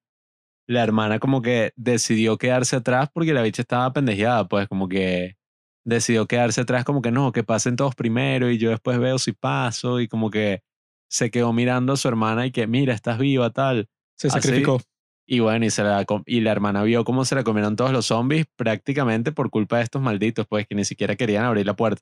la 0.67 0.83
hermana 0.83 1.19
como 1.19 1.41
que 1.41 1.71
decidió 1.75 2.37
quedarse 2.37 2.77
atrás 2.77 3.09
porque 3.13 3.33
la 3.33 3.41
bicha 3.43 3.61
estaba 3.61 3.93
pendejeada, 3.93 4.47
pues 4.47 4.67
como 4.67 4.89
que 4.89 5.37
decidió 5.85 6.27
quedarse 6.27 6.61
atrás 6.61 6.83
como 6.83 7.01
que 7.01 7.11
no, 7.11 7.31
que 7.31 7.43
pasen 7.43 7.77
todos 7.77 7.95
primero 7.95 8.51
y 8.51 8.57
yo 8.57 8.71
después 8.71 8.99
veo 8.99 9.19
si 9.19 9.31
paso 9.31 10.01
y 10.01 10.07
como 10.09 10.29
que 10.29 10.63
se 11.09 11.31
quedó 11.31 11.53
mirando 11.53 11.93
a 11.93 11.97
su 11.97 12.07
hermana 12.09 12.45
y 12.45 12.51
que 12.51 12.67
mira, 12.67 12.93
estás 12.93 13.17
viva, 13.19 13.49
tal. 13.51 13.89
Se 14.17 14.27
Así. 14.27 14.39
sacrificó. 14.41 14.81
Y 15.29 15.39
bueno, 15.41 15.65
y, 15.65 15.69
se 15.69 15.83
la, 15.83 16.05
y 16.25 16.39
la 16.39 16.51
hermana 16.51 16.83
vio 16.83 17.03
cómo 17.03 17.25
se 17.25 17.35
la 17.35 17.43
comieron 17.43 17.75
todos 17.75 17.91
los 17.91 18.05
zombies 18.05 18.45
prácticamente 18.55 19.33
por 19.33 19.49
culpa 19.49 19.77
de 19.77 19.83
estos 19.83 20.01
malditos, 20.01 20.47
pues 20.47 20.65
que 20.67 20.73
ni 20.75 20.85
siquiera 20.85 21.15
querían 21.17 21.43
abrir 21.43 21.65
la 21.65 21.75
puerta. 21.75 22.01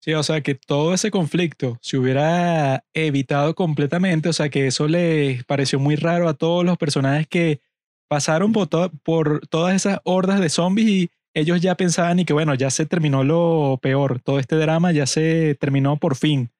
Sí, 0.00 0.12
o 0.14 0.22
sea, 0.22 0.40
que 0.42 0.54
todo 0.54 0.92
ese 0.94 1.10
conflicto 1.10 1.78
se 1.80 1.98
hubiera 1.98 2.84
evitado 2.94 3.54
completamente, 3.54 4.28
o 4.28 4.32
sea, 4.32 4.48
que 4.48 4.66
eso 4.66 4.88
les 4.88 5.44
pareció 5.44 5.78
muy 5.78 5.94
raro 5.96 6.28
a 6.28 6.34
todos 6.34 6.64
los 6.64 6.76
personajes 6.78 7.26
que 7.28 7.60
pasaron 8.08 8.52
por, 8.52 8.66
to- 8.68 8.90
por 9.04 9.46
todas 9.48 9.74
esas 9.74 10.00
hordas 10.04 10.40
de 10.40 10.48
zombies 10.50 10.88
y 10.88 11.10
ellos 11.34 11.60
ya 11.60 11.76
pensaban 11.76 12.18
y 12.18 12.24
que 12.24 12.32
bueno, 12.32 12.54
ya 12.54 12.70
se 12.70 12.86
terminó 12.86 13.22
lo 13.22 13.78
peor, 13.82 14.20
todo 14.20 14.38
este 14.40 14.56
drama 14.56 14.90
ya 14.92 15.06
se 15.06 15.54
terminó 15.56 15.96
por 15.96 16.16
fin. 16.16 16.50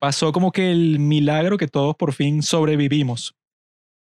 Pasó 0.00 0.32
como 0.32 0.50
que 0.50 0.72
el 0.72 0.98
milagro 0.98 1.56
que 1.58 1.68
todos 1.68 1.94
por 1.94 2.12
fin 2.12 2.42
sobrevivimos. 2.42 3.36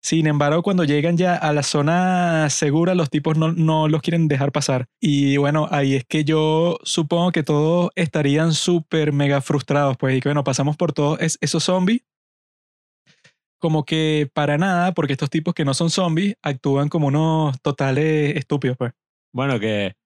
Sin 0.06 0.28
embargo, 0.28 0.62
cuando 0.62 0.84
llegan 0.84 1.16
ya 1.16 1.34
a 1.34 1.52
la 1.52 1.64
zona 1.64 2.48
segura, 2.48 2.94
los 2.94 3.10
tipos 3.10 3.36
no, 3.36 3.50
no 3.52 3.88
los 3.88 4.02
quieren 4.02 4.28
dejar 4.28 4.52
pasar. 4.52 4.86
Y 5.00 5.36
bueno, 5.36 5.66
ahí 5.72 5.96
es 5.96 6.04
que 6.04 6.22
yo 6.22 6.78
supongo 6.84 7.32
que 7.32 7.42
todos 7.42 7.90
estarían 7.96 8.52
súper 8.52 9.12
mega 9.12 9.40
frustrados, 9.40 9.96
pues, 9.96 10.16
y 10.16 10.20
que 10.20 10.28
bueno, 10.28 10.44
pasamos 10.44 10.76
por 10.76 10.92
todos 10.92 11.20
es- 11.20 11.38
esos 11.40 11.64
zombies. 11.64 12.02
Como 13.58 13.84
que 13.84 14.30
para 14.32 14.58
nada, 14.58 14.92
porque 14.92 15.14
estos 15.14 15.28
tipos 15.28 15.54
que 15.54 15.64
no 15.64 15.74
son 15.74 15.90
zombies 15.90 16.36
actúan 16.40 16.88
como 16.88 17.08
unos 17.08 17.60
totales 17.60 18.36
estúpidos, 18.36 18.76
pues. 18.76 18.92
Bueno, 19.34 19.58
que 19.58 19.96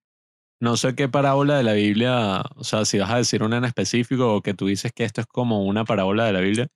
no 0.62 0.78
sé 0.78 0.94
qué 0.94 1.10
parábola 1.10 1.58
de 1.58 1.62
la 1.62 1.74
Biblia, 1.74 2.42
o 2.56 2.64
sea, 2.64 2.86
si 2.86 2.98
vas 2.98 3.10
a 3.10 3.18
decir 3.18 3.42
una 3.42 3.58
en 3.58 3.66
específico 3.66 4.34
o 4.34 4.40
que 4.40 4.54
tú 4.54 4.68
dices 4.68 4.92
que 4.94 5.04
esto 5.04 5.20
es 5.20 5.26
como 5.26 5.62
una 5.66 5.84
parábola 5.84 6.24
de 6.24 6.32
la 6.32 6.40
Biblia. 6.40 6.68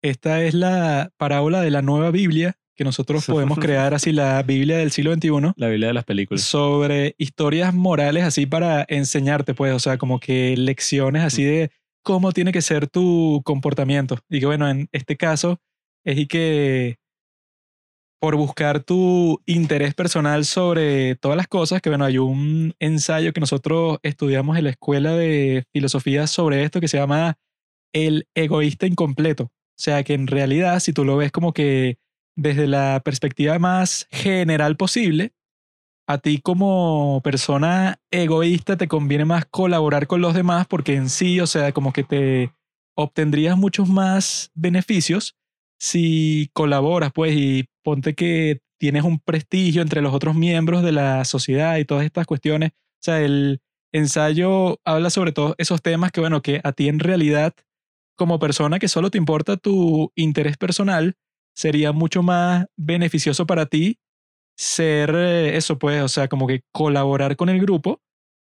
Esta 0.00 0.44
es 0.44 0.54
la 0.54 1.10
parábola 1.16 1.60
de 1.60 1.72
la 1.72 1.82
nueva 1.82 2.12
Biblia, 2.12 2.56
que 2.78 2.84
nosotros 2.84 3.26
podemos 3.26 3.58
crear 3.58 3.92
así 3.92 4.12
la 4.12 4.40
Biblia 4.44 4.78
del 4.78 4.92
siglo 4.92 5.12
XXI. 5.12 5.52
La 5.56 5.68
Biblia 5.68 5.88
de 5.88 5.94
las 5.94 6.04
películas. 6.04 6.42
sobre 6.42 7.16
historias 7.18 7.74
morales 7.74 8.22
así 8.22 8.46
para 8.46 8.86
enseñarte, 8.88 9.52
pues, 9.52 9.74
o 9.74 9.80
sea, 9.80 9.98
como 9.98 10.20
que 10.20 10.56
lecciones 10.56 11.24
así 11.24 11.42
de 11.42 11.72
cómo 12.04 12.30
tiene 12.30 12.52
que 12.52 12.62
ser 12.62 12.86
tu 12.86 13.42
comportamiento. 13.44 14.16
Y 14.30 14.38
que 14.38 14.46
bueno, 14.46 14.68
en 14.70 14.88
este 14.92 15.16
caso 15.16 15.60
es 16.04 16.18
y 16.18 16.26
que 16.26 16.98
por 18.20 18.36
buscar 18.36 18.84
tu 18.84 19.42
interés 19.44 19.94
personal 19.94 20.44
sobre 20.44 21.16
todas 21.16 21.36
las 21.36 21.48
cosas, 21.48 21.82
que 21.82 21.88
bueno, 21.88 22.04
hay 22.04 22.18
un 22.18 22.74
ensayo 22.78 23.32
que 23.32 23.40
nosotros 23.40 23.98
estudiamos 24.04 24.56
en 24.56 24.64
la 24.64 24.70
escuela 24.70 25.14
de 25.14 25.64
filosofía 25.72 26.28
sobre 26.28 26.62
esto 26.62 26.80
que 26.80 26.88
se 26.88 26.98
llama 26.98 27.38
el 27.92 28.28
egoísta 28.36 28.86
incompleto. 28.86 29.44
O 29.44 29.80
sea, 29.80 30.04
que 30.04 30.14
en 30.14 30.28
realidad, 30.28 30.78
si 30.78 30.92
tú 30.92 31.04
lo 31.04 31.16
ves 31.16 31.32
como 31.32 31.52
que 31.52 31.98
desde 32.38 32.68
la 32.68 33.02
perspectiva 33.04 33.58
más 33.58 34.06
general 34.12 34.76
posible, 34.76 35.32
a 36.06 36.18
ti 36.18 36.38
como 36.40 37.20
persona 37.24 38.00
egoísta 38.12 38.76
te 38.76 38.86
conviene 38.86 39.24
más 39.24 39.44
colaborar 39.44 40.06
con 40.06 40.20
los 40.20 40.34
demás 40.34 40.66
porque 40.68 40.94
en 40.94 41.10
sí, 41.10 41.40
o 41.40 41.48
sea, 41.48 41.72
como 41.72 41.92
que 41.92 42.04
te 42.04 42.52
obtendrías 42.96 43.58
muchos 43.58 43.88
más 43.88 44.52
beneficios 44.54 45.36
si 45.80 46.48
colaboras, 46.52 47.10
pues, 47.12 47.34
y 47.36 47.68
ponte 47.82 48.14
que 48.14 48.60
tienes 48.78 49.02
un 49.02 49.18
prestigio 49.18 49.82
entre 49.82 50.00
los 50.00 50.14
otros 50.14 50.36
miembros 50.36 50.84
de 50.84 50.92
la 50.92 51.24
sociedad 51.24 51.76
y 51.76 51.84
todas 51.84 52.04
estas 52.04 52.26
cuestiones. 52.26 52.70
O 52.70 53.02
sea, 53.02 53.20
el 53.20 53.60
ensayo 53.92 54.80
habla 54.84 55.10
sobre 55.10 55.32
todos 55.32 55.54
esos 55.58 55.82
temas 55.82 56.12
que, 56.12 56.20
bueno, 56.20 56.40
que 56.42 56.60
a 56.62 56.72
ti 56.72 56.88
en 56.88 57.00
realidad, 57.00 57.52
como 58.16 58.38
persona 58.38 58.78
que 58.78 58.88
solo 58.88 59.10
te 59.10 59.18
importa 59.18 59.56
tu 59.56 60.12
interés 60.14 60.56
personal, 60.56 61.16
sería 61.58 61.90
mucho 61.90 62.22
más 62.22 62.66
beneficioso 62.76 63.44
para 63.44 63.66
ti 63.66 63.98
ser 64.56 65.12
eh, 65.16 65.56
eso, 65.56 65.78
pues, 65.78 66.02
o 66.02 66.08
sea, 66.08 66.28
como 66.28 66.46
que 66.46 66.62
colaborar 66.72 67.36
con 67.36 67.48
el 67.48 67.60
grupo 67.60 68.00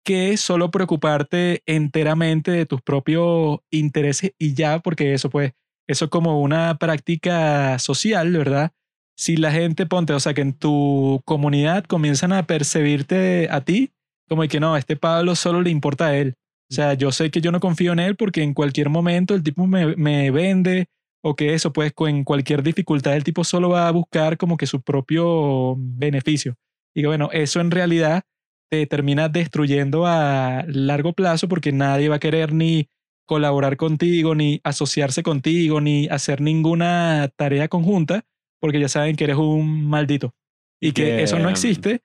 que 0.06 0.38
solo 0.38 0.72
preocuparte 0.72 1.64
enteramente 1.66 2.52
de 2.52 2.66
tus 2.66 2.82
propios 2.82 3.60
intereses 3.72 4.34
y 4.40 4.54
ya, 4.54 4.80
porque 4.80 5.14
eso, 5.14 5.30
pues, 5.30 5.54
eso 5.88 6.10
como 6.10 6.42
una 6.42 6.78
práctica 6.78 7.78
social, 7.80 8.32
¿verdad? 8.32 8.72
Si 9.18 9.36
la 9.36 9.52
gente, 9.52 9.86
ponte, 9.86 10.14
o 10.14 10.20
sea, 10.20 10.34
que 10.34 10.42
en 10.42 10.54
tu 10.54 11.22
comunidad 11.26 11.86
comienzan 11.86 12.34
a 12.34 12.48
percibirte 12.48 13.48
a 13.52 13.62
ti 13.62 13.92
como 14.32 14.44
que 14.44 14.62
no, 14.62 14.78
este 14.78 14.96
Pablo 14.96 15.36
solo 15.36 15.62
le 15.62 15.72
importa 15.72 16.08
a 16.08 16.18
él. 16.18 16.36
O 16.72 16.74
sea, 16.74 16.94
yo 16.94 17.12
sé 17.12 17.32
que 17.32 17.42
yo 17.42 17.52
no 17.52 17.60
confío 17.60 17.92
en 17.92 18.00
él 18.00 18.16
porque 18.16 18.44
en 18.44 18.54
cualquier 18.54 18.88
momento 18.88 19.36
el 19.36 19.44
tipo 19.44 19.68
me, 19.68 19.98
me 19.98 20.32
vende 20.32 20.88
o 21.24 21.36
que 21.36 21.54
eso, 21.54 21.72
pues 21.74 21.94
con- 21.94 22.24
cualquier 22.24 22.64
dificultad 22.64 23.16
el 23.16 23.24
tipo 23.24 23.44
solo 23.44 23.70
va 23.70 23.88
a 23.88 23.92
buscar 23.92 24.38
como 24.38 24.58
que 24.58 24.68
su 24.68 24.82
propio 24.82 25.76
beneficio. 25.78 26.56
Y 26.96 27.06
bueno, 27.06 27.30
eso 27.32 27.62
en 27.62 27.72
realidad 27.72 28.24
te 28.70 28.86
termina 28.88 29.30
destruyendo 29.30 30.06
a 30.08 30.64
largo 30.68 31.14
plazo 31.14 31.48
porque 31.48 31.72
nadie 31.72 32.10
va 32.10 32.16
a 32.16 32.20
querer 32.20 32.54
ni 32.54 32.90
colaborar 33.28 33.78
contigo, 33.78 34.36
ni 34.36 34.60
asociarse 34.64 35.24
contigo, 35.24 35.80
ni 35.80 36.08
hacer 36.08 36.42
ninguna 36.42 37.30
tarea 37.36 37.68
conjunta 37.68 38.26
porque 38.60 38.80
ya 38.80 38.90
saben 38.90 39.16
que 39.16 39.24
eres 39.26 39.38
un 39.38 39.88
maldito. 39.88 40.34
Y 40.82 40.92
que 40.94 41.24
eso 41.24 41.38
no 41.40 41.50
existe 41.50 42.02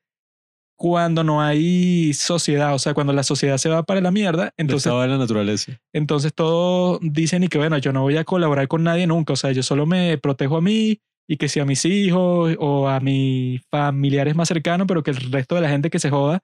cuando 0.77 1.25
no 1.25 1.43
hay 1.43 2.13
sociedad, 2.13 2.75
o 2.75 2.79
sea, 2.79 2.95
cuando 2.95 3.13
la 3.13 3.23
sociedad 3.23 3.57
se 3.57 3.69
va 3.69 3.83
para 3.83 4.01
la 4.01 4.11
mierda, 4.11 4.53
Entonces, 4.57 4.87
estado 4.87 5.03
de 5.03 5.09
la 5.09 5.19
naturaleza. 5.19 5.81
entonces 5.93 6.35
todos 6.35 6.99
dicen 7.03 7.45
y 7.45 7.49
que 7.49 7.59
bueno, 7.59 7.79
yo 7.79 7.93
no 7.93 8.03
voy 8.03 8.17
a 8.19 8.25
colaborar 8.25 8.69
con 8.69 8.85
nadie 8.85 9.07
nunca, 9.07 9.33
o 9.33 9.37
sea, 9.37 9.53
yo 9.53 9.63
solo 9.63 9.87
me 9.87 10.19
protejo 10.19 10.59
a 10.59 10.61
mí 10.61 11.01
y 11.29 11.37
que 11.39 11.49
si 11.49 11.61
a 11.61 11.65
mis 11.65 11.85
hijos 11.85 12.57
o 12.61 12.89
a 12.89 13.01
mis 13.01 13.63
familiares 13.71 14.37
más 14.37 14.49
cercanos, 14.49 14.87
pero 14.87 15.03
que 15.03 15.11
el 15.11 15.33
resto 15.33 15.55
de 15.55 15.63
la 15.63 15.69
gente 15.69 15.91
que 15.91 15.99
se 15.99 16.11
joda, 16.11 16.41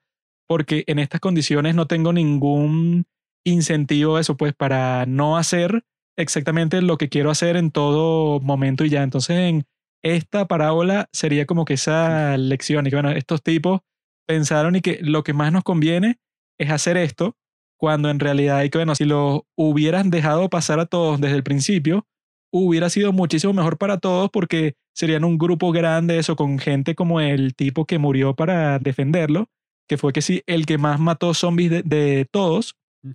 porque 0.48 0.84
en 0.86 0.98
estas 0.98 1.20
condiciones 1.20 1.74
no 1.74 1.86
tengo 1.86 2.12
ningún 2.12 3.04
incentivo 3.44 4.18
eso, 4.18 4.36
pues 4.36 4.54
para 4.54 5.06
no 5.06 5.36
hacer 5.36 5.84
exactamente 6.16 6.80
lo 6.82 6.96
que 6.96 7.08
quiero 7.08 7.30
hacer 7.30 7.56
en 7.56 7.70
todo 7.70 8.40
momento 8.40 8.84
y 8.84 8.90
ya. 8.90 9.02
Entonces 9.02 9.36
en 9.36 9.64
esta 10.02 10.46
parábola 10.46 11.08
sería 11.12 11.46
como 11.46 11.64
que 11.64 11.74
esa 11.74 12.36
lección 12.36 12.86
y 12.86 12.90
que 12.90 12.96
bueno, 12.96 13.10
estos 13.10 13.42
tipos 13.42 13.80
pensaron 14.26 14.76
y 14.76 14.80
que 14.80 14.98
lo 15.02 15.22
que 15.24 15.32
más 15.32 15.52
nos 15.52 15.64
conviene 15.64 16.18
es 16.58 16.70
hacer 16.70 16.96
esto 16.96 17.36
cuando 17.82 18.10
en 18.10 18.20
realidad 18.20 18.58
hay 18.58 18.70
que, 18.70 18.78
bueno, 18.78 18.94
si 18.94 19.04
lo 19.04 19.46
hubieran 19.56 20.10
dejado 20.10 20.48
pasar 20.48 20.78
a 20.78 20.86
todos 20.86 21.20
desde 21.20 21.34
el 21.34 21.42
principio, 21.42 22.06
hubiera 22.52 22.88
sido 22.90 23.12
muchísimo 23.12 23.52
mejor 23.52 23.76
para 23.76 23.98
todos 23.98 24.30
porque 24.30 24.76
serían 24.94 25.24
un 25.24 25.36
grupo 25.36 25.72
grande, 25.72 26.18
eso, 26.18 26.36
con 26.36 26.58
gente 26.60 26.94
como 26.94 27.20
el 27.20 27.56
tipo 27.56 27.84
que 27.84 27.98
murió 27.98 28.36
para 28.36 28.78
defenderlo, 28.78 29.48
que 29.88 29.98
fue 29.98 30.12
que 30.12 30.22
sí, 30.22 30.42
el 30.46 30.64
que 30.64 30.78
más 30.78 31.00
mató 31.00 31.34
zombies 31.34 31.70
de, 31.70 31.82
de 31.82 32.26
todos. 32.30 32.76
Mm. 33.02 33.12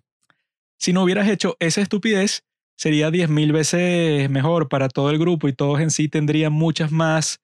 Si 0.78 0.92
no 0.92 1.04
hubieras 1.04 1.30
hecho 1.30 1.56
esa 1.60 1.80
estupidez, 1.80 2.44
sería 2.78 3.10
10.000 3.10 3.54
veces 3.54 4.30
mejor 4.30 4.68
para 4.68 4.90
todo 4.90 5.12
el 5.12 5.18
grupo 5.18 5.48
y 5.48 5.54
todos 5.54 5.80
en 5.80 5.92
sí 5.92 6.10
tendrían 6.10 6.52
muchas 6.52 6.92
más 6.92 7.40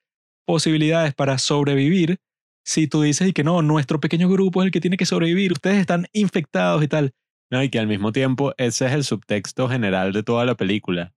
posibilidades 0.46 1.14
para 1.14 1.38
sobrevivir 1.38 2.20
si 2.64 2.88
tú 2.88 3.02
dices 3.02 3.28
y 3.28 3.34
que 3.34 3.44
no, 3.44 3.62
nuestro 3.62 4.00
pequeño 4.00 4.30
grupo 4.30 4.62
es 4.62 4.68
el 4.68 4.72
que 4.72 4.82
tiene 4.82 4.98
que 4.98 5.06
sobrevivir, 5.06 5.52
ustedes 5.52 5.78
están 5.78 6.08
infectados 6.14 6.84
y 6.84 6.88
tal. 6.88 7.14
No, 7.52 7.62
y 7.62 7.70
que 7.70 7.80
al 7.80 7.88
mismo 7.88 8.12
tiempo 8.12 8.54
ese 8.58 8.86
es 8.86 8.94
el 8.94 9.04
subtexto 9.04 9.70
general 9.70 10.14
de 10.14 10.24
toda 10.24 10.46
la 10.46 10.56
película. 10.56 11.14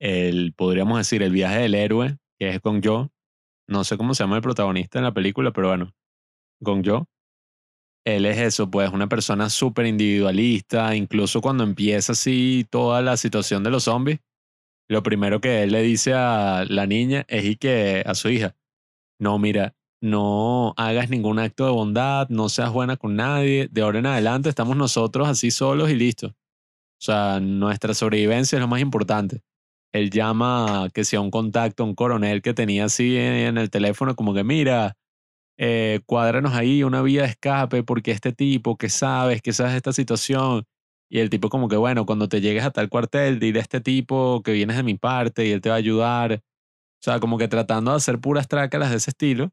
El, 0.00 0.52
podríamos 0.54 0.98
decir, 0.98 1.22
el 1.22 1.32
viaje 1.32 1.60
del 1.60 1.74
héroe, 1.74 2.18
que 2.38 2.50
es 2.50 2.60
con 2.60 2.82
Joe. 2.82 3.08
No 3.68 3.84
sé 3.84 3.96
cómo 3.96 4.14
se 4.14 4.24
llama 4.24 4.36
el 4.36 4.42
protagonista 4.42 4.98
en 4.98 5.04
la 5.04 5.14
película, 5.14 5.52
pero 5.52 5.68
bueno, 5.68 5.94
con 6.62 6.84
Joe. 6.84 7.04
Él 8.04 8.26
es 8.26 8.38
eso, 8.38 8.68
pues 8.68 8.90
una 8.90 9.08
persona 9.08 9.48
súper 9.48 9.86
individualista, 9.86 10.94
incluso 10.96 11.40
cuando 11.40 11.62
empieza 11.62 12.12
así 12.12 12.66
toda 12.68 13.00
la 13.00 13.16
situación 13.16 13.62
de 13.62 13.70
los 13.70 13.84
zombies, 13.84 14.18
lo 14.88 15.04
primero 15.04 15.40
que 15.40 15.62
él 15.62 15.72
le 15.72 15.82
dice 15.82 16.12
a 16.12 16.64
la 16.68 16.86
niña 16.86 17.24
es 17.28 17.44
y 17.44 17.56
que 17.56 18.02
a 18.04 18.14
su 18.14 18.28
hija, 18.28 18.56
no, 19.20 19.38
mira, 19.38 19.76
no 20.02 20.74
hagas 20.76 21.10
ningún 21.10 21.38
acto 21.38 21.64
de 21.64 21.70
bondad, 21.72 22.28
no 22.28 22.48
seas 22.48 22.72
buena 22.72 22.96
con 22.96 23.16
nadie, 23.16 23.68
de 23.70 23.82
ahora 23.82 24.00
en 24.00 24.06
adelante 24.06 24.48
estamos 24.48 24.76
nosotros 24.76 25.28
así 25.28 25.50
solos 25.50 25.90
y 25.90 25.94
listo. 25.94 26.28
O 26.28 27.04
sea, 27.04 27.40
nuestra 27.40 27.94
sobrevivencia 27.94 28.56
es 28.56 28.60
lo 28.60 28.68
más 28.68 28.80
importante. 28.80 29.42
Él 29.92 30.10
llama 30.10 30.88
que 30.94 31.04
sea 31.04 31.20
un 31.20 31.30
contacto, 31.30 31.84
un 31.84 31.94
coronel 31.94 32.42
que 32.42 32.54
tenía 32.54 32.86
así 32.86 33.16
en, 33.16 33.58
el 33.58 33.70
teléfono, 33.70 34.16
como 34.16 34.34
que 34.34 34.44
mira, 34.44 34.96
eh, 35.58 36.00
cuádranos 36.06 36.54
ahí 36.54 36.82
una 36.84 37.02
vía 37.02 37.22
de 37.22 37.28
escape 37.28 37.82
porque 37.84 38.12
este 38.12 38.32
tipo 38.32 38.76
que 38.76 38.88
sabes, 38.88 39.42
que 39.42 39.52
sabes 39.52 39.74
esta 39.74 39.92
situación. 39.92 40.64
Y 41.10 41.20
el 41.20 41.30
tipo 41.30 41.48
como 41.50 41.68
que, 41.68 41.76
bueno, 41.76 42.06
cuando 42.06 42.28
te 42.28 42.40
llegues 42.40 42.64
a 42.64 42.70
tal 42.72 42.88
cuartel, 42.88 43.38
dile 43.38 43.60
a 43.60 43.62
este 43.62 43.80
tipo 43.80 44.42
que 44.42 44.52
vienes 44.52 44.76
de 44.76 44.82
mi 44.82 44.94
parte 44.96 45.46
y 45.46 45.52
él 45.52 45.60
te 45.60 45.68
va 45.68 45.76
a 45.76 45.78
ayudar. 45.78 46.34
O 46.34 47.04
sea, 47.04 47.20
como 47.20 47.38
que 47.38 47.48
tratando 47.48 47.92
de 47.92 47.98
hacer 47.98 48.20
puras 48.20 48.48
trácalas 48.48 48.90
de 48.90 48.96
ese 48.96 49.10
estilo. 49.10 49.52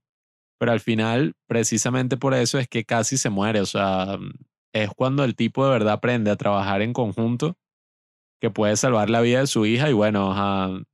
Pero 0.60 0.72
al 0.74 0.82
final, 0.82 1.34
precisamente 1.47 2.18
por 2.18 2.34
eso 2.34 2.60
es 2.60 2.68
que 2.68 2.84
casi 2.86 3.18
se 3.18 3.30
muere. 3.30 3.62
O 3.62 3.66
sea, 3.66 4.20
es 4.74 4.89
cuando 4.91 5.24
el 5.24 5.36
tipo 5.36 5.66
de 5.66 5.72
verdad 5.72 5.93
aprende 5.93 6.32
a 6.32 6.36
trabajar 6.36 6.82
en 6.82 6.93
conjunto 6.93 7.57
que 8.41 8.49
puede 8.51 8.76
salvar 8.78 9.10
la 9.10 9.22
vida 9.22 9.39
de 9.41 9.47
su 9.47 9.66
hija 9.66 9.89
y 9.89 9.93
bueno, 9.93 10.34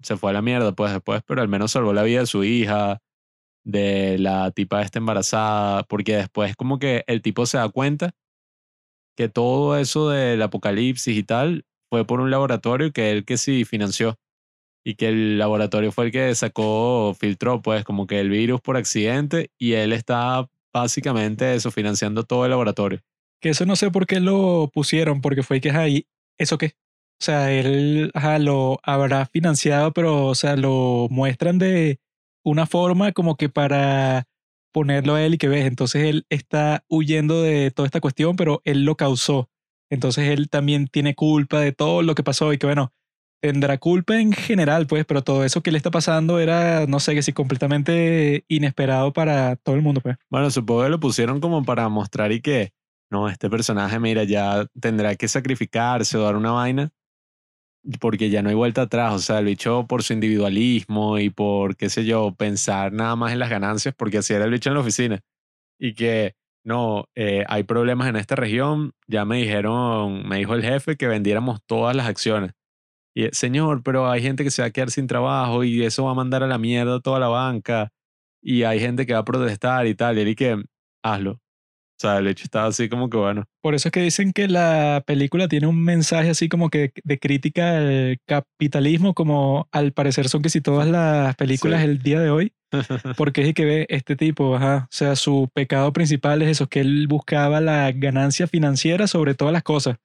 se 0.01 0.18
fue 0.18 0.32
a 0.32 0.34
la 0.34 0.41
mierda 0.41 0.72
pues 0.72 0.93
después, 0.93 1.22
pero 1.28 1.41
al 1.41 1.47
menos 1.47 1.72
salvó 1.72 1.93
la 1.93 2.03
vida 2.03 2.22
de 2.22 2.26
su 2.26 2.43
hija, 2.43 3.01
de 3.63 4.18
la 4.20 4.51
tipa 4.51 4.82
esta 4.82 4.99
embarazada, 4.99 5.84
porque 5.84 6.16
después 6.18 6.55
como 6.55 6.80
que 6.80 7.03
el 7.07 7.22
tipo 7.22 7.45
se 7.45 7.57
da 7.57 7.70
cuenta 7.70 8.11
que 9.16 9.30
todo 9.30 9.78
eso 9.78 10.09
del 10.09 10.41
apocalipsis 10.41 11.18
y 11.18 11.24
tal 11.24 11.66
fue 11.89 12.05
por 12.05 12.20
un 12.20 12.32
laboratorio 12.32 12.91
que 12.91 13.11
él 13.11 13.26
que 13.26 13.38
sí 13.38 13.63
financió 13.66 14.18
y 14.88 14.93
que 14.93 15.07
el 15.07 15.39
laboratorio 15.39 15.91
fue 15.91 16.05
el 16.05 16.11
que 16.11 16.33
sacó, 16.36 17.15
filtró 17.19 17.61
pues 17.61 17.83
como 17.83 18.05
que 18.05 18.19
el 18.19 18.29
virus 18.29 18.61
por 18.61 18.77
accidente 18.77 19.49
y 19.57 19.73
él 19.73 19.91
está 19.91 20.47
básicamente 20.71 21.55
eso, 21.55 21.71
financiando 21.71 22.23
todo 22.23 22.45
el 22.45 22.51
laboratorio. 22.51 23.01
Que 23.41 23.49
eso 23.49 23.65
no 23.65 23.75
sé 23.75 23.89
por 23.89 24.05
qué 24.05 24.19
lo 24.19 24.69
pusieron, 24.71 25.21
porque 25.21 25.41
fue 25.41 25.59
que, 25.59 25.71
ahí, 25.71 26.05
¿eso 26.38 26.59
qué? 26.59 26.75
O 27.19 27.23
sea, 27.23 27.51
él 27.51 28.11
lo 28.41 28.79
habrá 28.83 29.25
financiado, 29.25 29.91
pero, 29.91 30.27
o 30.27 30.36
sea, 30.36 30.55
lo 30.55 31.07
muestran 31.09 31.57
de 31.57 31.99
una 32.43 32.67
forma 32.67 33.11
como 33.11 33.38
que 33.38 33.49
para 33.49 34.27
ponerlo 34.71 35.15
a 35.15 35.23
él 35.23 35.33
y 35.33 35.38
que 35.38 35.47
ves, 35.47 35.65
entonces 35.65 36.03
él 36.03 36.25
está 36.29 36.83
huyendo 36.89 37.41
de 37.41 37.71
toda 37.71 37.88
esta 37.88 38.01
cuestión, 38.01 38.36
pero 38.36 38.61
él 38.65 38.86
lo 38.86 38.95
causó. 38.95 39.49
Entonces 39.89 40.29
él 40.29 40.49
también 40.49 40.88
tiene 40.88 41.15
culpa 41.15 41.59
de 41.59 41.71
todo 41.71 42.03
lo 42.03 42.13
que 42.13 42.23
pasó 42.23 42.53
y 42.53 42.57
que 42.57 42.67
bueno, 42.67 42.93
tendrá 43.41 43.77
culpa 43.77 44.19
en 44.19 44.31
general, 44.33 44.88
pues, 44.88 45.05
pero 45.05 45.23
todo 45.23 45.43
eso 45.43 45.61
que 45.61 45.71
le 45.71 45.77
está 45.77 45.91
pasando 45.91 46.39
era, 46.39 46.88
no 46.88 46.99
sé, 46.99 47.13
que 47.13 47.21
sí, 47.21 47.33
completamente 47.33 48.45
inesperado 48.47 49.13
para 49.13 49.55
todo 49.55 49.75
el 49.75 49.81
mundo, 49.81 50.01
pues. 50.01 50.17
Bueno, 50.29 50.49
supongo 50.49 50.83
que 50.83 50.89
lo 50.89 50.99
pusieron 50.99 51.39
como 51.39 51.63
para 51.63 51.88
mostrar 51.89 52.31
y 52.31 52.41
que, 52.41 52.73
no, 53.09 53.29
este 53.29 53.49
personaje, 53.49 53.99
mira, 53.99 54.23
ya 54.23 54.65
tendrá 54.79 55.15
que 55.15 55.27
sacrificarse 55.27 56.17
o 56.17 56.23
dar 56.23 56.36
una 56.36 56.51
vaina 56.51 56.91
porque 57.99 58.29
ya 58.29 58.41
no 58.41 58.49
hay 58.49 58.55
vuelta 58.55 58.83
atrás, 58.83 59.13
o 59.13 59.19
sea, 59.19 59.39
el 59.39 59.45
bicho 59.45 59.86
por 59.88 60.03
su 60.03 60.13
individualismo 60.13 61.19
y 61.19 61.29
por, 61.29 61.75
qué 61.75 61.89
sé 61.89 62.05
yo, 62.05 62.33
pensar 62.33 62.91
nada 62.93 63.15
más 63.15 63.31
en 63.31 63.39
las 63.39 63.49
ganancias, 63.49 63.93
porque 63.95 64.19
así 64.19 64.33
era 64.33 64.45
el 64.45 64.51
bicho 64.51 64.69
en 64.69 64.75
la 64.75 64.81
oficina. 64.81 65.21
Y 65.79 65.93
que, 65.93 66.36
no, 66.63 67.05
eh, 67.15 67.43
hay 67.47 67.63
problemas 67.63 68.07
en 68.07 68.15
esta 68.15 68.36
región, 68.36 68.93
ya 69.07 69.25
me 69.25 69.38
dijeron, 69.38 70.27
me 70.27 70.38
dijo 70.38 70.55
el 70.55 70.63
jefe 70.63 70.97
que 70.97 71.07
vendiéramos 71.07 71.61
todas 71.65 71.95
las 71.95 72.07
acciones. 72.07 72.53
Y, 73.16 73.30
señor, 73.32 73.82
pero 73.82 74.11
hay 74.11 74.22
gente 74.22 74.43
que 74.43 74.51
se 74.51 74.61
va 74.61 74.68
a 74.68 74.72
quedar 74.72 74.91
sin 74.91 75.07
trabajo 75.07 75.63
y 75.63 75.84
eso 75.84 76.03
va 76.03 76.11
a 76.11 76.16
mandar 76.16 76.43
a 76.43 76.47
la 76.47 76.57
mierda 76.57 76.99
toda 76.99 77.20
la 77.20 77.30
banca 77.30 77.91
y 78.41 78.63
hay 78.63 78.80
gente 78.80 79.05
que 79.05 79.13
va 79.13 79.20
a 79.20 79.26
protestar 79.26 79.88
y 79.88 79.95
tal. 79.95 80.18
Y 80.18 80.22
él 80.22 80.36
que, 80.36 80.63
hazlo. 81.03 81.32
O 81.97 81.97
sea, 81.97 82.18
el 82.18 82.28
hecho 82.28 82.43
estaba 82.43 82.68
así 82.68 82.89
como 82.89 83.09
que 83.09 83.16
bueno. 83.16 83.45
Por 83.61 83.74
eso 83.74 83.88
es 83.88 83.93
que 83.93 84.01
dicen 84.01 84.34
que 84.34 84.49
la 84.49 85.01
película 85.07 85.47
tiene 85.47 85.68
un 85.68 85.82
mensaje 85.82 86.30
así 86.30 86.49
como 86.49 86.70
que 86.70 86.91
de 87.05 87.20
crítica 87.20 87.78
al 87.78 88.18
capitalismo, 88.26 89.13
como 89.13 89.70
al 89.72 89.93
parecer 89.93 90.28
son 90.28 90.41
que 90.41 90.49
si 90.49 90.59
todas 90.59 90.89
las 90.89 91.36
películas 91.38 91.84
el 91.84 91.99
día 91.99 92.20
de 92.20 92.30
hoy. 92.30 92.53
Porque 93.18 93.47
es 93.47 93.53
que 93.53 93.63
ve 93.63 93.86
este 93.88 94.18
tipo, 94.18 94.57
ajá. 94.57 94.88
O 94.91 94.93
sea, 94.93 95.16
su 95.16 95.49
pecado 95.53 95.93
principal 95.93 96.41
es 96.41 96.49
eso, 96.49 96.68
que 96.68 96.82
él 96.82 97.07
buscaba 97.07 97.61
la 97.61 97.89
ganancia 97.93 98.45
financiera 98.45 99.07
sobre 99.07 99.34
todas 99.34 99.53
las 99.53 99.63
cosas. 99.63 99.95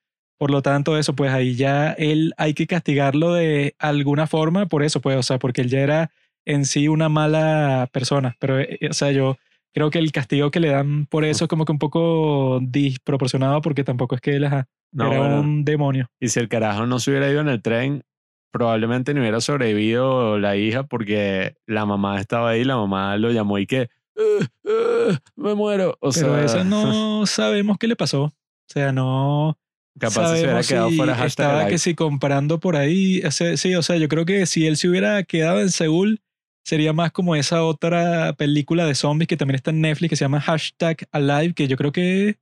Por 0.40 0.50
lo 0.50 0.62
tanto, 0.62 0.96
eso, 0.96 1.14
pues 1.14 1.30
ahí 1.32 1.54
ya 1.54 1.92
él 1.92 2.32
hay 2.38 2.54
que 2.54 2.66
castigarlo 2.66 3.34
de 3.34 3.74
alguna 3.78 4.26
forma 4.26 4.64
por 4.64 4.82
eso, 4.82 5.02
pues, 5.02 5.18
o 5.18 5.22
sea, 5.22 5.38
porque 5.38 5.60
él 5.60 5.68
ya 5.68 5.80
era 5.80 6.12
en 6.46 6.64
sí 6.64 6.88
una 6.88 7.10
mala 7.10 7.90
persona. 7.92 8.36
Pero, 8.40 8.58
eh, 8.58 8.78
o 8.88 8.94
sea, 8.94 9.12
yo 9.12 9.36
creo 9.74 9.90
que 9.90 9.98
el 9.98 10.12
castigo 10.12 10.50
que 10.50 10.60
le 10.60 10.70
dan 10.70 11.04
por 11.04 11.26
eso 11.26 11.44
es 11.44 11.48
como 11.50 11.66
que 11.66 11.72
un 11.72 11.78
poco 11.78 12.58
desproporcionado 12.62 13.60
porque 13.60 13.84
tampoco 13.84 14.14
es 14.14 14.22
que 14.22 14.36
él 14.36 14.44
era 14.44 14.66
un 14.94 15.62
demonio. 15.62 16.06
Y 16.18 16.28
si 16.28 16.40
el 16.40 16.48
carajo 16.48 16.86
no 16.86 17.00
se 17.00 17.10
hubiera 17.10 17.30
ido 17.30 17.42
en 17.42 17.48
el 17.48 17.60
tren, 17.60 18.02
probablemente 18.50 19.12
no 19.12 19.20
hubiera 19.20 19.42
sobrevivido 19.42 20.38
la 20.38 20.56
hija 20.56 20.84
porque 20.84 21.54
la 21.66 21.84
mamá 21.84 22.18
estaba 22.18 22.48
ahí, 22.48 22.64
la 22.64 22.78
mamá 22.78 23.14
lo 23.18 23.30
llamó 23.30 23.58
y 23.58 23.66
que 23.66 23.90
eh, 24.16 24.46
eh, 24.64 25.18
me 25.36 25.54
muero. 25.54 25.98
O 26.00 26.12
Pero 26.12 26.34
sea, 26.34 26.44
eso 26.46 26.64
no 26.64 27.26
sabemos 27.26 27.76
qué 27.76 27.88
le 27.88 27.96
pasó. 27.96 28.22
O 28.22 28.32
sea, 28.72 28.90
no. 28.90 29.58
Capaz 29.98 30.34
se 30.34 30.44
hubiera 30.44 30.62
quedado 30.62 30.90
fuera 30.90 31.26
Estaba 31.26 31.66
que 31.66 31.78
si 31.78 31.94
comparando 31.94 32.60
por 32.60 32.76
ahí. 32.76 33.22
Sí, 33.30 33.74
o 33.74 33.82
sea, 33.82 33.96
yo 33.96 34.08
creo 34.08 34.24
que 34.24 34.46
si 34.46 34.66
él 34.66 34.76
se 34.76 34.88
hubiera 34.88 35.22
quedado 35.24 35.60
en 35.60 35.70
Seúl, 35.70 36.20
sería 36.64 36.92
más 36.92 37.12
como 37.12 37.34
esa 37.34 37.64
otra 37.64 38.34
película 38.34 38.86
de 38.86 38.94
zombies 38.94 39.28
que 39.28 39.36
también 39.36 39.56
está 39.56 39.70
en 39.70 39.80
Netflix 39.80 40.10
que 40.10 40.16
se 40.16 40.24
llama 40.24 40.40
Hashtag 40.40 41.08
Alive, 41.10 41.54
que 41.54 41.68
yo 41.68 41.76
creo 41.76 41.92
que 41.92 42.38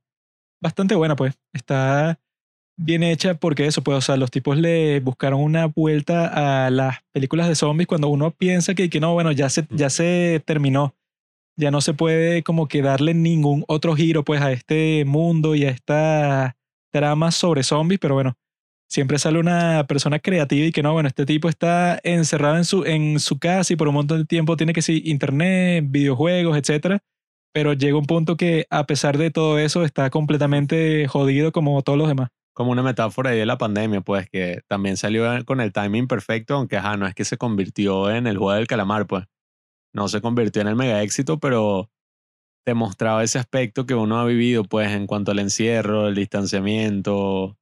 bastante 0.61 0.95
buena, 0.95 1.15
pues. 1.15 1.37
Está 1.53 2.19
bien 2.77 3.03
hecha 3.03 3.33
porque 3.33 3.65
eso, 3.65 3.83
pues, 3.83 3.97
o 3.97 4.01
sea, 4.01 4.17
los 4.17 4.31
tipos 4.31 4.57
le 4.57 4.99
buscaron 4.99 5.41
una 5.41 5.65
vuelta 5.65 6.65
a 6.65 6.69
las 6.69 6.97
películas 7.11 7.47
de 7.47 7.55
zombies 7.55 7.87
cuando 7.87 8.07
uno 8.07 8.31
piensa 8.31 8.73
que, 8.75 8.89
que 8.89 8.99
no, 8.99 9.13
bueno, 9.13 9.31
ya 9.31 9.49
se, 9.49 9.65
ya 9.69 9.89
se 9.89 10.41
terminó. 10.45 10.95
Ya 11.57 11.71
no 11.71 11.81
se 11.81 11.93
puede 11.93 12.41
como 12.41 12.69
que 12.69 12.81
darle 12.81 13.13
ningún 13.13 13.65
otro 13.67 13.95
giro, 13.95 14.23
pues, 14.23 14.41
a 14.41 14.51
este 14.51 15.03
mundo 15.05 15.55
y 15.55 15.65
a 15.65 15.69
esta 15.69 16.55
trama 16.91 17.31
sobre 17.31 17.63
zombies, 17.63 17.99
pero 17.99 18.15
bueno, 18.15 18.35
siempre 18.89 19.19
sale 19.19 19.39
una 19.39 19.85
persona 19.87 20.19
creativa 20.19 20.65
y 20.65 20.71
que 20.71 20.83
no, 20.83 20.93
bueno, 20.93 21.07
este 21.07 21.25
tipo 21.25 21.47
está 21.47 21.99
encerrado 22.03 22.57
en 22.57 22.65
su, 22.65 22.85
en 22.85 23.19
su 23.19 23.39
casa 23.39 23.71
y 23.73 23.75
por 23.75 23.87
un 23.87 23.93
montón 23.93 24.19
de 24.19 24.25
tiempo 24.25 24.57
tiene 24.57 24.73
que 24.73 24.81
ser 24.81 25.05
internet, 25.07 25.85
videojuegos, 25.87 26.57
etcétera. 26.57 26.99
Pero 27.53 27.73
llega 27.73 27.97
un 27.97 28.05
punto 28.05 28.37
que 28.37 28.65
a 28.69 28.85
pesar 28.85 29.17
de 29.17 29.31
todo 29.31 29.57
eso 29.57 29.83
está 29.83 30.09
completamente 30.09 31.07
jodido 31.07 31.51
como 31.51 31.81
todos 31.81 31.97
los 31.97 32.07
demás. 32.07 32.29
Como 32.53 32.71
una 32.71 32.83
metáfora 32.83 33.31
ahí 33.31 33.39
de 33.39 33.45
la 33.45 33.57
pandemia, 33.57 34.01
pues 34.01 34.29
que 34.29 34.61
también 34.67 34.97
salió 34.97 35.25
con 35.45 35.61
el 35.61 35.71
timing 35.71 36.07
perfecto, 36.07 36.55
aunque 36.55 36.77
ajá, 36.77 36.97
no 36.97 37.07
es 37.07 37.15
que 37.15 37.25
se 37.25 37.37
convirtió 37.37 38.11
en 38.11 38.27
el 38.27 38.37
juego 38.37 38.53
del 38.53 38.67
calamar, 38.67 39.07
pues. 39.07 39.25
No 39.93 40.07
se 40.07 40.21
convirtió 40.21 40.61
en 40.61 40.67
el 40.67 40.75
mega 40.75 41.01
éxito, 41.01 41.39
pero 41.39 41.89
demostraba 42.65 43.23
ese 43.23 43.39
aspecto 43.39 43.85
que 43.85 43.95
uno 43.95 44.19
ha 44.19 44.25
vivido, 44.25 44.63
pues, 44.63 44.91
en 44.91 45.07
cuanto 45.07 45.31
al 45.31 45.39
encierro, 45.39 46.07
el 46.07 46.15
distanciamiento, 46.15 47.57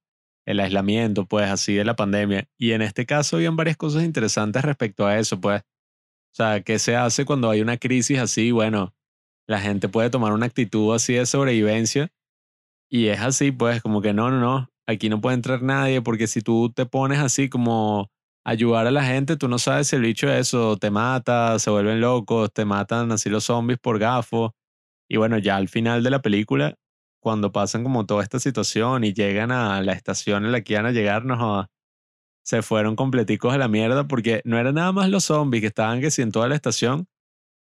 el 0.46 0.60
aislamiento, 0.60 1.26
pues 1.26 1.50
así 1.50 1.76
de 1.76 1.86
la 1.86 1.96
pandemia. 1.96 2.48
Y 2.58 2.72
en 2.72 2.82
este 2.82 3.06
caso 3.06 3.38
habían 3.38 3.56
varias 3.56 3.78
cosas 3.78 4.04
interesantes 4.04 4.64
respecto 4.64 5.06
a 5.06 5.18
eso, 5.20 5.40
pues. 5.42 5.62
O 5.62 6.36
sea, 6.38 6.62
¿qué 6.62 6.80
se 6.80 6.96
hace 6.96 7.26
cuando 7.26 7.50
hay 7.50 7.62
una 7.62 7.78
crisis 7.78 8.20
así? 8.20 8.52
Bueno, 8.52 8.94
la 9.48 9.60
gente 9.62 9.90
puede 9.90 10.10
tomar 10.10 10.34
una 10.34 10.46
actitud 10.48 10.94
así 10.96 11.14
de 11.14 11.26
sobrevivencia 11.26 12.10
y 12.90 13.08
es 13.08 13.20
así, 13.22 13.52
pues, 13.52 13.82
como 13.82 14.02
que 14.02 14.14
no, 14.14 14.32
no, 14.32 14.40
no, 14.40 14.70
aquí 14.88 15.10
no 15.10 15.22
puede 15.22 15.36
entrar 15.36 15.62
nadie 15.62 16.02
porque 16.02 16.28
si 16.28 16.42
tú 16.42 16.72
te 16.74 16.86
pones 16.86 17.20
así 17.20 17.50
como 17.50 18.10
ayudar 18.46 18.88
a 18.88 18.92
la 18.92 19.04
gente, 19.04 19.36
tú 19.38 19.48
no 19.50 19.60
sabes 19.60 19.88
si 19.90 19.96
el 19.98 20.04
bicho 20.04 20.32
eso 20.32 20.78
te 20.78 20.90
mata, 20.92 21.60
se 21.60 21.70
vuelven 21.70 22.00
locos, 22.02 22.52
te 22.54 22.66
matan 22.66 23.12
así 23.12 23.30
los 23.30 23.46
zombies 23.46 23.80
por 23.80 24.00
gafo. 24.00 24.56
Y 25.10 25.18
bueno, 25.18 25.38
ya 25.38 25.56
al 25.56 25.70
final 25.70 26.04
de 26.04 26.10
la 26.10 26.22
película 26.22 26.76
cuando 27.20 27.52
pasan 27.52 27.84
como 27.84 28.06
toda 28.06 28.24
esta 28.24 28.40
situación 28.40 29.04
y 29.04 29.14
llegan 29.14 29.52
a 29.52 29.82
la 29.82 29.94
estación 29.94 30.46
en 30.46 30.52
la 30.52 30.62
que 30.62 30.74
iban 30.74 30.86
a 30.86 30.92
llegar, 30.92 31.26
no, 31.26 31.68
se 32.48 32.62
fueron 32.62 32.96
completicos 32.96 33.54
a 33.54 33.58
la 33.58 33.68
mierda 33.68 34.08
porque 34.08 34.42
no 34.46 34.58
eran 34.58 34.76
nada 34.76 34.94
más 34.94 35.10
los 35.10 35.26
zombies 35.26 35.62
que 35.62 35.68
estaban 35.68 36.00
que 36.00 36.12
sí 36.12 36.22
en 36.22 36.32
toda 36.32 36.48
la 36.48 36.56
estación. 36.56 37.08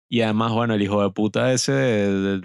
Y 0.10 0.22
además, 0.22 0.54
bueno, 0.54 0.74
el 0.76 0.82
hijo 0.82 1.04
de 1.04 1.12
puta 1.12 1.52
ese, 1.52 2.42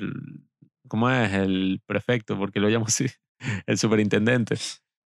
¿cómo 0.89 1.11
es? 1.11 1.33
El 1.33 1.81
prefecto, 1.87 2.37
porque 2.37 2.61
lo 2.61 2.69
llamo 2.69 2.87
así, 2.87 3.07
el 3.67 3.79
superintendente. 3.79 4.57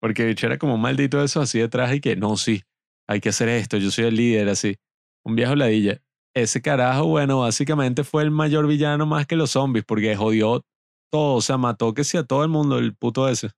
Porque 0.00 0.24
bicho 0.24 0.46
era 0.46 0.56
como 0.56 0.78
maldito 0.78 1.22
eso 1.22 1.42
así 1.42 1.58
detrás 1.58 1.94
y 1.94 2.00
que, 2.00 2.16
no, 2.16 2.36
sí, 2.38 2.62
hay 3.06 3.20
que 3.20 3.30
hacer 3.30 3.50
esto, 3.50 3.76
yo 3.76 3.90
soy 3.90 4.06
el 4.06 4.16
líder, 4.16 4.48
así. 4.48 4.76
Un 5.22 5.36
viejo 5.36 5.54
ladilla. 5.54 6.00
Ese 6.34 6.62
carajo, 6.62 7.06
bueno, 7.06 7.40
básicamente 7.40 8.04
fue 8.04 8.22
el 8.22 8.30
mayor 8.30 8.66
villano 8.66 9.04
más 9.04 9.26
que 9.26 9.36
los 9.36 9.50
zombies 9.50 9.84
porque 9.84 10.14
jodió 10.14 10.62
todo, 11.10 11.34
o 11.34 11.40
sea, 11.40 11.58
mató 11.58 11.92
que 11.92 12.04
sí 12.04 12.16
a 12.16 12.22
todo 12.22 12.44
el 12.44 12.50
mundo 12.50 12.78
el 12.78 12.94
puto 12.94 13.28
ese. 13.28 13.50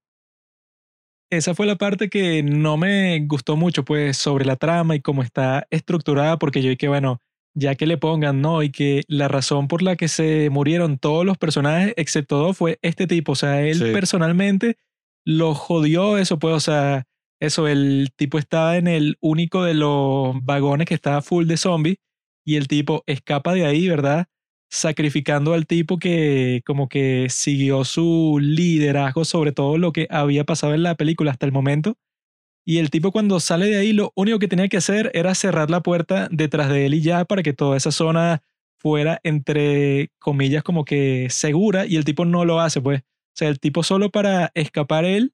Esa 1.31 1.55
fue 1.55 1.67
la 1.67 1.77
parte 1.77 2.11
que 2.11 2.43
no 2.43 2.77
me 2.77 3.21
gustó 3.27 3.57
mucho, 3.57 3.85
pues, 3.85 4.17
sobre 4.17 4.45
la 4.45 4.57
trama 4.57 4.95
y 4.95 5.01
cómo 5.01 5.23
está 5.23 5.67
estructurada, 5.71 6.39
porque 6.39 6.63
yo 6.63 6.75
que, 6.77 6.89
bueno, 6.89 7.21
ya 7.55 7.75
que 7.75 7.87
le 7.87 7.99
pongan, 7.99 8.41
¿no? 8.41 8.63
Y 8.63 8.71
que 8.71 9.03
la 9.09 9.29
razón 9.29 9.69
por 9.69 9.83
la 9.83 9.97
que 9.97 10.09
se 10.09 10.51
murieron 10.51 10.99
todos 10.99 11.25
los 11.25 11.39
personajes, 11.39 11.95
excepto 11.97 12.37
dos, 12.39 12.57
fue 12.57 12.79
este 12.83 13.07
tipo. 13.07 13.33
O 13.33 13.35
sea, 13.37 13.63
él 13.63 13.93
personalmente 13.93 14.77
lo 15.25 15.55
jodió 15.55 16.19
eso, 16.19 16.39
pues, 16.39 16.55
o 16.55 16.61
sea, 16.61 17.05
eso, 17.41 17.67
el 17.67 18.11
tipo 18.17 18.39
estaba 18.39 18.77
en 18.77 18.87
el 18.87 19.17
único 19.21 19.65
de 19.65 19.75
los 19.75 20.35
vagones 20.45 20.87
que 20.87 20.95
estaba 20.95 21.23
full 21.23 21.47
de 21.47 21.57
zombies 21.57 21.97
y 22.45 22.57
el 22.57 22.69
tipo 22.69 23.03
escapa 23.07 23.55
de 23.55 23.67
ahí, 23.67 23.89
¿verdad? 23.89 24.27
sacrificando 24.71 25.53
al 25.53 25.67
tipo 25.67 25.99
que 25.99 26.63
como 26.65 26.89
que 26.89 27.27
siguió 27.29 27.85
su 27.85 28.39
liderazgo 28.41 29.27
sobre 29.27 29.53
todo 29.53 29.77
lo 29.77 29.93
que 29.93 30.07
había 30.11 30.45
pasado 30.45 30.73
en 30.75 30.83
la 30.83 30.95
película 30.95 31.31
hasta 31.31 31.45
el 31.45 31.53
momento 31.53 31.97
Y 32.65 32.79
el 32.79 32.91
tipo 32.91 33.11
cuando 33.13 33.41
sale 33.41 33.67
de 33.67 33.79
ahí, 33.79 33.93
lo 33.93 34.13
único 34.15 34.39
que 34.39 34.49
tenía 34.49 34.69
que 34.69 34.77
hacer 34.77 35.11
era 35.15 35.35
cerrar 35.35 35.71
la 35.71 35.83
puerta 35.83 36.29
detrás 36.31 36.69
de 36.71 36.87
él 36.87 36.95
y 36.95 37.01
ya 37.03 37.25
para 37.25 37.43
que 37.43 37.53
toda 37.53 37.77
esa 37.77 37.91
zona 37.91 38.43
fuera, 38.79 39.21
entre 39.25 40.11
comillas, 40.21 40.63
como 40.63 40.85
que 40.85 41.29
segura. 41.31 41.87
Y 41.87 41.97
el 41.97 42.05
tipo 42.05 42.25
no 42.25 42.45
lo 42.45 42.61
hace, 42.61 42.81
pues. 42.81 43.01
O 43.03 43.35
sea, 43.35 43.49
el 43.49 43.59
tipo 43.61 43.83
solo 43.83 44.11
para 44.11 44.53
escapar 44.55 45.05
él 45.05 45.33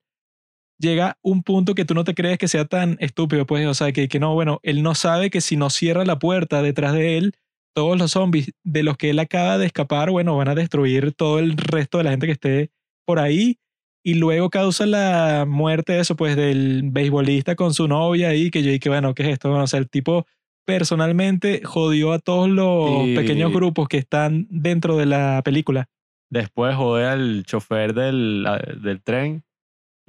llega 0.78 1.18
un 1.22 1.42
punto 1.42 1.74
que 1.74 1.84
tú 1.84 1.94
no 1.94 2.04
te 2.04 2.14
crees 2.14 2.38
que 2.38 2.48
sea 2.48 2.64
tan 2.64 2.96
estúpido, 3.00 3.46
pues, 3.46 3.66
o 3.66 3.74
sea, 3.74 3.92
que, 3.92 4.08
que 4.08 4.20
no, 4.20 4.34
bueno, 4.34 4.60
él 4.62 4.82
no 4.82 4.94
sabe 4.94 5.30
que 5.30 5.40
si 5.40 5.56
no 5.56 5.70
cierra 5.70 6.04
la 6.04 6.18
puerta 6.18 6.62
detrás 6.62 6.92
de 6.92 7.18
él, 7.18 7.34
todos 7.74 7.98
los 7.98 8.12
zombies 8.12 8.52
de 8.64 8.82
los 8.82 8.96
que 8.96 9.10
él 9.10 9.18
acaba 9.18 9.58
de 9.58 9.66
escapar, 9.66 10.10
bueno, 10.10 10.36
van 10.36 10.48
a 10.48 10.54
destruir 10.54 11.12
todo 11.12 11.38
el 11.38 11.56
resto 11.56 11.98
de 11.98 12.04
la 12.04 12.10
gente 12.10 12.26
que 12.26 12.32
esté 12.32 12.70
por 13.06 13.18
ahí 13.18 13.58
y 14.04 14.14
luego 14.14 14.50
causa 14.50 14.86
la 14.86 15.44
muerte 15.46 15.94
de 15.94 16.00
eso, 16.00 16.16
pues, 16.16 16.36
del 16.36 16.82
beisbolista 16.84 17.56
con 17.56 17.74
su 17.74 17.88
novia 17.88 18.28
ahí, 18.28 18.50
que 18.50 18.62
yo 18.62 18.70
dije, 18.70 18.88
bueno, 18.88 19.14
¿qué 19.14 19.24
es 19.24 19.28
esto? 19.30 19.52
o 19.52 19.66
sea, 19.66 19.78
el 19.78 19.90
tipo 19.90 20.26
personalmente 20.64 21.62
jodió 21.64 22.12
a 22.12 22.18
todos 22.18 22.48
los 22.48 23.06
pequeños 23.16 23.52
grupos 23.52 23.88
que 23.88 23.96
están 23.96 24.46
dentro 24.50 24.96
de 24.96 25.06
la 25.06 25.40
película. 25.42 25.88
Después 26.30 26.76
jode 26.76 27.06
al 27.06 27.44
chofer 27.44 27.94
del, 27.94 28.46
del 28.82 29.02
tren 29.02 29.44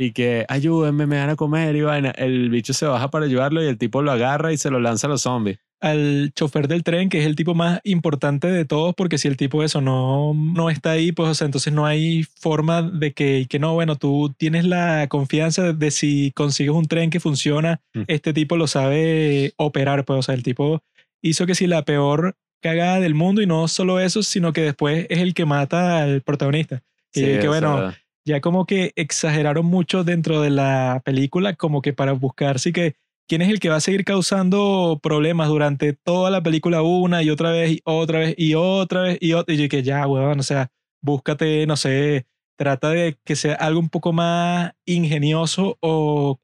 y 0.02 0.14
que 0.14 0.46
ayúdenme, 0.48 1.06
me 1.08 1.18
van 1.20 1.30
a 1.30 1.36
comer 1.36 1.76
y 1.76 1.82
vaina. 1.82 2.12
El 2.12 2.50
bicho 2.50 2.74
se 2.74 2.86
baja 2.86 3.10
para 3.10 3.26
ayudarlo 3.26 3.62
y 3.62 3.68
el 3.68 3.78
tipo 3.78 4.02
lo 4.02 4.14
agarra 4.14 4.54
y 4.54 4.58
se 4.58 4.70
lo 4.70 4.80
lanza 4.80 5.08
a 5.08 5.10
los 5.10 5.24
zombies. 5.24 5.60
Al 5.82 6.32
chofer 6.34 6.70
del 6.70 6.84
tren, 6.84 7.10
que 7.10 7.20
es 7.20 7.26
el 7.26 7.36
tipo 7.36 7.54
más 7.54 7.82
importante 7.84 8.48
de 8.48 8.64
todos, 8.64 8.96
porque 8.96 9.18
si 9.18 9.28
el 9.28 9.36
tipo 9.36 9.62
eso 9.62 9.82
no, 9.82 10.34
no 10.34 10.70
está 10.70 10.92
ahí, 10.92 11.12
pues 11.12 11.30
o 11.30 11.34
sea, 11.34 11.46
entonces 11.46 11.74
no 11.74 11.86
hay 11.86 12.24
forma 12.24 12.82
de 12.82 13.12
que, 13.12 13.46
que 13.50 13.60
no, 13.60 13.74
bueno, 13.74 13.98
tú 13.98 14.34
tienes 14.38 14.64
la 14.64 15.08
confianza 15.10 15.74
de, 15.74 15.92
si 15.92 16.32
consigues 16.34 16.74
un 16.74 16.88
tren 16.88 17.10
que 17.10 17.20
funciona, 17.20 17.82
mm. 17.94 18.04
este 18.08 18.32
tipo 18.32 18.56
lo 18.56 18.68
sabe 18.68 19.52
operar, 19.58 20.06
pues 20.06 20.20
o 20.20 20.24
sea, 20.24 20.36
el 20.36 20.44
tipo 20.44 20.82
hizo 21.22 21.46
que 21.46 21.56
si 21.56 21.68
la 21.68 21.84
peor 21.84 22.38
cagada 22.62 23.02
del 23.02 23.16
mundo 23.16 23.42
y 23.42 23.48
no 23.48 23.68
solo 23.68 24.00
eso, 24.00 24.24
sino 24.24 24.54
que 24.54 24.62
después 24.62 25.08
es 25.10 25.20
el 25.20 25.34
que 25.34 25.44
mata 25.44 26.04
al 26.04 26.22
protagonista. 26.22 26.84
Y 27.14 27.40
que 27.40 27.48
bueno, 27.48 27.92
ya 28.30 28.42
como 28.42 28.66
que 28.66 28.94
exageraron 28.96 29.66
mucho 29.66 30.04
dentro 30.04 30.42
de 30.42 30.52
la 30.52 31.02
película, 31.04 31.56
como 31.56 31.82
que 31.82 31.94
para 31.94 32.14
buscar 32.14 32.60
sí 32.60 32.72
que 32.72 32.96
quién 33.28 33.42
es 33.42 33.50
el 33.50 33.60
que 33.60 33.70
va 33.70 33.78
a 33.78 33.82
seguir 33.82 34.06
causando 34.06 35.00
problemas 35.02 35.50
durante 35.50 35.94
toda 35.94 36.32
la 36.32 36.42
película 36.44 36.82
una 36.82 37.24
y 37.24 37.30
otra 37.30 37.52
vez 37.52 37.72
y 37.72 37.82
otra 37.84 38.20
vez 38.20 38.36
y 38.38 38.56
otra 38.56 39.02
vez 39.02 39.18
y 39.22 39.34
otra. 39.34 39.54
Y 39.54 39.58
yo 39.58 39.70
que 39.70 39.84
ya, 39.84 40.08
weón, 40.08 40.40
o 40.40 40.44
sea, 40.44 40.72
búscate, 41.02 41.66
no 41.68 41.76
sé, 41.76 42.28
trata 42.58 42.90
de 42.90 43.18
que 43.26 43.36
sea 43.36 43.56
algo 43.56 43.80
un 43.80 43.90
poco 43.90 44.14
más 44.14 44.74
ingenioso 44.86 45.78
o 45.82 46.40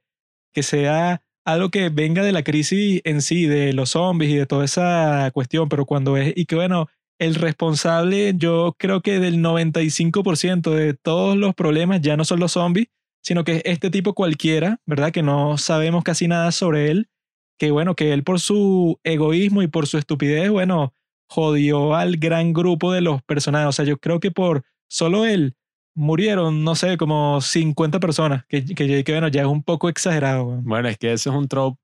que 0.54 0.64
sea 0.64 1.22
algo 1.46 1.70
que 1.70 1.90
venga 1.90 2.24
de 2.24 2.32
la 2.32 2.44
crisis 2.44 3.02
en 3.04 3.22
sí, 3.22 3.46
de 3.46 3.74
los 3.74 3.92
zombies 3.92 4.32
y 4.32 4.36
de 4.38 4.46
toda 4.48 4.66
esa 4.66 5.30
cuestión, 5.34 5.70
pero 5.70 5.86
cuando 5.86 6.18
es, 6.18 6.34
y 6.36 6.46
que 6.46 6.56
bueno, 6.56 6.88
el 7.20 7.36
responsable, 7.36 8.34
yo 8.36 8.76
creo 8.78 9.01
que 9.01 9.20
del 9.20 9.38
95% 9.38 10.72
de 10.72 10.93
todos 10.93 11.38
los 11.38 11.55
problemas 11.55 12.01
ya 12.01 12.18
no 12.18 12.26
son 12.26 12.39
los 12.39 12.53
zombies, 12.53 12.88
sino 13.22 13.43
que 13.43 13.57
es 13.57 13.61
este 13.66 13.89
tipo 13.89 14.13
cualquiera, 14.13 14.80
¿verdad? 14.86 15.11
Que 15.11 15.24
no 15.24 15.57
sabemos 15.57 16.03
casi 16.03 16.28
nada 16.28 16.51
sobre 16.51 16.91
él, 16.91 17.09
que 17.57 17.72
bueno, 17.72 17.95
que 17.95 18.13
él 18.13 18.24
por 18.24 18.39
su 18.39 18.99
egoísmo 19.03 19.61
y 19.61 19.68
por 19.68 19.88
su 19.88 19.97
estupidez, 19.97 20.49
bueno, 20.49 20.93
jodió 21.28 21.95
al 21.95 22.18
gran 22.18 22.53
grupo 22.53 22.91
de 22.91 23.01
los 23.01 23.24
personajes. 23.24 23.70
O 23.70 23.72
sea, 23.72 23.86
yo 23.86 23.97
creo 23.97 24.20
que 24.20 24.32
por 24.32 24.63
solo 24.88 25.26
él 25.26 25.55
murieron, 25.95 26.63
no 26.63 26.76
sé, 26.76 26.97
como 26.97 27.41
50 27.41 27.99
personas, 27.99 28.45
que, 28.47 28.66
que, 28.66 29.03
que 29.03 29.11
bueno, 29.11 29.30
ya 29.30 29.41
es 29.41 29.47
un 29.47 29.63
poco 29.63 29.89
exagerado. 29.89 30.61
Bueno, 30.61 30.89
es 30.89 30.97
que 30.97 31.13
eso 31.13 31.30
es 31.30 31.36
un 31.36 31.47
trope 31.47 31.80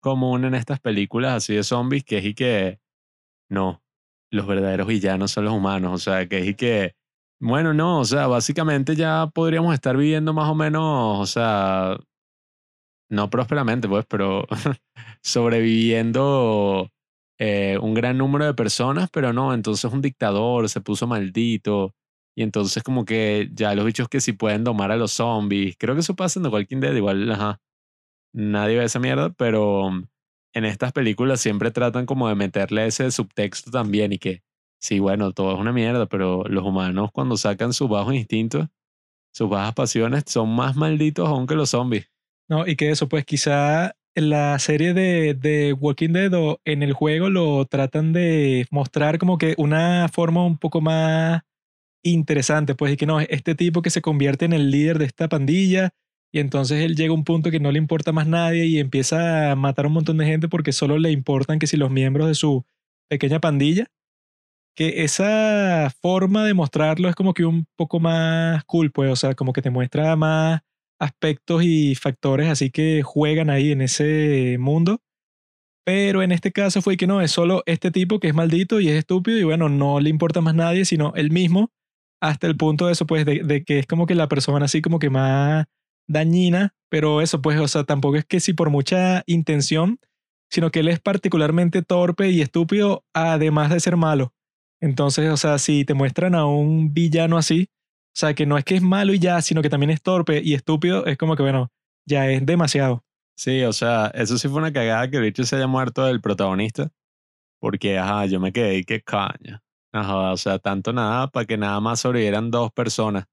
común 0.00 0.44
en 0.44 0.54
estas 0.54 0.80
películas 0.80 1.34
así 1.34 1.54
de 1.54 1.62
zombies, 1.62 2.04
que 2.04 2.18
es 2.18 2.24
y 2.24 2.34
que 2.34 2.80
no, 3.48 3.82
los 4.30 4.46
verdaderos 4.46 4.86
villanos 4.86 5.32
son 5.32 5.44
los 5.46 5.54
humanos. 5.54 5.92
O 5.94 5.98
sea, 5.98 6.26
que 6.28 6.48
es 6.50 6.56
que, 6.56 6.94
bueno, 7.40 7.74
no, 7.74 8.00
o 8.00 8.04
sea, 8.04 8.26
básicamente 8.26 8.96
ya 8.96 9.28
podríamos 9.34 9.74
estar 9.74 9.96
viviendo 9.96 10.32
más 10.34 10.48
o 10.50 10.54
menos, 10.54 11.20
o 11.20 11.26
sea, 11.26 11.98
no 13.10 13.30
prósperamente, 13.30 13.88
pues, 13.88 14.06
pero 14.08 14.46
sobreviviendo 15.22 16.90
eh, 17.38 17.78
un 17.80 17.94
gran 17.94 18.18
número 18.18 18.46
de 18.46 18.54
personas, 18.54 19.10
pero 19.10 19.32
no, 19.32 19.54
entonces 19.54 19.90
un 19.92 20.02
dictador 20.02 20.68
se 20.68 20.80
puso 20.80 21.06
maldito. 21.06 21.94
Y 22.36 22.42
entonces 22.42 22.82
como 22.82 23.04
que 23.04 23.50
ya 23.52 23.74
los 23.74 23.84
bichos 23.84 24.08
que 24.08 24.20
sí 24.20 24.32
pueden 24.32 24.64
domar 24.64 24.92
a 24.92 24.96
los 24.96 25.12
zombies. 25.12 25.76
Creo 25.78 25.94
que 25.94 26.00
eso 26.02 26.14
pasa 26.14 26.38
en 26.38 26.44
The 26.44 26.50
Walking 26.50 26.80
Dead. 26.80 26.94
Igual, 26.94 27.30
ajá. 27.32 27.60
Nadie 28.32 28.78
ve 28.78 28.84
esa 28.84 29.00
mierda, 29.00 29.30
pero 29.30 29.90
en 30.52 30.64
estas 30.64 30.92
películas 30.92 31.40
siempre 31.40 31.70
tratan 31.70 32.06
como 32.06 32.28
de 32.28 32.34
meterle 32.34 32.86
ese 32.86 33.10
subtexto 33.10 33.70
también 33.70 34.12
y 34.12 34.18
que, 34.18 34.42
sí, 34.80 34.98
bueno, 34.98 35.32
todo 35.32 35.54
es 35.54 35.60
una 35.60 35.72
mierda, 35.72 36.06
pero 36.06 36.44
los 36.44 36.64
humanos 36.64 37.10
cuando 37.12 37.36
sacan 37.36 37.72
sus 37.72 37.88
bajos 37.88 38.14
instintos, 38.14 38.66
sus 39.32 39.48
bajas 39.48 39.74
pasiones, 39.74 40.24
son 40.26 40.54
más 40.54 40.76
malditos 40.76 41.28
aún 41.28 41.46
que 41.46 41.54
los 41.54 41.70
zombies. 41.70 42.10
No, 42.48 42.66
y 42.66 42.74
que 42.74 42.90
eso, 42.90 43.08
pues 43.08 43.24
quizá 43.24 43.94
en 44.14 44.30
la 44.30 44.58
serie 44.58 44.92
de, 44.92 45.76
Walking 45.78 46.10
Dead 46.10 46.32
o 46.34 46.60
en 46.64 46.82
el 46.82 46.92
juego 46.92 47.30
lo 47.30 47.64
tratan 47.66 48.12
de 48.12 48.66
mostrar 48.70 49.18
como 49.18 49.38
que 49.38 49.54
una 49.56 50.08
forma 50.08 50.44
un 50.44 50.58
poco 50.58 50.80
más 50.80 51.42
interesante, 52.02 52.74
pues, 52.74 52.94
y 52.94 52.96
que 52.96 53.06
no, 53.06 53.20
este 53.20 53.54
tipo 53.54 53.82
que 53.82 53.90
se 53.90 54.02
convierte 54.02 54.46
en 54.46 54.52
el 54.52 54.70
líder 54.70 54.98
de 54.98 55.04
esta 55.04 55.28
pandilla 55.28 55.90
y 56.32 56.38
entonces 56.38 56.84
él 56.84 56.96
llega 56.96 57.10
a 57.10 57.16
un 57.16 57.24
punto 57.24 57.50
que 57.50 57.60
no 57.60 57.72
le 57.72 57.78
importa 57.78 58.12
más 58.12 58.26
nadie 58.26 58.66
y 58.66 58.78
empieza 58.78 59.50
a 59.50 59.56
matar 59.56 59.84
a 59.86 59.88
un 59.88 59.94
montón 59.94 60.16
de 60.18 60.26
gente 60.26 60.48
porque 60.48 60.72
solo 60.72 60.98
le 60.98 61.10
importan 61.10 61.58
que 61.58 61.66
si 61.66 61.76
los 61.76 61.90
miembros 61.90 62.28
de 62.28 62.34
su 62.34 62.64
pequeña 63.10 63.40
pandilla. 63.40 63.86
Que 64.76 65.02
esa 65.04 65.90
forma 66.00 66.44
de 66.44 66.54
mostrarlo 66.54 67.08
es 67.08 67.16
como 67.16 67.34
que 67.34 67.44
un 67.44 67.66
poco 67.76 68.00
más 68.00 68.64
cool, 68.64 68.92
pues, 68.92 69.10
o 69.10 69.16
sea, 69.16 69.34
como 69.34 69.52
que 69.52 69.62
te 69.62 69.70
muestra 69.70 70.14
más 70.16 70.60
aspectos 71.00 71.62
y 71.64 71.94
factores 71.96 72.48
así 72.48 72.70
que 72.70 73.02
juegan 73.02 73.50
ahí 73.50 73.72
en 73.72 73.82
ese 73.82 74.56
mundo. 74.60 75.00
Pero 75.84 76.22
en 76.22 76.32
este 76.32 76.52
caso 76.52 76.82
fue 76.82 76.96
que 76.96 77.06
no, 77.06 77.20
es 77.20 77.32
solo 77.32 77.62
este 77.66 77.90
tipo 77.90 78.20
que 78.20 78.28
es 78.28 78.34
maldito 78.34 78.80
y 78.80 78.88
es 78.88 78.94
estúpido 78.96 79.38
y 79.38 79.44
bueno, 79.44 79.68
no 79.68 79.98
le 80.00 80.10
importa 80.10 80.40
más 80.40 80.54
nadie, 80.54 80.84
sino 80.84 81.12
él 81.16 81.30
mismo, 81.32 81.72
hasta 82.20 82.46
el 82.46 82.56
punto 82.56 82.86
de 82.86 82.92
eso, 82.92 83.06
pues, 83.06 83.26
de, 83.26 83.42
de 83.44 83.64
que 83.64 83.80
es 83.80 83.86
como 83.86 84.06
que 84.06 84.14
la 84.14 84.28
persona 84.28 84.66
así 84.66 84.82
como 84.82 84.98
que 85.00 85.10
más 85.10 85.66
dañina, 86.10 86.74
pero 86.88 87.20
eso 87.20 87.40
pues, 87.40 87.58
o 87.60 87.68
sea, 87.68 87.84
tampoco 87.84 88.16
es 88.16 88.24
que 88.24 88.40
si 88.40 88.52
por 88.52 88.70
mucha 88.70 89.22
intención, 89.26 90.00
sino 90.50 90.70
que 90.70 90.80
él 90.80 90.88
es 90.88 90.98
particularmente 90.98 91.82
torpe 91.82 92.30
y 92.30 92.42
estúpido, 92.42 93.04
además 93.14 93.70
de 93.70 93.80
ser 93.80 93.96
malo. 93.96 94.34
Entonces, 94.80 95.30
o 95.30 95.36
sea, 95.36 95.58
si 95.58 95.84
te 95.84 95.94
muestran 95.94 96.34
a 96.34 96.46
un 96.46 96.92
villano 96.92 97.38
así, 97.38 97.68
o 97.70 98.18
sea, 98.18 98.34
que 98.34 98.46
no 98.46 98.58
es 98.58 98.64
que 98.64 98.74
es 98.74 98.82
malo 98.82 99.14
y 99.14 99.20
ya, 99.20 99.40
sino 99.40 99.62
que 99.62 99.70
también 99.70 99.90
es 99.90 100.02
torpe 100.02 100.40
y 100.42 100.54
estúpido, 100.54 101.06
es 101.06 101.16
como 101.16 101.36
que, 101.36 101.42
bueno, 101.42 101.70
ya 102.06 102.28
es 102.28 102.44
demasiado. 102.44 103.04
Sí, 103.36 103.62
o 103.62 103.72
sea, 103.72 104.08
eso 104.14 104.36
sí 104.36 104.48
fue 104.48 104.58
una 104.58 104.72
cagada 104.72 105.08
que 105.08 105.20
bicho 105.20 105.44
se 105.44 105.56
haya 105.56 105.66
muerto 105.66 106.08
el 106.08 106.20
protagonista. 106.20 106.90
Porque, 107.60 107.98
ajá, 107.98 108.26
yo 108.26 108.40
me 108.40 108.52
quedé, 108.52 108.84
qué 108.84 109.02
caña. 109.02 109.62
Ajá, 109.92 110.32
o 110.32 110.36
sea, 110.36 110.58
tanto 110.58 110.92
nada 110.92 111.28
para 111.28 111.46
que 111.46 111.56
nada 111.56 111.78
más 111.80 112.00
sobrevivieran 112.00 112.50
dos 112.50 112.72
personas 112.72 113.26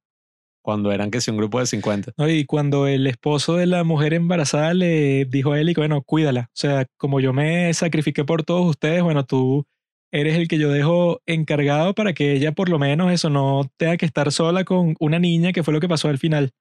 cuando 0.67 0.91
eran 0.91 1.11
que 1.11 1.21
sí 1.21 1.31
un 1.31 1.37
grupo 1.37 1.61
de 1.61 1.65
50. 1.65 2.11
y 2.27 2.43
cuando 2.43 2.87
el 2.87 3.07
esposo 3.07 3.55
de 3.55 3.67
la 3.67 3.85
mujer 3.85 4.13
embarazada 4.13 4.73
le 4.73 5.23
dijo 5.23 5.53
a 5.53 5.61
él 5.61 5.69
y 5.69 5.73
bueno, 5.73 6.01
cuídala. 6.01 6.49
O 6.49 6.55
sea, 6.55 6.85
como 6.97 7.21
yo 7.21 7.31
me 7.31 7.73
sacrifiqué 7.73 8.25
por 8.25 8.43
todos 8.43 8.71
ustedes, 8.71 9.01
bueno, 9.01 9.23
tú 9.23 9.65
eres 10.11 10.35
el 10.35 10.49
que 10.49 10.57
yo 10.57 10.69
dejo 10.69 11.21
encargado 11.25 11.95
para 11.95 12.11
que 12.11 12.33
ella 12.33 12.51
por 12.51 12.67
lo 12.67 12.79
menos 12.79 13.13
eso 13.13 13.29
no 13.29 13.71
tenga 13.77 13.95
que 13.95 14.05
estar 14.05 14.29
sola 14.33 14.65
con 14.65 14.95
una 14.99 15.19
niña, 15.19 15.53
que 15.53 15.63
fue 15.63 15.73
lo 15.73 15.79
que 15.79 15.87
pasó 15.87 16.09
al 16.09 16.17
final. 16.17 16.51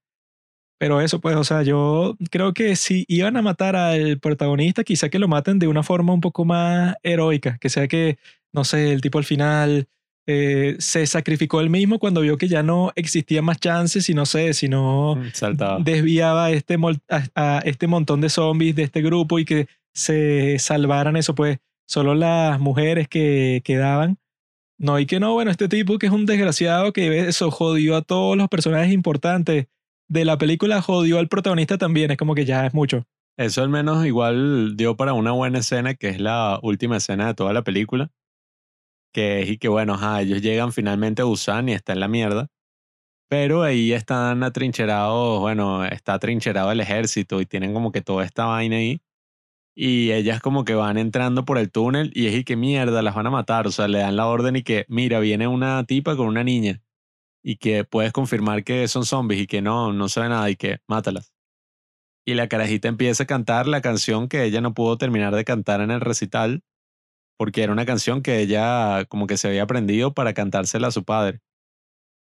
Pero 0.78 1.00
eso, 1.00 1.20
pues, 1.20 1.34
o 1.34 1.42
sea, 1.42 1.64
yo 1.64 2.16
creo 2.30 2.54
que 2.54 2.76
si 2.76 3.04
iban 3.08 3.36
a 3.36 3.42
matar 3.42 3.74
al 3.74 4.20
protagonista, 4.20 4.84
quizá 4.84 5.08
que 5.08 5.18
lo 5.18 5.26
maten 5.26 5.58
de 5.58 5.66
una 5.66 5.82
forma 5.82 6.12
un 6.12 6.20
poco 6.20 6.44
más 6.44 6.94
heroica, 7.02 7.58
que 7.58 7.70
sea 7.70 7.88
que, 7.88 8.18
no 8.52 8.62
sé, 8.62 8.92
el 8.92 9.00
tipo 9.00 9.18
al 9.18 9.24
final 9.24 9.88
eh, 10.28 10.74
se 10.80 11.06
sacrificó 11.06 11.60
él 11.60 11.70
mismo 11.70 12.00
cuando 12.00 12.20
vio 12.20 12.36
que 12.36 12.48
ya 12.48 12.64
no 12.64 12.92
existía 12.96 13.42
más 13.42 13.58
chances 13.58 14.08
y 14.08 14.14
no 14.14 14.26
sé, 14.26 14.54
si 14.54 14.68
no 14.68 15.14
mm, 15.16 15.82
desviaba 15.84 16.50
este, 16.50 16.76
a, 17.08 17.62
este 17.64 17.86
montón 17.86 18.20
de 18.20 18.28
zombies 18.28 18.74
de 18.74 18.82
este 18.82 19.02
grupo 19.02 19.38
y 19.38 19.44
que 19.44 19.68
se 19.94 20.58
salvaran 20.58 21.16
eso, 21.16 21.34
pues 21.34 21.58
solo 21.86 22.14
las 22.14 22.58
mujeres 22.58 23.06
que 23.08 23.62
quedaban. 23.64 24.18
No, 24.78 24.98
y 24.98 25.06
que 25.06 25.20
no, 25.20 25.32
bueno, 25.32 25.50
este 25.50 25.68
tipo 25.68 25.98
que 25.98 26.06
es 26.06 26.12
un 26.12 26.26
desgraciado 26.26 26.92
que 26.92 27.28
eso 27.28 27.50
jodió 27.50 27.96
a 27.96 28.02
todos 28.02 28.36
los 28.36 28.48
personajes 28.48 28.92
importantes 28.92 29.68
de 30.08 30.24
la 30.24 30.38
película, 30.38 30.82
jodió 30.82 31.18
al 31.18 31.28
protagonista 31.28 31.78
también, 31.78 32.10
es 32.10 32.16
como 32.16 32.34
que 32.34 32.44
ya 32.44 32.66
es 32.66 32.74
mucho. 32.74 33.06
Eso 33.36 33.62
al 33.62 33.68
menos 33.68 34.04
igual 34.06 34.76
dio 34.76 34.96
para 34.96 35.12
una 35.12 35.32
buena 35.32 35.58
escena, 35.58 35.94
que 35.94 36.08
es 36.08 36.20
la 36.20 36.58
última 36.62 36.96
escena 36.96 37.28
de 37.28 37.34
toda 37.34 37.52
la 37.52 37.62
película, 37.62 38.10
que 39.12 39.42
y 39.46 39.58
que 39.58 39.68
bueno, 39.68 39.94
ajá, 39.94 40.22
ellos 40.22 40.42
llegan 40.42 40.72
finalmente 40.72 41.22
a 41.22 41.24
Busan 41.26 41.68
y 41.68 41.72
está 41.72 41.92
en 41.92 42.00
la 42.00 42.08
mierda. 42.08 42.48
Pero 43.28 43.62
ahí 43.62 43.92
están 43.92 44.44
atrincherados, 44.44 45.40
bueno, 45.40 45.84
está 45.84 46.14
atrincherado 46.14 46.70
el 46.70 46.80
ejército 46.80 47.40
y 47.40 47.46
tienen 47.46 47.74
como 47.74 47.90
que 47.90 48.00
toda 48.02 48.24
esta 48.24 48.44
vaina 48.46 48.76
ahí. 48.76 49.00
Y 49.76 50.12
ellas 50.12 50.40
como 50.40 50.64
que 50.64 50.74
van 50.74 50.98
entrando 50.98 51.44
por 51.44 51.58
el 51.58 51.70
túnel 51.70 52.10
y 52.14 52.28
es 52.28 52.34
y 52.34 52.44
que 52.44 52.56
mierda, 52.56 53.02
las 53.02 53.14
van 53.14 53.26
a 53.26 53.30
matar. 53.30 53.66
O 53.66 53.72
sea, 53.72 53.88
le 53.88 53.98
dan 53.98 54.16
la 54.16 54.26
orden 54.26 54.56
y 54.56 54.62
que, 54.62 54.86
mira, 54.88 55.20
viene 55.20 55.48
una 55.48 55.84
tipa 55.84 56.16
con 56.16 56.28
una 56.28 56.44
niña 56.44 56.82
y 57.42 57.56
que 57.56 57.84
puedes 57.84 58.12
confirmar 58.12 58.64
que 58.64 58.88
son 58.88 59.04
zombies 59.04 59.42
y 59.42 59.46
que 59.46 59.62
no, 59.62 59.92
no 59.92 60.08
se 60.08 60.20
ve 60.20 60.28
nada 60.28 60.50
y 60.50 60.56
que 60.56 60.80
mátalas. 60.88 61.32
Y 62.26 62.34
la 62.34 62.48
carajita 62.48 62.88
empieza 62.88 63.24
a 63.24 63.26
cantar 63.26 63.68
la 63.68 63.80
canción 63.82 64.28
que 64.28 64.44
ella 64.44 64.60
no 64.60 64.74
pudo 64.74 64.98
terminar 64.98 65.34
de 65.34 65.44
cantar 65.44 65.80
en 65.80 65.92
el 65.92 66.00
recital 66.00 66.64
porque 67.36 67.62
era 67.62 67.72
una 67.72 67.86
canción 67.86 68.22
que 68.22 68.40
ella 68.40 69.04
como 69.06 69.26
que 69.26 69.36
se 69.36 69.48
había 69.48 69.62
aprendido 69.64 70.14
para 70.14 70.34
cantársela 70.34 70.88
a 70.88 70.90
su 70.90 71.04
padre. 71.04 71.40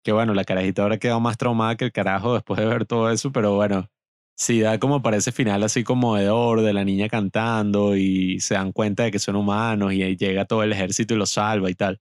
Que 0.05 0.13
bueno, 0.13 0.35
la 0.35 0.45
carajita 0.45 0.83
ahora 0.83 0.99
quedó 0.99 1.21
más 1.21 1.39
traumada 1.39 1.77
que 1.77 1.85
el 1.85 1.93
carajo 1.93 2.35
después 2.35 2.59
de 2.59 2.67
ver 2.67 2.87
todo 2.87 3.11
eso, 3.11 3.31
pero 3.33 3.55
bueno, 3.55 3.89
sí 4.37 4.61
da 4.61 4.79
como 4.79 5.03
para 5.03 5.17
ese 5.17 5.33
final 5.33 5.63
así 5.63 5.85
conmovedor 5.85 6.63
de 6.63 6.73
la 6.73 6.85
niña 6.85 7.09
cantando 7.09 7.97
y 7.97 8.41
se 8.41 8.55
dan 8.55 8.73
cuenta 8.73 9.05
de 9.05 9.11
que 9.13 9.19
son 9.21 9.37
humanos 9.37 9.93
y 9.93 10.03
ahí 10.03 10.17
llega 10.17 10.45
todo 10.47 10.63
el 10.65 10.73
ejército 10.73 11.15
y 11.15 11.19
los 11.19 11.31
salva 11.31 11.71
y 11.71 11.75
tal. 11.75 12.01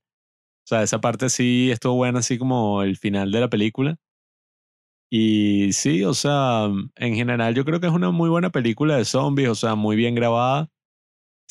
O 0.64 0.68
sea, 0.68 0.82
esa 0.82 1.00
parte 1.00 1.30
sí 1.30 1.70
estuvo 1.72 1.94
buena, 1.96 2.20
así 2.20 2.38
como 2.38 2.82
el 2.82 2.96
final 2.96 3.32
de 3.32 3.40
la 3.40 3.48
película. 3.50 3.96
Y 5.10 5.72
sí, 5.74 6.04
o 6.04 6.14
sea, 6.14 6.68
en 6.96 7.14
general 7.14 7.54
yo 7.54 7.64
creo 7.66 7.80
que 7.80 7.86
es 7.86 7.92
una 7.92 8.10
muy 8.10 8.30
buena 8.30 8.50
película 8.50 8.96
de 8.96 9.04
zombies, 9.04 9.50
o 9.50 9.54
sea, 9.54 9.74
muy 9.74 9.94
bien 9.94 10.14
grabada, 10.14 10.70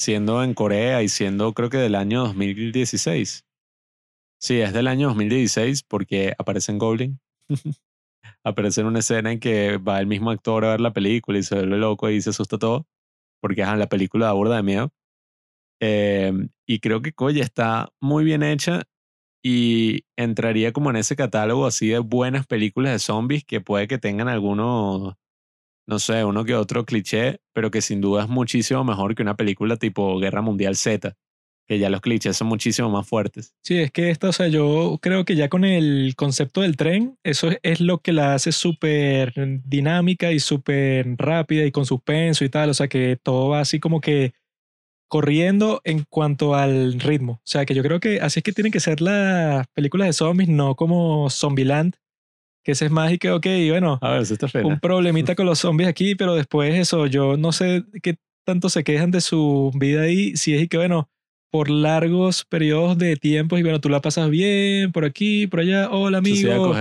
siendo 0.01 0.43
en 0.43 0.55
Corea 0.55 1.03
y 1.03 1.09
siendo 1.09 1.53
creo 1.53 1.69
que 1.69 1.77
del 1.77 1.95
año 1.95 2.23
2016. 2.25 3.45
Sí, 4.39 4.59
es 4.59 4.73
del 4.73 4.87
año 4.87 5.09
2016 5.09 5.83
porque 5.83 6.33
aparece 6.39 6.71
en 6.71 6.79
Goblin. 6.79 7.19
aparece 8.43 8.81
en 8.81 8.87
una 8.87 8.99
escena 8.99 9.31
en 9.31 9.39
que 9.39 9.77
va 9.77 9.99
el 9.99 10.07
mismo 10.07 10.31
actor 10.31 10.65
a 10.65 10.71
ver 10.71 10.81
la 10.81 10.93
película 10.93 11.37
y 11.37 11.43
se 11.43 11.55
vuelve 11.55 11.77
loco 11.77 12.09
y 12.09 12.21
se 12.21 12.31
asusta 12.31 12.57
todo. 12.57 12.87
Porque 13.41 13.63
ajá, 13.63 13.75
la 13.75 13.89
película 13.89 14.27
da 14.27 14.33
burda 14.33 14.57
de 14.57 14.63
miedo. 14.63 14.91
Em, 15.79 16.49
y 16.67 16.79
creo 16.79 17.01
que 17.01 17.13
Koya 17.13 17.43
está 17.43 17.89
muy 17.99 18.23
bien 18.23 18.43
hecha 18.43 18.83
y 19.43 20.05
entraría 20.17 20.73
como 20.73 20.89
en 20.91 20.97
ese 20.97 21.15
catálogo 21.15 21.67
así 21.67 21.89
de 21.89 21.99
buenas 21.99 22.47
películas 22.47 22.93
de 22.93 22.99
zombies 22.99 23.45
que 23.45 23.61
puede 23.61 23.87
que 23.87 23.99
tengan 23.99 24.29
algunos, 24.29 25.15
no 25.87 25.99
sé, 25.99 26.23
uno 26.23 26.45
que 26.45 26.55
otro 26.55 26.85
cliché, 26.85 27.39
pero 27.53 27.71
que 27.71 27.81
sin 27.81 28.01
duda 28.01 28.23
es 28.23 28.29
muchísimo 28.29 28.83
mejor 28.83 29.15
que 29.15 29.23
una 29.23 29.35
película 29.35 29.77
tipo 29.77 30.19
Guerra 30.19 30.41
Mundial 30.41 30.75
Z, 30.75 31.15
que 31.67 31.79
ya 31.79 31.89
los 31.89 32.01
clichés 32.01 32.37
son 32.37 32.47
muchísimo 32.47 32.89
más 32.89 33.07
fuertes. 33.07 33.55
Sí, 33.63 33.77
es 33.77 33.91
que 33.91 34.09
esta, 34.09 34.29
o 34.29 34.33
sea, 34.33 34.47
yo 34.47 34.99
creo 35.01 35.25
que 35.25 35.35
ya 35.35 35.49
con 35.49 35.65
el 35.65 36.13
concepto 36.15 36.61
del 36.61 36.77
tren, 36.77 37.17
eso 37.23 37.49
es 37.63 37.81
lo 37.81 37.99
que 37.99 38.13
la 38.13 38.33
hace 38.33 38.51
súper 38.51 39.33
dinámica 39.65 40.31
y 40.31 40.39
súper 40.39 41.15
rápida 41.17 41.65
y 41.65 41.71
con 41.71 41.85
suspenso 41.85 42.43
y 42.45 42.49
tal, 42.49 42.69
o 42.69 42.73
sea, 42.73 42.87
que 42.87 43.17
todo 43.21 43.49
va 43.49 43.61
así 43.61 43.79
como 43.79 44.01
que 44.01 44.33
corriendo 45.11 45.81
en 45.83 46.05
cuanto 46.09 46.55
al 46.55 46.99
ritmo. 46.99 47.33
O 47.33 47.41
sea, 47.43 47.65
que 47.65 47.73
yo 47.73 47.83
creo 47.83 47.99
que 47.99 48.21
así 48.21 48.39
es 48.39 48.43
que 48.43 48.53
tienen 48.53 48.71
que 48.71 48.79
ser 48.79 49.01
las 49.01 49.67
películas 49.73 50.07
de 50.07 50.13
zombies, 50.13 50.47
no 50.47 50.75
como 50.75 51.29
Zombieland, 51.29 51.95
que 52.63 52.73
ese 52.73 52.85
es 52.85 52.91
más 52.91 53.11
y 53.11 53.17
que, 53.17 53.31
ok, 53.31 53.45
bueno, 53.69 53.99
A 54.01 54.11
ver, 54.11 54.25
feo. 54.25 54.67
un 54.67 54.79
problemita 54.79 55.35
con 55.35 55.45
los 55.45 55.59
zombies 55.59 55.89
aquí, 55.89 56.15
pero 56.15 56.35
después 56.35 56.73
eso, 56.75 57.07
yo 57.07 57.37
no 57.37 57.51
sé 57.51 57.83
qué 58.01 58.17
tanto 58.45 58.69
se 58.69 58.83
quejan 58.83 59.11
de 59.11 59.21
su 59.21 59.71
vida 59.75 60.03
ahí, 60.03 60.35
si 60.35 60.55
es 60.55 60.63
y 60.63 60.67
que, 60.67 60.77
bueno, 60.77 61.09
por 61.51 61.69
largos 61.69 62.45
periodos 62.45 62.97
de 62.97 63.17
tiempo 63.17 63.57
y 63.57 63.61
bueno, 63.61 63.81
tú 63.81 63.89
la 63.89 63.99
pasas 63.99 64.29
bien 64.29 64.91
por 64.93 65.03
aquí, 65.03 65.47
por 65.47 65.59
allá, 65.59 65.89
hola 65.91 66.19
amigo, 66.19 66.73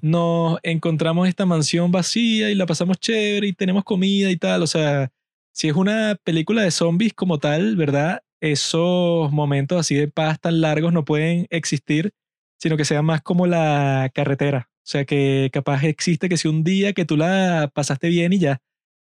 nos 0.00 0.58
encontramos 0.62 1.28
esta 1.28 1.46
mansión 1.46 1.90
vacía 1.90 2.48
y 2.50 2.54
la 2.54 2.64
pasamos 2.64 2.98
chévere 2.98 3.48
y 3.48 3.52
tenemos 3.52 3.82
comida 3.82 4.30
y 4.30 4.36
tal. 4.36 4.62
O 4.62 4.68
sea, 4.68 5.10
si 5.52 5.68
es 5.68 5.74
una 5.74 6.16
película 6.22 6.62
de 6.62 6.70
zombies 6.70 7.12
como 7.12 7.38
tal, 7.38 7.74
¿verdad? 7.74 8.22
Esos 8.40 9.32
momentos 9.32 9.80
así 9.80 9.96
de 9.96 10.06
paz 10.06 10.40
tan 10.40 10.60
largos 10.60 10.92
no 10.92 11.04
pueden 11.04 11.46
existir, 11.50 12.12
sino 12.60 12.76
que 12.76 12.84
sea 12.84 13.02
más 13.02 13.20
como 13.20 13.48
la 13.48 14.10
carretera. 14.14 14.70
O 14.84 14.86
sea, 14.86 15.06
que 15.06 15.48
capaz 15.52 15.84
existe 15.84 16.28
que 16.28 16.36
si 16.36 16.46
un 16.46 16.62
día 16.62 16.92
que 16.92 17.06
tú 17.06 17.16
la 17.16 17.70
pasaste 17.74 18.08
bien 18.08 18.34
y 18.34 18.38
ya, 18.38 18.60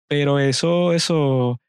pero 0.08 0.40
eso, 0.40 0.94
eso 0.94 1.60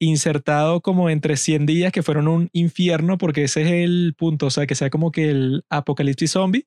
insertado 0.00 0.80
como 0.80 1.10
entre 1.10 1.36
100 1.36 1.66
días 1.66 1.92
que 1.92 2.02
fueron 2.02 2.28
un 2.28 2.48
infierno, 2.52 3.18
porque 3.18 3.44
ese 3.44 3.62
es 3.62 3.68
el 3.68 4.14
punto, 4.16 4.46
o 4.46 4.50
sea, 4.50 4.66
que 4.66 4.74
sea 4.74 4.90
como 4.90 5.10
que 5.10 5.30
el 5.30 5.64
apocalipsis 5.68 6.32
zombie, 6.32 6.66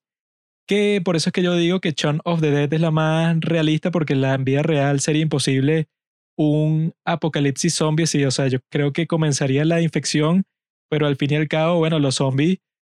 que 0.67 1.01
por 1.03 1.15
eso 1.15 1.29
es 1.29 1.33
que 1.33 1.43
yo 1.43 1.55
digo 1.55 1.79
que 1.79 1.93
Shaun 1.95 2.19
of 2.25 2.41
the 2.41 2.51
Dead 2.51 2.73
es 2.73 2.81
la 2.81 2.91
más 2.91 3.39
realista, 3.39 3.91
porque 3.91 4.13
en 4.13 4.21
la 4.21 4.35
vida 4.37 4.63
real 4.63 4.99
sería 4.99 5.21
imposible 5.21 5.87
un 6.37 6.93
apocalipsis 7.05 7.73
zombie, 7.73 8.07
sí, 8.07 8.25
o 8.25 8.31
sea, 8.31 8.47
yo 8.47 8.59
creo 8.69 8.91
que 8.91 9.07
comenzaría 9.07 9.65
la 9.65 9.81
infección, 9.81 10.43
pero 10.89 11.07
al 11.07 11.15
fin 11.15 11.31
y 11.31 11.35
al 11.35 11.47
cabo, 11.47 11.77
bueno, 11.77 11.99
los 11.99 12.15
zombies 12.15 12.59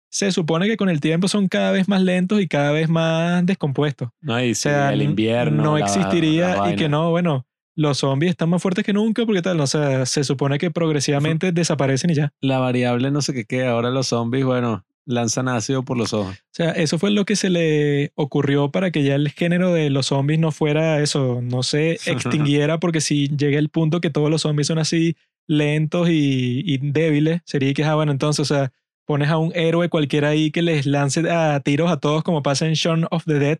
se 0.09 0.31
supone 0.31 0.67
que 0.67 0.77
con 0.77 0.89
el 0.89 0.99
tiempo 1.01 1.27
son 1.27 1.47
cada 1.47 1.71
vez 1.71 1.87
más 1.87 2.01
lentos 2.01 2.41
y 2.41 2.47
cada 2.47 2.71
vez 2.71 2.89
más 2.89 3.45
descompuestos. 3.45 4.09
No, 4.21 4.41
y 4.43 4.51
O 4.51 4.55
sea, 4.55 4.93
el 4.93 5.01
invierno. 5.01 5.63
no 5.63 5.77
la- 5.77 5.85
existiría 5.85 6.55
la 6.57 6.73
y 6.73 6.75
que 6.75 6.89
no, 6.89 7.09
bueno, 7.11 7.45
los 7.75 7.99
zombies 7.99 8.31
están 8.31 8.49
más 8.49 8.61
fuertes 8.61 8.83
que 8.85 8.93
nunca 8.93 9.25
porque 9.25 9.41
tal, 9.41 9.59
o 9.59 9.67
sea, 9.67 10.05
se 10.05 10.23
supone 10.23 10.57
que 10.57 10.71
progresivamente 10.71 11.51
desaparecen 11.51 12.09
y 12.09 12.15
ya. 12.15 12.33
La 12.41 12.57
variable 12.59 13.11
no 13.11 13.21
sé 13.21 13.33
qué 13.33 13.45
qué. 13.45 13.65
Ahora 13.65 13.91
los 13.91 14.07
zombies, 14.07 14.45
bueno, 14.45 14.83
lanzan 15.05 15.47
ácido 15.47 15.83
por 15.83 15.95
los 15.97 16.11
ojos. 16.13 16.35
O 16.35 16.53
sea, 16.53 16.71
eso 16.71 16.97
fue 16.97 17.11
lo 17.11 17.23
que 17.25 17.35
se 17.35 17.49
le 17.51 18.11
ocurrió 18.15 18.71
para 18.71 18.89
que 18.91 19.03
ya 19.03 19.13
el 19.15 19.29
género 19.29 19.73
de 19.73 19.89
los 19.91 20.07
zombies 20.07 20.39
no 20.39 20.51
fuera 20.51 20.99
eso, 21.01 21.39
no 21.43 21.61
se 21.63 21.91
extinguiera, 22.07 22.79
porque 22.79 22.99
si 23.01 23.27
llega 23.27 23.59
el 23.59 23.69
punto 23.69 24.01
que 24.01 24.09
todos 24.09 24.29
los 24.31 24.41
zombies 24.41 24.67
son 24.67 24.79
así 24.79 25.15
lentos 25.47 26.09
y, 26.09 26.61
y 26.65 26.77
débiles, 26.79 27.41
sería 27.45 27.73
que, 27.73 27.83
ah, 27.83 27.95
bueno, 27.95 28.11
entonces, 28.11 28.39
o 28.49 28.55
sea, 28.55 28.71
pones 29.07 29.29
a 29.29 29.37
un 29.37 29.53
héroe 29.55 29.89
cualquiera 29.89 30.29
ahí 30.29 30.51
que 30.51 30.61
les 30.61 30.85
lance 30.85 31.27
a 31.31 31.59
tiros 31.61 31.89
a 31.89 31.97
todos, 31.97 32.23
como 32.23 32.43
pasa 32.43 32.67
en 32.67 32.73
Shaun 32.73 33.07
of 33.09 33.23
the 33.25 33.39
Dead, 33.39 33.59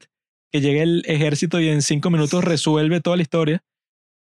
que 0.52 0.60
llega 0.60 0.84
el 0.84 1.04
ejército 1.08 1.60
y 1.62 1.70
en 1.70 1.82
cinco 1.82 2.10
minutos 2.10 2.44
resuelve 2.44 3.00
toda 3.00 3.16
la 3.16 3.22
historia. 3.22 3.64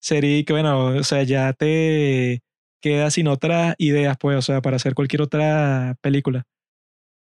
Sería 0.01 0.45
que, 0.45 0.53
bueno, 0.53 0.87
o 0.87 1.05
sea, 1.05 1.23
ya 1.23 1.53
te 1.53 2.43
quedas 2.83 3.15
sin 3.15 3.29
otras 3.29 3.77
ideas, 3.79 4.17
pues, 4.19 4.37
o 4.37 4.43
sea, 4.43 4.61
para 4.61 4.77
hacer 4.77 4.95
cualquier 4.95 5.23
otra 5.23 5.97
película. 6.01 6.45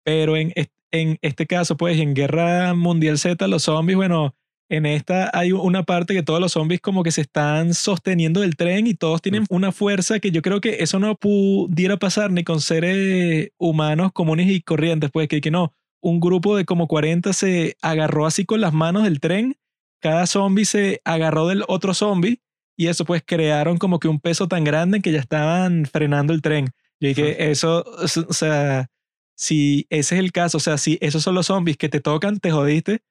Pero 0.05 0.37
en, 0.37 0.53
en 0.91 1.19
este 1.23 1.47
caso, 1.47 1.77
pues, 1.77 1.99
en 2.01 2.15
Guerra 2.15 2.75
Mundial 2.75 3.19
Z, 3.19 3.47
los 3.47 3.63
zombies, 3.63 3.97
bueno, 3.97 4.35
en 4.73 4.87
esta 4.87 5.31
hay 5.35 5.53
una 5.53 5.83
parte 5.83 6.15
que 6.15 6.23
todos 6.23 6.41
los 6.41 6.53
zombies 6.53 6.81
como 6.81 7.03
que 7.03 7.11
se 7.11 7.21
están 7.21 7.75
sosteniendo 7.75 8.41
del 8.41 8.57
tren 8.57 8.87
y 8.87 8.95
todos 8.95 9.21
tienen 9.21 9.45
una 9.51 9.71
fuerza 9.71 10.19
que 10.19 10.31
yo 10.31 10.41
creo 10.41 10.63
que 10.63 10.79
eso 10.81 10.99
no 10.99 11.15
pudiera 11.15 11.99
pasar 11.99 12.31
ni 12.31 12.43
con 12.43 12.63
seres 12.63 13.51
humanos 13.59 14.13
comunes 14.13 14.49
y 14.49 14.63
corrientes, 14.63 15.11
pues, 15.13 15.29
que, 15.29 15.43
que 15.43 15.51
no. 15.51 15.75
Un 16.01 16.21
grupo 16.21 16.57
de 16.57 16.65
como 16.65 16.89
40 16.89 17.35
se 17.35 17.77
agarró 17.83 18.25
así 18.27 18.47
con 18.47 18.63
las 18.63 18.73
manos 18.73 19.05
del 19.05 19.21
tren, 19.21 19.57
cada 20.01 20.27
zombie 20.27 20.65
se 20.65 21.03
agarró 21.05 21.49
del 21.49 21.65
otro 21.69 21.93
zombie 21.93 22.41
y 22.75 22.87
eso 22.87 23.05
pues 23.05 23.23
crearon 23.25 23.77
como 23.77 24.01
que 24.01 24.09
un 24.09 24.21
peso 24.21 24.49
tan 24.49 24.65
grande 24.65 25.03
que 25.03 25.13
ya 25.13 25.21
estaban 25.21 25.85
frenando 25.85 26.33
el 26.33 26.41
tren. 26.41 26.71
Yo 26.99 27.09
dije, 27.09 27.51
eso, 27.51 27.85
o 27.85 28.33
sea, 28.33 28.89
si 29.37 29.87
ese 29.91 30.15
es 30.15 30.21
el 30.21 30.33
caso, 30.33 30.57
o 30.57 30.61
sea, 30.61 30.79
si 30.79 30.97
esos 31.03 31.23
son 31.23 31.35
los 31.35 31.47
zombies 31.47 31.77
que 31.77 31.91
te 31.91 32.01
tocan, 32.01 32.41
te 32.41 32.51
jodiste, 32.51 33.03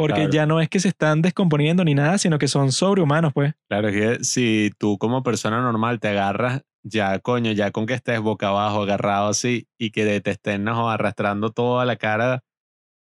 porque 0.00 0.14
Claro. 0.22 0.30
ya 0.32 0.46
no 0.46 0.60
es 0.60 0.68
que 0.68 0.80
se 0.80 0.88
están 0.88 1.22
descomponiendo 1.22 1.84
ni 1.84 1.94
nada, 1.94 2.18
sino 2.18 2.38
que 2.38 2.48
son 2.48 2.72
sobrehumanos, 2.72 3.32
pues. 3.32 3.52
Claro, 3.68 3.88
es 3.88 3.94
que 4.18 4.24
si 4.24 4.70
tú 4.78 4.96
como 4.98 5.22
persona 5.22 5.60
normal 5.60 6.00
te 6.00 6.08
agarras, 6.08 6.62
ya 6.82 7.18
coño, 7.18 7.52
ya 7.52 7.70
con 7.70 7.84
que 7.86 7.94
estés 7.94 8.20
boca 8.20 8.48
abajo, 8.48 8.82
agarrado 8.82 9.28
así, 9.28 9.66
y 9.78 9.90
que 9.90 10.20
te 10.20 10.30
estén 10.30 10.64
no, 10.64 10.90
arrastrando 10.90 11.50
toda 11.50 11.84
la 11.84 11.96
cara 11.96 12.42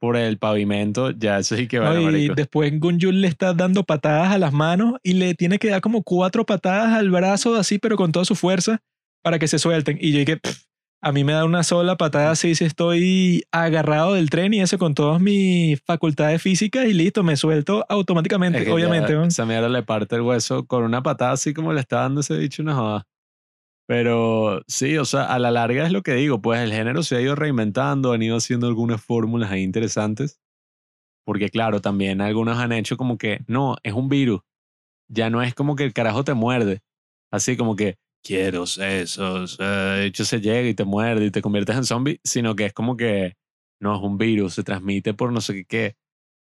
por 0.00 0.16
el 0.16 0.38
pavimento, 0.38 1.10
ya 1.10 1.38
eso 1.38 1.56
sí 1.56 1.66
que 1.68 1.78
¿no? 1.78 1.84
vale, 1.84 2.00
y 2.00 2.04
marico. 2.04 2.34
después 2.34 2.78
Gunjul 2.78 3.20
le 3.20 3.28
está 3.28 3.52
dando 3.54 3.82
patadas 3.84 4.32
a 4.32 4.38
las 4.38 4.52
manos 4.52 4.94
y 5.02 5.14
le 5.14 5.34
tiene 5.34 5.58
que 5.58 5.70
dar 5.70 5.80
como 5.80 6.02
cuatro 6.02 6.46
patadas 6.46 6.92
al 6.92 7.10
brazo 7.10 7.56
así, 7.56 7.78
pero 7.78 7.96
con 7.96 8.12
toda 8.12 8.24
su 8.24 8.34
fuerza 8.36 8.78
para 9.24 9.38
que 9.40 9.48
se 9.48 9.58
suelten. 9.58 9.98
Y 10.00 10.12
yo 10.12 10.18
dije, 10.20 10.36
"Pff, 10.36 10.67
a 11.00 11.12
mí 11.12 11.22
me 11.22 11.32
da 11.32 11.44
una 11.44 11.62
sola 11.62 11.96
patada 11.96 12.32
así 12.32 12.54
si 12.54 12.64
estoy 12.64 13.44
agarrado 13.52 14.14
del 14.14 14.30
tren 14.30 14.52
y 14.52 14.60
eso 14.60 14.78
con 14.78 14.94
todas 14.94 15.20
mis 15.20 15.80
facultades 15.82 16.42
físicas 16.42 16.86
y 16.86 16.92
listo, 16.92 17.22
me 17.22 17.36
suelto 17.36 17.84
automáticamente, 17.88 18.58
Es 18.58 18.64
que 18.64 18.70
ya 18.70 18.74
obviamente. 18.74 19.12
¿no? 19.12 19.24
Esa 19.24 19.46
mierda 19.46 19.68
le 19.68 19.82
parte 19.82 20.16
el 20.16 20.22
hueso 20.22 20.66
con 20.66 20.82
una 20.82 21.02
patada 21.02 21.32
así 21.32 21.54
como 21.54 21.72
le 21.72 21.80
está 21.80 22.00
dando 22.00 22.20
ese 22.20 22.36
dicho 22.36 22.62
una 22.62 22.74
joda. 22.74 23.06
Pero 23.86 24.62
sí, 24.66 24.98
o 24.98 25.04
sea, 25.06 25.24
a 25.24 25.38
la 25.38 25.50
larga 25.50 25.86
es 25.86 25.92
lo 25.92 26.02
que 26.02 26.12
digo, 26.12 26.42
pues 26.42 26.60
el 26.60 26.72
género 26.72 27.02
se 27.02 27.16
ha 27.16 27.20
ido 27.22 27.34
reinventando, 27.34 28.12
han 28.12 28.22
ido 28.22 28.36
haciendo 28.36 28.66
algunas 28.66 29.02
fórmulas 29.02 29.50
ahí 29.50 29.62
interesantes. 29.62 30.40
Porque 31.24 31.48
claro, 31.48 31.80
también 31.80 32.20
algunos 32.20 32.58
han 32.58 32.72
hecho 32.72 32.98
como 32.98 33.16
que, 33.16 33.40
no, 33.46 33.76
es 33.82 33.94
un 33.94 34.10
virus. 34.10 34.40
Ya 35.08 35.30
no 35.30 35.42
es 35.42 35.54
como 35.54 35.74
que 35.74 35.84
el 35.84 35.94
carajo 35.94 36.22
te 36.22 36.34
muerde. 36.34 36.82
Así 37.30 37.56
como 37.56 37.76
que, 37.76 37.96
quiero 38.22 38.66
sesos. 38.66 39.56
eh, 39.60 39.64
De 39.64 40.06
hecho, 40.06 40.24
se 40.24 40.40
llega 40.40 40.68
y 40.68 40.74
te 40.74 40.84
muerde 40.84 41.26
y 41.26 41.30
te 41.30 41.42
conviertes 41.42 41.76
en 41.76 41.84
zombie, 41.84 42.20
sino 42.24 42.54
que 42.56 42.66
es 42.66 42.72
como 42.72 42.96
que, 42.96 43.34
no, 43.80 43.96
es 43.96 44.02
un 44.02 44.18
virus, 44.18 44.54
se 44.54 44.62
transmite 44.64 45.14
por 45.14 45.32
no 45.32 45.40
sé 45.40 45.54
qué 45.54 45.64
qué. 45.66 45.96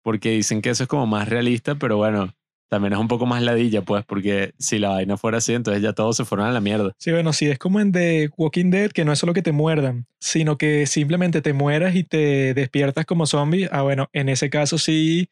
porque 0.04 0.32
dicen 0.32 0.62
que 0.62 0.70
eso 0.70 0.84
es 0.84 0.90
como 0.90 1.08
más 1.08 1.28
realista, 1.30 1.76
pero 1.76 1.98
bueno, 1.98 2.34
también 2.70 2.94
es 2.94 3.00
un 3.00 3.08
poco 3.08 3.26
más 3.26 3.42
ladilla, 3.44 3.82
pues, 3.84 4.04
porque 4.06 4.54
si 4.60 4.80
la 4.80 4.90
vaina 4.90 5.18
fuera 5.18 5.38
así, 5.40 5.54
entonces 5.54 5.82
ya 5.84 5.94
todos 5.94 6.18
se 6.18 6.26
fueron 6.26 6.48
a 6.48 6.52
la 6.52 6.62
mierda. 6.62 6.92
Sí, 7.00 7.12
bueno, 7.12 7.34
sí, 7.34 7.48
es 7.48 7.58
como 7.60 7.80
en 7.80 7.92
The 7.92 8.30
Walking 8.38 8.70
Dead, 8.72 8.92
que 8.92 9.06
no 9.06 9.12
es 9.12 9.20
solo 9.20 9.34
que 9.34 9.42
te 9.42 9.52
muerdan, 9.52 10.08
sino 10.20 10.58
que 10.58 10.86
simplemente 10.88 11.42
te 11.42 11.54
mueras 11.54 11.96
y 11.96 12.04
te 12.04 12.54
despiertas 12.54 13.06
como 13.06 13.26
zombie. 13.28 13.68
Ah, 13.72 13.82
bueno, 13.84 14.10
en 14.14 14.30
ese 14.30 14.50
caso 14.50 14.78
sí, 14.78 15.30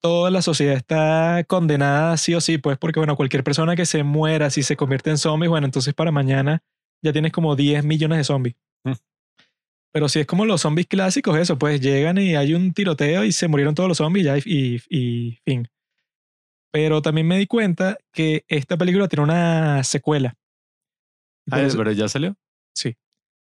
toda 0.00 0.30
la 0.30 0.42
sociedad 0.42 0.74
está 0.76 1.44
condenada 1.48 2.16
sí 2.16 2.34
o 2.34 2.40
sí, 2.40 2.58
pues, 2.58 2.78
porque 2.78 3.00
bueno, 3.00 3.16
cualquier 3.16 3.42
persona 3.44 3.76
que 3.76 3.86
se 3.86 4.02
muera, 4.04 4.50
si 4.50 4.62
se 4.62 4.76
convierte 4.76 5.10
en 5.10 5.18
zombie, 5.18 5.48
bueno, 5.48 5.66
entonces 5.66 5.94
para 5.94 6.12
mañana 6.12 6.62
ya 7.02 7.12
tienes 7.12 7.32
como 7.32 7.56
10 7.56 7.84
millones 7.84 8.18
de 8.18 8.24
zombies. 8.24 8.56
Mm. 8.84 8.92
Pero 9.92 10.08
si 10.08 10.20
es 10.20 10.26
como 10.26 10.44
los 10.44 10.60
zombies 10.60 10.86
clásicos, 10.86 11.36
eso, 11.38 11.58
pues 11.58 11.80
llegan 11.80 12.18
y 12.18 12.36
hay 12.36 12.54
un 12.54 12.72
tiroteo 12.72 13.24
y 13.24 13.32
se 13.32 13.48
murieron 13.48 13.74
todos 13.74 13.88
los 13.88 13.98
zombies 13.98 14.26
ya 14.26 14.38
y, 14.38 14.42
y, 14.44 14.80
y 14.90 15.38
fin. 15.44 15.68
Pero 16.72 17.00
también 17.02 17.26
me 17.26 17.38
di 17.38 17.46
cuenta 17.46 17.96
que 18.12 18.44
esta 18.48 18.76
película 18.76 19.08
tiene 19.08 19.22
una 19.24 19.82
secuela. 19.84 20.36
Ah, 21.50 21.62
eso- 21.62 21.78
pero 21.78 21.92
ya 21.92 22.08
salió. 22.08 22.36
Sí. 22.76 22.96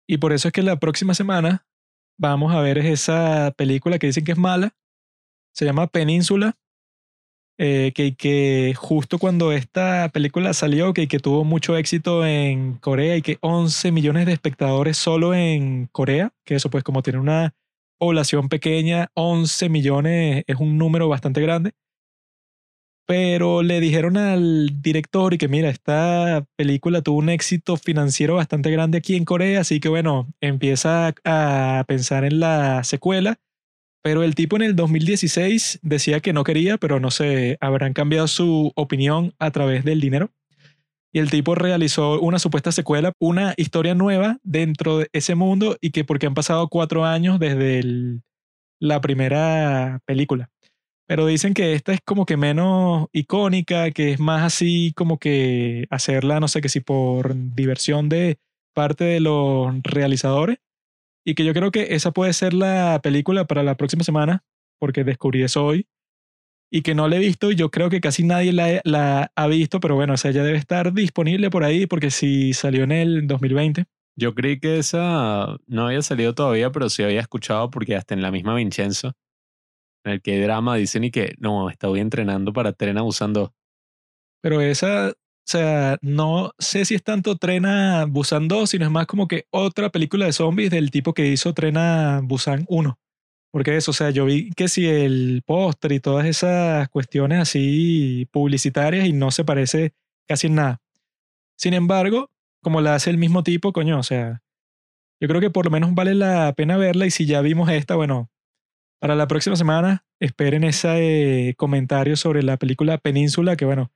Y 0.10 0.18
por 0.18 0.34
eso 0.34 0.48
es 0.48 0.52
que 0.52 0.64
la 0.64 0.80
próxima 0.80 1.14
semana 1.14 1.66
vamos 2.20 2.54
a 2.54 2.60
ver 2.62 2.80
esa 2.80 3.54
película 3.56 4.00
que 4.00 4.08
dicen 4.08 4.26
que 4.26 4.32
es 4.34 4.38
mala. 4.38 4.76
Se 5.54 5.66
llama 5.66 5.88
Península. 5.88 6.58
eh, 7.60 7.94
que, 7.96 8.74
justo 8.76 9.20
cuando 9.20 9.52
esta 9.52 10.10
película 10.10 10.54
salió, 10.54 10.94
que, 10.94 11.08
que 11.08 11.20
tuvo 11.20 11.44
mucho 11.44 11.78
éxito 11.78 12.26
en 12.26 12.76
Corea 12.78 13.16
y 13.16 13.22
que 13.22 13.38
11 13.42 13.92
millones 13.92 14.26
de 14.26 14.34
espectadores 14.34 14.98
solo 14.98 15.34
en 15.36 15.88
Corea, 15.92 16.34
que 16.46 16.56
eso 16.56 16.70
pues 16.70 16.84
como 16.84 17.04
tiene 17.04 17.20
una 17.20 17.54
población 18.00 18.50
pequeña, 18.50 19.10
11 19.14 19.70
millones 19.70 20.44
es 20.48 20.58
un 20.58 20.78
número 20.78 21.08
bastante 21.08 21.42
grande. 21.42 21.74
Pero 23.06 23.64
le 23.64 23.82
dijeron 23.82 24.16
al 24.16 24.82
director 24.82 25.34
y 25.34 25.38
que 25.38 25.50
mira, 25.50 25.70
esta 25.70 26.46
película 26.56 27.02
tuvo 27.02 27.18
un 27.18 27.30
éxito 27.30 27.76
financiero 27.76 28.36
bastante 28.36 28.72
grande 28.72 29.00
aquí 29.00 29.16
en 29.16 29.26
Corea, 29.26 29.60
así 29.62 29.82
que 29.82 29.90
bueno, 29.90 30.34
empieza 30.40 31.14
a 31.26 31.84
pensar 31.86 32.24
en 32.24 32.40
la 32.40 32.84
secuela. 32.86 33.40
Pero 34.04 34.22
el 34.24 34.36
tipo 34.36 34.58
en 34.58 34.64
el 34.64 34.76
2016 34.76 35.80
decía 35.82 36.20
que 36.20 36.34
no 36.34 36.44
quería, 36.44 36.78
pero 36.78 37.00
no 37.00 37.10
sé, 37.10 37.58
habrán 37.62 37.94
cambiado 37.94 38.28
su 38.28 38.74
opinión 38.76 39.34
a 39.40 39.50
través 39.52 39.86
del 39.86 40.02
dinero. 40.02 40.30
Y 41.14 41.20
el 41.20 41.30
tipo 41.30 41.56
realizó 41.56 42.20
una 42.20 42.38
supuesta 42.38 42.72
secuela, 42.72 43.14
una 43.20 43.54
historia 43.56 43.96
nueva 43.96 44.40
dentro 44.44 44.98
de 44.98 45.10
ese 45.14 45.36
mundo 45.36 45.78
y 45.80 45.92
que 45.92 46.04
porque 46.04 46.26
han 46.26 46.34
pasado 46.34 46.68
cuatro 46.68 47.06
años 47.06 47.40
desde 47.40 48.20
la 48.80 49.00
primera 49.00 50.02
película. 50.06 50.50
Pero 51.08 51.26
dicen 51.26 51.54
que 51.54 51.74
esta 51.74 51.94
es 51.94 52.00
como 52.04 52.26
que 52.26 52.36
menos 52.36 53.08
icónica, 53.14 53.92
que 53.92 54.12
es 54.14 54.20
más 54.20 54.44
así 54.44 54.92
como 54.96 55.18
que 55.18 55.86
hacerla, 55.90 56.40
no 56.42 56.48
sé, 56.48 56.60
que 56.62 56.70
si 56.70 56.82
por 56.82 57.36
diversión 57.56 58.10
de 58.10 58.38
parte 58.74 59.06
de 59.06 59.20
los 59.22 59.72
realizadores. 59.84 60.58
Y 61.26 61.36
que 61.36 61.46
yo 61.46 61.54
creo 61.54 61.72
que 61.72 61.96
esa 61.96 62.12
puede 62.12 62.34
ser 62.34 62.54
la 62.54 63.00
película 63.02 63.46
para 63.46 63.64
la 63.64 63.76
próxima 63.76 64.04
semana, 64.04 64.44
porque 64.80 65.04
descubrí 65.04 65.44
eso 65.44 65.66
hoy. 65.66 65.88
Y 66.72 66.82
que 66.82 66.96
no 66.96 67.08
la 67.08 67.18
he 67.18 67.20
visto 67.20 67.52
y 67.52 67.56
yo 67.56 67.70
creo 67.70 67.90
que 67.90 68.02
casi 68.02 68.24
nadie 68.24 68.52
la, 68.52 68.82
la 68.84 69.32
ha 69.36 69.48
visto, 69.48 69.80
pero 69.80 69.96
bueno, 69.96 70.14
o 70.14 70.18
sea, 70.18 70.32
ya 70.32 70.44
debe 70.44 70.58
estar 70.58 70.92
disponible 70.92 71.50
por 71.50 71.64
ahí, 71.64 71.86
porque 71.86 72.10
si 72.10 72.54
salió 72.54 72.84
en 72.84 72.92
el 72.92 73.28
2020. 73.28 73.86
Yo 74.16 74.36
creí 74.36 74.60
que 74.60 74.78
esa 74.78 75.58
no 75.66 75.88
había 75.88 76.02
salido 76.02 76.34
todavía, 76.34 76.72
pero 76.72 76.90
sí 76.90 77.04
había 77.04 77.22
escuchado 77.22 77.70
porque 77.70 77.96
hasta 77.96 78.14
en 78.14 78.22
la 78.22 78.32
misma 78.32 78.56
Vincenzo, 78.56 79.14
en 80.04 80.14
el 80.14 80.22
que 80.22 80.34
hay 80.34 80.42
drama, 80.42 80.76
dicen 80.76 81.04
y 81.04 81.12
que 81.12 81.36
no, 81.40 81.70
estoy 81.70 82.00
entrenando 82.00 82.54
para 82.54 82.74
Tren 82.74 82.98
a 82.98 83.02
Busan 83.02 83.34
2. 83.34 83.50
Pero 84.42 84.62
esa, 84.62 85.14
o 85.46 85.52
sea, 85.52 85.98
no 86.02 86.54
sé 86.58 86.86
si 86.86 86.96
es 86.96 87.04
tanto 87.04 87.36
Trena 87.36 88.06
Busan 88.06 88.48
2, 88.48 88.70
sino 88.70 88.86
es 88.86 88.92
más 88.92 89.08
como 89.08 89.28
que 89.28 89.46
otra 89.50 89.90
película 89.90 90.26
de 90.26 90.32
zombies 90.32 90.72
del 90.72 90.90
tipo 90.90 91.14
que 91.14 91.28
hizo 91.28 91.54
Trena 91.54 92.22
Busan 92.24 92.66
1. 92.70 92.98
Porque 93.52 93.76
eso, 93.76 93.92
o 93.92 93.94
sea, 93.94 94.10
yo 94.10 94.26
vi 94.26 94.52
que 94.52 94.70
si 94.70 94.88
el 94.88 95.44
póster 95.46 95.92
y 95.92 96.00
todas 96.00 96.26
esas 96.26 96.88
cuestiones 96.90 97.40
así 97.40 98.28
publicitarias 98.32 99.06
y 99.06 99.12
no 99.12 99.32
se 99.32 99.44
parece 99.44 99.94
casi 100.28 100.48
en 100.48 100.56
nada. 100.56 100.82
Sin 101.58 101.74
embargo, 101.74 102.32
como 102.62 102.80
la 102.82 102.96
hace 102.96 103.10
el 103.10 103.18
mismo 103.18 103.44
tipo, 103.44 103.74
coño, 103.74 104.00
o 104.00 104.04
sea, 104.04 104.42
yo 105.20 105.28
creo 105.28 105.42
que 105.42 105.50
por 105.50 105.66
lo 105.66 105.72
menos 105.72 105.94
vale 105.94 106.16
la 106.16 106.54
pena 106.54 106.78
verla 106.78 107.06
y 107.06 107.12
si 107.12 107.26
ya 107.26 107.42
vimos 107.42 107.70
esta, 107.70 107.96
bueno, 107.96 108.32
para 109.00 109.16
la 109.16 109.28
próxima 109.28 109.58
semana 109.58 110.06
esperen 110.22 110.64
ese 110.64 111.50
eh, 111.50 111.56
comentario 111.56 112.16
sobre 112.16 112.44
la 112.44 112.58
película 112.58 112.98
Península, 112.98 113.58
que 113.58 113.66
bueno, 113.66 113.92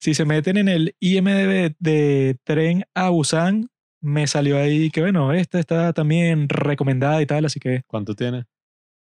si 0.00 0.14
se 0.14 0.24
meten 0.24 0.56
en 0.56 0.68
el 0.68 0.94
IMDb 1.00 1.74
de 1.78 2.36
Tren 2.44 2.84
a 2.94 3.10
Busan, 3.10 3.68
me 4.00 4.26
salió 4.26 4.58
ahí 4.58 4.90
que 4.90 5.00
bueno, 5.00 5.32
esta 5.32 5.58
está 5.58 5.92
también 5.92 6.48
recomendada 6.48 7.20
y 7.20 7.26
tal, 7.26 7.44
así 7.44 7.58
que 7.60 7.82
¿Cuánto 7.86 8.14
tiene? 8.14 8.44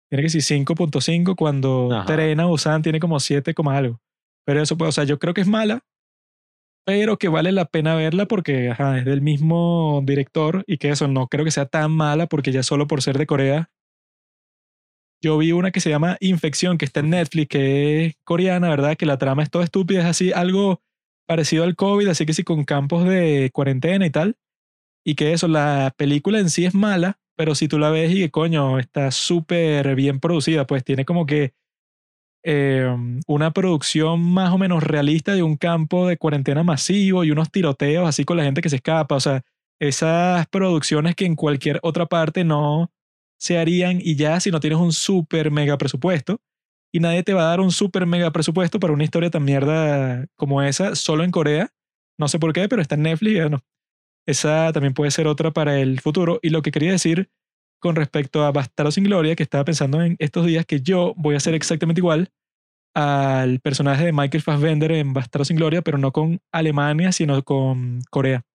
tiene 0.10 0.24
que 0.24 0.30
ser 0.30 0.42
5.5 0.42 1.36
cuando 1.36 1.92
Ajá. 1.92 2.06
Tren 2.06 2.40
a 2.40 2.46
Busan 2.46 2.82
tiene 2.84 3.00
como 3.00 3.20
7, 3.20 3.54
coma 3.54 3.78
algo. 3.78 4.00
Pero 4.46 4.62
eso, 4.62 4.78
pues, 4.78 4.90
o 4.90 4.92
sea, 4.92 5.06
yo 5.06 5.18
creo 5.18 5.34
que 5.34 5.42
es 5.42 5.48
mala, 5.48 5.84
pero 6.86 7.18
que 7.18 7.30
vale 7.30 7.52
la 7.52 7.66
pena 7.66 7.96
verla 7.96 8.26
porque 8.26 8.70
ajá, 8.70 9.00
es 9.00 9.06
del 9.06 9.22
mismo 9.22 10.02
director 10.06 10.64
y 10.68 10.78
que 10.78 10.90
eso 10.90 11.08
no 11.08 11.28
creo 11.28 11.46
que 11.46 11.52
sea 11.52 11.66
tan 11.66 11.92
mala 11.92 12.28
porque 12.28 12.52
ya 12.52 12.62
solo 12.62 12.88
por 12.88 13.02
ser 13.02 13.18
de 13.18 13.26
Corea. 13.26 13.70
Yo 15.24 15.38
vi 15.38 15.54
una 15.54 15.72
que 15.72 15.80
se 15.80 15.90
llama 15.90 16.18
Infección, 16.20 16.78
que 16.78 16.84
está 16.84 17.00
en 17.00 17.12
Netflix, 17.12 17.48
que 17.48 18.06
es 18.06 18.16
coreana, 18.26 18.68
¿verdad? 18.68 18.98
Que 18.98 19.06
la 19.06 19.18
trama 19.18 19.42
es 19.42 19.50
toda 19.50 19.64
estúpida, 19.64 20.02
es 20.02 20.06
así, 20.06 20.34
algo 20.34 20.82
parecido 21.26 21.64
al 21.64 21.78
COVID, 21.78 22.10
así 22.10 22.26
que 22.26 22.34
sí, 22.34 22.44
con 22.44 22.66
campos 22.66 23.06
de 23.06 23.50
cuarentena 23.54 24.06
y 24.06 24.10
tal. 24.10 24.36
Y 25.06 25.16
que 25.16 25.32
eso, 25.32 25.48
la 25.48 25.94
película 25.96 26.40
en 26.40 26.50
sí 26.50 26.66
es 26.66 26.76
mala, 26.76 27.20
pero 27.38 27.56
si 27.56 27.70
tú 27.70 27.80
la 27.80 27.90
ves 27.90 28.12
y 28.12 28.20
que 28.20 28.32
coño, 28.32 28.80
está 28.80 29.12
súper 29.12 29.96
bien 29.96 30.20
producida, 30.20 30.68
pues 30.68 30.84
tiene 30.84 31.06
como 31.06 31.26
que 31.26 31.54
eh, 32.44 32.94
una 33.26 33.52
producción 33.52 34.22
más 34.22 34.52
o 34.52 34.58
menos 34.58 34.84
realista 34.84 35.34
de 35.34 35.44
un 35.44 35.56
campo 35.56 36.06
de 36.06 36.18
cuarentena 36.18 36.64
masivo 36.64 37.24
y 37.24 37.32
unos 37.32 37.50
tiroteos 37.50 38.10
así 38.10 38.26
con 38.26 38.36
la 38.36 38.44
gente 38.44 38.62
que 38.62 38.70
se 38.70 38.76
escapa. 38.78 39.16
O 39.16 39.22
sea, 39.22 39.44
esas 39.80 40.48
producciones 40.48 41.16
que 41.16 41.26
en 41.26 41.36
cualquier 41.38 41.80
otra 41.82 42.08
parte 42.08 42.44
no 42.44 42.92
se 43.40 43.58
harían 43.58 44.00
y 44.02 44.16
ya 44.16 44.40
si 44.40 44.52
no 44.52 44.60
tienes 44.60 44.80
un 44.80 44.94
súper 44.94 45.52
mega 45.52 45.78
presupuesto. 45.78 46.40
Y 46.94 47.00
nadie 47.00 47.24
te 47.24 47.34
va 47.34 47.44
a 47.44 47.50
dar 47.50 47.60
un 47.60 47.72
súper 47.72 48.06
mega 48.06 48.32
presupuesto 48.32 48.80
para 48.80 48.94
una 48.94 49.04
historia 49.04 49.32
tan 49.32 49.44
mierda 49.44 50.28
como 50.36 50.62
esa, 50.62 50.96
solo 50.96 51.24
en 51.24 51.32
Corea. 51.32 51.70
No 52.20 52.28
sé 52.28 52.38
por 52.40 52.54
qué, 52.54 52.70
pero 52.70 52.82
está 52.82 52.96
en 52.96 53.04
Netflix 53.04 53.36
y 53.36 53.40
bueno, 53.40 53.62
esa 54.28 54.72
también 54.74 54.94
puede 54.94 55.12
ser 55.12 55.28
otra 55.28 55.52
para 55.52 55.80
el 55.80 56.00
futuro. 56.02 56.40
Y 56.42 56.50
lo 56.50 56.62
que 56.62 56.72
quería 56.72 56.92
decir 56.92 57.30
con 57.80 57.96
respecto 57.96 58.46
a 58.46 58.52
Bastardo 58.52 58.92
sin 58.92 59.04
Gloria, 59.04 59.36
que 59.36 59.44
estaba 59.44 59.66
pensando 59.66 60.02
en 60.02 60.16
estos 60.20 60.46
días 60.46 60.66
que 60.66 60.82
yo 60.82 61.14
voy 61.18 61.36
a 61.36 61.40
ser 61.40 61.54
exactamente 61.54 62.00
igual 62.00 62.32
al 62.96 63.60
personaje 63.60 64.06
de 64.06 64.14
Michael 64.14 64.44
Fassbender 64.44 64.92
en 64.94 65.14
Bastardo 65.14 65.46
sin 65.46 65.58
Gloria, 65.58 65.82
pero 65.82 65.98
no 65.98 66.12
con 66.12 66.40
Alemania, 66.52 67.12
sino 67.12 67.44
con 67.44 68.02
Corea. 68.10 68.46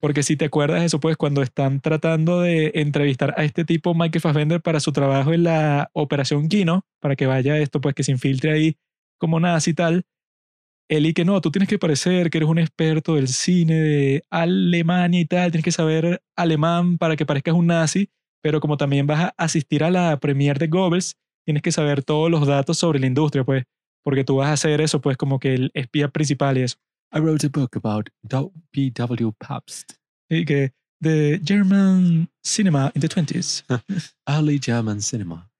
Porque 0.00 0.22
si 0.22 0.36
te 0.36 0.44
acuerdas 0.44 0.84
eso, 0.84 1.00
pues 1.00 1.16
cuando 1.16 1.42
están 1.42 1.80
tratando 1.80 2.40
de 2.40 2.70
entrevistar 2.74 3.34
a 3.36 3.44
este 3.44 3.64
tipo, 3.64 3.94
Michael 3.94 4.20
Fassbender, 4.20 4.60
para 4.60 4.78
su 4.78 4.92
trabajo 4.92 5.32
en 5.32 5.44
la 5.44 5.90
Operación 5.92 6.48
Kino, 6.48 6.84
para 7.00 7.16
que 7.16 7.26
vaya 7.26 7.58
esto, 7.58 7.80
pues 7.80 7.94
que 7.94 8.04
se 8.04 8.12
infiltre 8.12 8.52
ahí 8.52 8.76
como 9.18 9.40
nazi 9.40 9.70
y 9.70 9.74
tal, 9.74 10.04
él 10.88 11.06
y 11.06 11.12
que 11.14 11.24
no, 11.24 11.40
tú 11.40 11.50
tienes 11.50 11.68
que 11.68 11.78
parecer 11.78 12.30
que 12.30 12.38
eres 12.38 12.48
un 12.48 12.58
experto 12.58 13.14
del 13.14 13.28
cine 13.28 13.74
de 13.74 14.24
Alemania 14.30 15.20
y 15.20 15.26
tal, 15.26 15.50
tienes 15.50 15.64
que 15.64 15.72
saber 15.72 16.22
alemán 16.36 16.96
para 16.96 17.16
que 17.16 17.26
parezcas 17.26 17.54
un 17.54 17.66
nazi, 17.66 18.08
pero 18.42 18.60
como 18.60 18.76
también 18.76 19.06
vas 19.06 19.20
a 19.24 19.34
asistir 19.36 19.84
a 19.84 19.90
la 19.90 20.18
premiere 20.18 20.58
de 20.58 20.68
Goebbels, 20.68 21.16
tienes 21.44 21.62
que 21.62 21.72
saber 21.72 22.02
todos 22.04 22.30
los 22.30 22.46
datos 22.46 22.78
sobre 22.78 23.00
la 23.00 23.06
industria, 23.06 23.44
pues, 23.44 23.64
porque 24.02 24.24
tú 24.24 24.36
vas 24.36 24.48
a 24.48 24.52
hacer 24.52 24.80
eso, 24.80 25.00
pues, 25.00 25.16
como 25.16 25.38
que 25.38 25.54
el 25.54 25.70
espía 25.74 26.08
principal 26.08 26.56
y 26.56 26.62
eso. 26.62 26.78
I 27.12 27.20
wrote 27.20 27.44
a 27.46 27.48
book 27.48 27.74
about 27.76 28.08
P.W. 28.70 29.32
Pabst, 29.38 29.92
Y 30.30 30.44
que 30.44 30.72
the 31.00 31.40
German 31.42 32.28
cinema 32.44 32.90
in 32.94 33.00
the 33.00 33.08
20s. 33.08 33.64
early 34.28 34.60
German 34.62 35.00
cinema. 35.00 35.50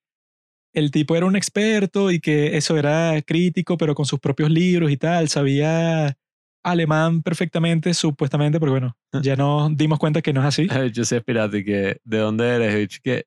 El 0.74 0.90
tipo 0.90 1.16
era 1.16 1.24
un 1.26 1.36
experto 1.36 2.10
y 2.10 2.20
que 2.20 2.56
eso 2.56 2.76
era 2.76 3.20
crítico, 3.22 3.78
pero 3.78 3.94
con 3.94 4.04
sus 4.04 4.20
propios 4.20 4.50
libros 4.50 4.90
y 4.90 4.96
tal, 4.98 5.28
sabía 5.28 6.16
alemán 6.62 7.22
perfectamente, 7.22 7.94
supuestamente, 7.94 8.60
pero 8.60 8.72
bueno, 8.72 8.96
ya 9.22 9.34
nos 9.36 9.74
dimos 9.76 9.98
cuenta 9.98 10.20
que 10.20 10.32
no 10.34 10.40
es 10.40 10.46
así. 10.46 10.68
Yo 10.92 11.04
sé, 11.04 11.20
pirata, 11.22 11.56
y 11.56 11.64
que 11.64 11.98
¿de 12.04 12.18
dónde 12.18 12.46
eres? 12.46 12.96
Y 12.96 13.00
que. 13.00 13.24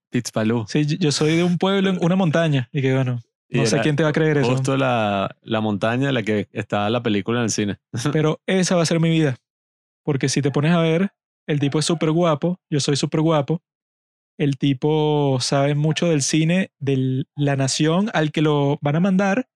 Sí, 0.68 0.86
yo- 0.98 1.12
soy 1.12 1.38
de 1.38 1.44
un 1.44 1.58
pueblo 1.58 1.90
en 1.90 1.98
una 2.04 2.16
montaña 2.16 2.70
y 2.72 2.82
que 2.82 2.94
bueno, 2.94 3.20
no 3.52 3.66
sé 3.66 3.80
quién 3.82 3.96
te 3.96 4.04
va 4.04 4.10
a 4.10 4.14
creer 4.14 4.38
eso. 4.38 4.50
Justo 4.52 4.78
la, 4.78 5.36
la 5.42 5.62
montaña 5.62 6.10
en 6.10 6.14
la 6.16 6.24
que 6.24 6.48
estaba 6.52 6.90
la 6.90 7.04
película 7.04 7.40
en 7.40 7.44
el 7.46 7.50
cine. 7.50 7.78
Pero 8.14 8.42
esa 8.46 8.76
va 8.76 8.84
a 8.84 8.86
ser 8.86 9.00
mi 9.00 9.10
vida. 9.10 9.38
Porque 10.04 10.30
si 10.30 10.42
te 10.42 10.52
pones 10.52 10.72
a 10.72 10.80
ver, 10.80 11.12
el 11.48 11.60
tipo 11.60 11.80
es 11.80 11.86
súper 11.86 12.12
guapo, 12.12 12.60
yo 12.70 12.80
soy 12.80 12.96
súper 12.96 13.22
guapo. 13.22 13.62
El 14.38 14.58
tipo 14.58 15.38
sabe 15.40 15.76
mucho 15.76 16.08
del 16.08 16.22
cine, 16.24 16.72
de 16.80 17.26
la 17.36 17.56
nación 17.56 18.10
al 18.14 18.32
que 18.32 18.42
lo 18.42 18.80
van 18.82 18.96
a 18.96 19.00
mandar. 19.00 19.48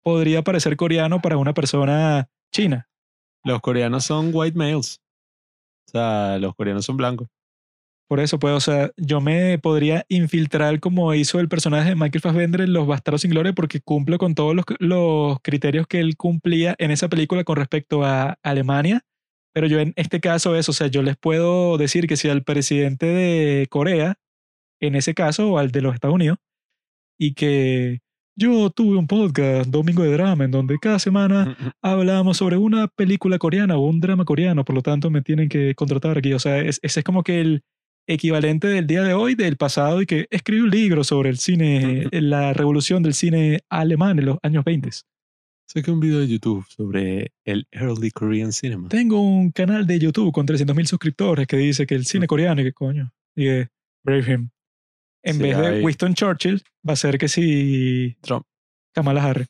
podría 0.03 0.43
parecer 0.43 0.77
coreano 0.77 1.21
para 1.21 1.37
una 1.37 1.55
persona 1.55 2.31
china. 2.53 2.89
Los 3.45 3.61
coreanos 3.61 4.05
son 4.05 4.31
white 4.33 4.57
males. 4.57 5.01
O 5.89 5.91
sea, 5.91 6.39
los 6.39 6.55
coreanos 6.55 6.85
son 6.85 6.97
blancos. 6.97 7.29
Por 8.13 8.21
eso, 8.21 8.39
pues, 8.39 8.53
o 8.53 8.61
sea, 8.61 8.91
yo 8.99 9.23
me 9.23 9.57
podría 9.59 10.05
infiltrar 10.11 10.81
como 10.81 11.15
hizo 11.15 11.41
el 11.41 11.49
personaje 11.49 11.89
de 11.89 11.95
Michael 11.95 12.21
Fassbender 12.21 12.61
en 12.61 12.75
Los 12.75 12.87
Bastardos 12.87 13.23
sin 13.23 13.31
Gloria 13.31 13.55
porque 13.55 13.81
cumple 13.81 14.19
con 14.19 14.35
todos 14.35 14.55
los, 14.55 14.67
los 14.81 15.39
criterios 15.41 15.87
que 15.87 15.99
él 15.99 16.19
cumplía 16.19 16.75
en 16.79 16.91
esa 16.91 17.09
película 17.09 17.43
con 17.45 17.57
respecto 17.57 18.05
a 18.05 18.37
Alemania. 18.43 19.01
Pero 19.55 19.67
yo 19.67 19.81
en 19.81 19.95
este 19.97 20.21
caso 20.21 20.55
es, 20.57 20.69
o 20.69 20.75
sea, 20.75 20.89
yo 20.89 21.03
les 21.03 21.17
puedo 21.17 21.79
decir 21.79 22.07
que 22.07 22.19
si 22.19 22.29
al 22.29 22.43
presidente 22.45 23.07
de 23.07 23.67
Corea, 23.71 24.17
en 24.79 24.95
ese 24.95 25.15
caso, 25.15 25.51
o 25.51 25.57
al 25.57 25.71
de 25.71 25.81
los 25.81 25.95
Estados 25.95 26.15
Unidos, 26.15 26.37
y 27.19 27.33
que 27.33 28.01
yo 28.37 28.69
tuve 28.69 28.99
un 28.99 29.07
podcast, 29.07 29.71
Domingo 29.71 30.03
de 30.03 30.13
Drama, 30.13 30.45
en 30.45 30.51
donde 30.51 30.77
cada 30.79 30.99
semana 30.99 31.57
hablamos 31.81 32.37
sobre 32.37 32.59
una 32.59 32.89
película 32.89 33.39
coreana 33.39 33.79
o 33.79 33.87
un 33.87 34.01
drama 34.01 34.27
coreano, 34.27 34.67
por 34.67 34.75
lo 34.75 34.83
tanto 34.83 35.09
me 35.09 35.23
tienen 35.23 35.49
que 35.49 35.75
contratar 35.75 36.19
aquí. 36.19 36.35
O 36.35 36.39
sea, 36.39 36.59
es- 36.59 36.79
ese 36.83 37.01
es 37.01 37.05
como 37.05 37.23
que 37.23 37.41
el 37.41 37.63
equivalente 38.13 38.69
del 38.69 38.87
día 38.87 39.03
de 39.03 39.15
hoy, 39.15 39.35
del 39.35 39.57
pasado, 39.57 40.03
y 40.03 40.07
que 40.07 40.27
escribí 40.31 40.61
un 40.63 40.71
libro 40.71 41.05
sobre 41.05 41.31
el 41.31 41.39
cine, 41.39 42.09
la 42.13 42.53
revolución 42.53 43.03
del 43.03 43.15
cine 43.15 43.61
alemán 43.69 44.19
en 44.19 44.27
los 44.27 44.39
años 44.43 44.65
20. 44.65 44.91
Saqué 45.67 45.91
un 45.91 46.01
video 46.01 46.19
de 46.21 46.29
YouTube 46.29 46.67
sobre 46.69 47.33
el 47.45 47.67
early 47.71 48.11
Korean 48.11 48.53
cinema. 48.53 48.89
Tengo 48.89 49.21
un 49.23 49.51
canal 49.53 49.87
de 49.87 49.99
YouTube 49.99 50.33
con 50.33 50.47
300.000 50.47 50.87
suscriptores 50.87 51.47
que 51.47 51.57
dice 51.57 51.87
que 51.87 51.95
el 51.95 52.05
cine 52.05 52.27
coreano, 52.27 52.61
y 52.61 52.65
que 52.65 52.73
coño, 52.73 53.13
y 53.35 53.45
que 53.45 53.69
Brave 54.05 54.33
him. 54.35 54.51
En 55.25 55.37
Sí, 55.37 55.43
vez 55.43 55.57
de 55.57 55.67
hay- 55.67 55.83
Winston 55.83 56.15
Churchill, 56.15 56.63
va 56.87 56.93
a 56.95 56.97
ser 56.97 57.17
que 57.17 57.29
si 57.29 58.17
Trump. 58.21 58.45
Kamala 58.95 59.25
Harris. 59.25 59.47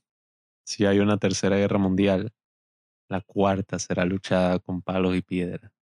Si 0.64 0.84
hay 0.84 1.00
una 1.00 1.16
tercera 1.16 1.56
guerra 1.56 1.78
mundial, 1.78 2.30
la 3.08 3.20
cuarta 3.22 3.78
será 3.80 4.04
luchada 4.04 4.58
con 4.60 4.82
palos 4.82 5.16
y 5.16 5.22
piedras. 5.22 5.72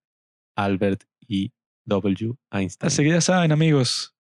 Albert 0.57 1.03
E. 1.29 1.51
W. 1.87 2.35
Einstein. 2.51 2.87
Así 2.87 3.03
que 3.03 3.11
ya 3.11 3.21
saben, 3.21 3.53
amigos, 3.53 4.15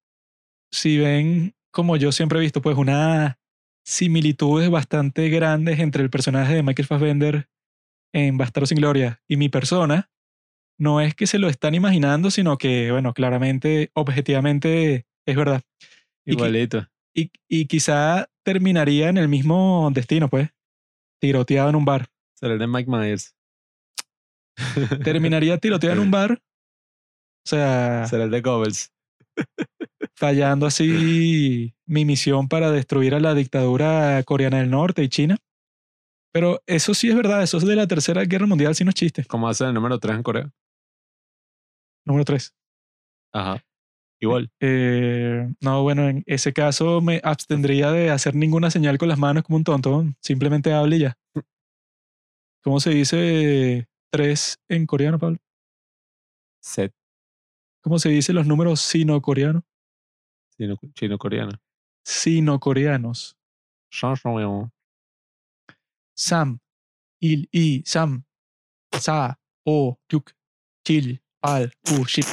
si 0.72 0.98
ven, 0.98 1.54
como 1.70 1.96
yo 1.96 2.12
siempre 2.12 2.38
he 2.38 2.42
visto, 2.42 2.62
pues 2.62 2.76
unas 2.76 3.36
similitudes 3.84 4.70
bastante 4.70 5.28
grandes 5.30 5.78
entre 5.80 6.02
el 6.02 6.10
personaje 6.10 6.54
de 6.54 6.62
Michael 6.62 6.86
Fassbender 6.86 7.48
en 8.12 8.38
Bastardo 8.38 8.66
sin 8.66 8.78
Gloria 8.78 9.22
y 9.28 9.36
mi 9.36 9.48
persona, 9.48 10.10
no 10.78 11.00
es 11.00 11.14
que 11.14 11.26
se 11.26 11.38
lo 11.38 11.48
están 11.48 11.74
imaginando, 11.74 12.30
sino 12.30 12.56
que, 12.56 12.90
bueno, 12.90 13.12
claramente, 13.12 13.90
objetivamente, 13.94 15.06
es 15.26 15.36
verdad. 15.36 15.62
Igualito. 16.24 16.88
Y, 17.14 17.30
y 17.48 17.66
quizá 17.66 18.30
terminaría 18.42 19.08
en 19.08 19.18
el 19.18 19.28
mismo 19.28 19.90
destino, 19.92 20.28
pues, 20.28 20.50
tiroteado 21.20 21.68
en 21.68 21.76
un 21.76 21.84
bar. 21.84 22.08
Será 22.34 22.54
el 22.54 22.58
de 22.58 22.66
Mike 22.66 22.90
Myers. 22.90 23.36
Terminaría 25.04 25.58
tiroteado 25.58 25.96
en 25.96 26.02
un 26.02 26.10
bar. 26.10 26.42
O 27.44 27.48
sea, 27.48 28.06
Será 28.06 28.24
el 28.24 28.30
de 28.30 28.40
Goebbels. 28.40 28.92
fallando 30.14 30.66
así 30.66 31.74
mi 31.86 32.04
misión 32.04 32.48
para 32.48 32.70
destruir 32.70 33.14
a 33.14 33.20
la 33.20 33.34
dictadura 33.34 34.22
coreana 34.24 34.58
del 34.58 34.70
norte 34.70 35.02
y 35.02 35.08
China. 35.08 35.38
Pero 36.32 36.60
eso 36.66 36.94
sí 36.94 37.08
es 37.08 37.16
verdad, 37.16 37.42
eso 37.42 37.56
es 37.56 37.64
de 37.64 37.74
la 37.74 37.86
Tercera 37.86 38.24
Guerra 38.24 38.46
Mundial, 38.46 38.74
si 38.74 38.84
no 38.84 38.90
es 38.90 38.94
chiste. 38.94 39.24
¿Cómo 39.24 39.48
hace 39.48 39.64
el 39.64 39.74
número 39.74 39.98
3 39.98 40.16
en 40.16 40.22
Corea? 40.22 40.50
Número 42.06 42.24
3. 42.24 42.54
Ajá. 43.32 43.64
Igual. 44.22 44.50
no, 45.60 45.82
bueno, 45.82 46.08
en 46.08 46.22
ese 46.26 46.52
caso 46.52 47.00
me 47.00 47.20
abstendría 47.24 47.90
de 47.90 48.10
hacer 48.10 48.34
ninguna 48.34 48.70
señal 48.70 48.98
con 48.98 49.08
las 49.08 49.18
manos 49.18 49.42
como 49.44 49.56
un 49.56 49.64
tonto. 49.64 50.04
Simplemente 50.20 50.72
hable 50.72 50.96
y 50.96 51.00
ya. 51.00 51.16
¿Cómo 52.62 52.78
se 52.80 52.90
dice 52.90 53.88
3 54.12 54.58
en 54.68 54.86
coreano, 54.86 55.18
Pablo? 55.18 55.38
Set. 56.62 56.92
¿Cómo 57.82 57.98
se 57.98 58.08
dice 58.10 58.32
los 58.32 58.46
números 58.46 58.80
sino-coreanos? 58.80 59.62
Chino- 60.56 60.76
Chino-coreano. 60.94 61.52
Sino-coreanos. 62.04 63.36
Sam, 66.14 66.58
Il, 67.20 67.48
I, 67.52 67.82
Sam, 67.86 68.24
Sa, 68.92 69.38
O, 69.64 69.98
Yuk, 70.08 70.32
Chil, 70.84 71.22
Al, 71.42 71.72
U, 71.98 72.04
Shit. 72.04 72.26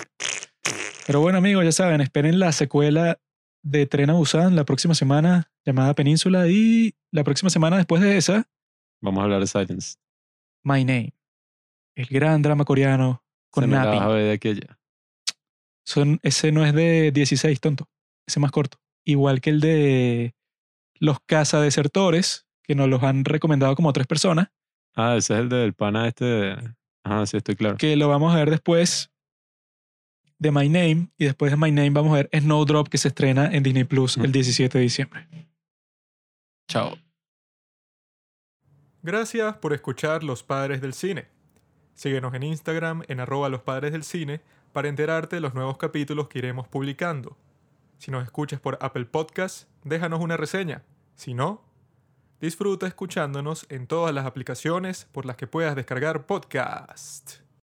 Pero 1.05 1.21
bueno, 1.21 1.37
amigos, 1.37 1.63
ya 1.63 1.71
saben, 1.71 2.01
esperen 2.01 2.39
la 2.39 2.51
secuela 2.51 3.19
de 3.63 3.85
Tren 3.85 4.09
a 4.09 4.13
Busan 4.13 4.55
la 4.55 4.65
próxima 4.65 4.93
semana, 4.93 5.51
llamada 5.65 5.93
Península, 5.93 6.47
y 6.49 6.95
la 7.11 7.23
próxima 7.23 7.49
semana 7.49 7.77
después 7.77 8.01
de 8.01 8.17
esa, 8.17 8.47
Vamos 8.99 9.21
a 9.21 9.23
hablar 9.25 9.39
de 9.39 9.47
Silence. 9.47 9.97
My 10.63 10.83
Name, 10.83 11.13
el 11.95 12.07
gran 12.07 12.41
drama 12.41 12.65
coreano 12.65 13.23
con 13.51 13.63
Se 13.63 13.67
me 13.67 13.75
Napping. 13.77 14.01
de 14.17 14.31
aquí 14.33 14.47
a 14.47 14.51
allá. 14.51 14.76
Son, 15.87 16.19
ese 16.21 16.51
no 16.51 16.65
es 16.65 16.73
de 16.73 17.11
16, 17.13 17.61
tonto. 17.61 17.87
Ese 18.27 18.39
es 18.39 18.41
más 18.41 18.51
corto. 18.51 18.77
Igual 19.05 19.39
que 19.39 19.51
el 19.51 19.61
de 19.61 20.35
Los 20.99 21.17
Cazadesertores, 21.25 22.45
que 22.63 22.75
nos 22.75 22.89
los 22.89 23.01
han 23.03 23.23
recomendado 23.23 23.73
como 23.75 23.93
tres 23.93 24.05
personas, 24.05 24.49
Ah, 24.99 25.15
ese 25.15 25.35
es 25.35 25.39
el 25.41 25.49
del 25.49 25.73
pana 25.73 26.07
este. 26.07 26.25
de- 26.25 26.73
Ajá, 27.03 27.25
sí, 27.27 27.37
estoy 27.37 27.55
claro. 27.55 27.77
que 27.77 27.95
lo 27.95 28.09
vamos 28.09 28.33
a 28.33 28.37
ver 28.37 28.49
después 28.49 29.11
de 30.39 30.51
My 30.51 30.67
Name. 30.67 31.07
Y 31.17 31.25
después 31.25 31.51
de 31.51 31.57
My 31.57 31.71
Name 31.71 31.91
vamos 31.91 32.11
a 32.13 32.15
ver 32.23 32.29
Snowdrop, 32.37 32.89
que 32.89 32.97
se 32.97 33.07
estrena 33.07 33.45
en 33.53 33.63
Disney 33.63 33.83
Plus 33.85 34.17
el 34.17 34.31
17 34.33 34.77
de 34.77 34.83
diciembre. 34.83 35.27
Chao. 36.67 36.97
Gracias 39.03 39.55
por 39.57 39.71
escuchar 39.73 40.23
Los 40.23 40.43
Padres 40.43 40.81
del 40.81 40.93
Cine. 40.93 41.27
Síguenos 41.93 42.33
en 42.33 42.43
Instagram 42.43 43.03
en 43.07 43.19
arroba 43.19 43.49
los 43.49 43.61
padres 43.61 43.91
del 43.91 44.03
cine 44.03 44.41
para 44.77 44.89
enterarte 44.89 45.37
de 45.37 45.41
los 45.41 45.55
nuevos 45.55 45.79
capítulos 45.79 46.27
que 46.27 46.37
iremos 46.37 46.67
publicando. 46.67 47.35
Si 47.97 48.11
nos 48.11 48.23
escuchas 48.23 48.59
por 48.59 48.77
Apple 48.79 49.05
Podcast, 49.05 49.67
déjanos 49.83 50.21
una 50.21 50.37
reseña. 50.37 50.83
Si 51.15 51.33
no, 51.33 51.63
disfruta 52.39 52.85
escuchándonos 52.85 53.65
en 53.69 53.87
todas 53.87 54.13
las 54.13 54.27
aplicaciones 54.27 55.05
por 55.11 55.25
las 55.25 55.35
que 55.35 55.47
puedas 55.47 55.75
descargar 55.75 56.27
podcast. 56.27 57.46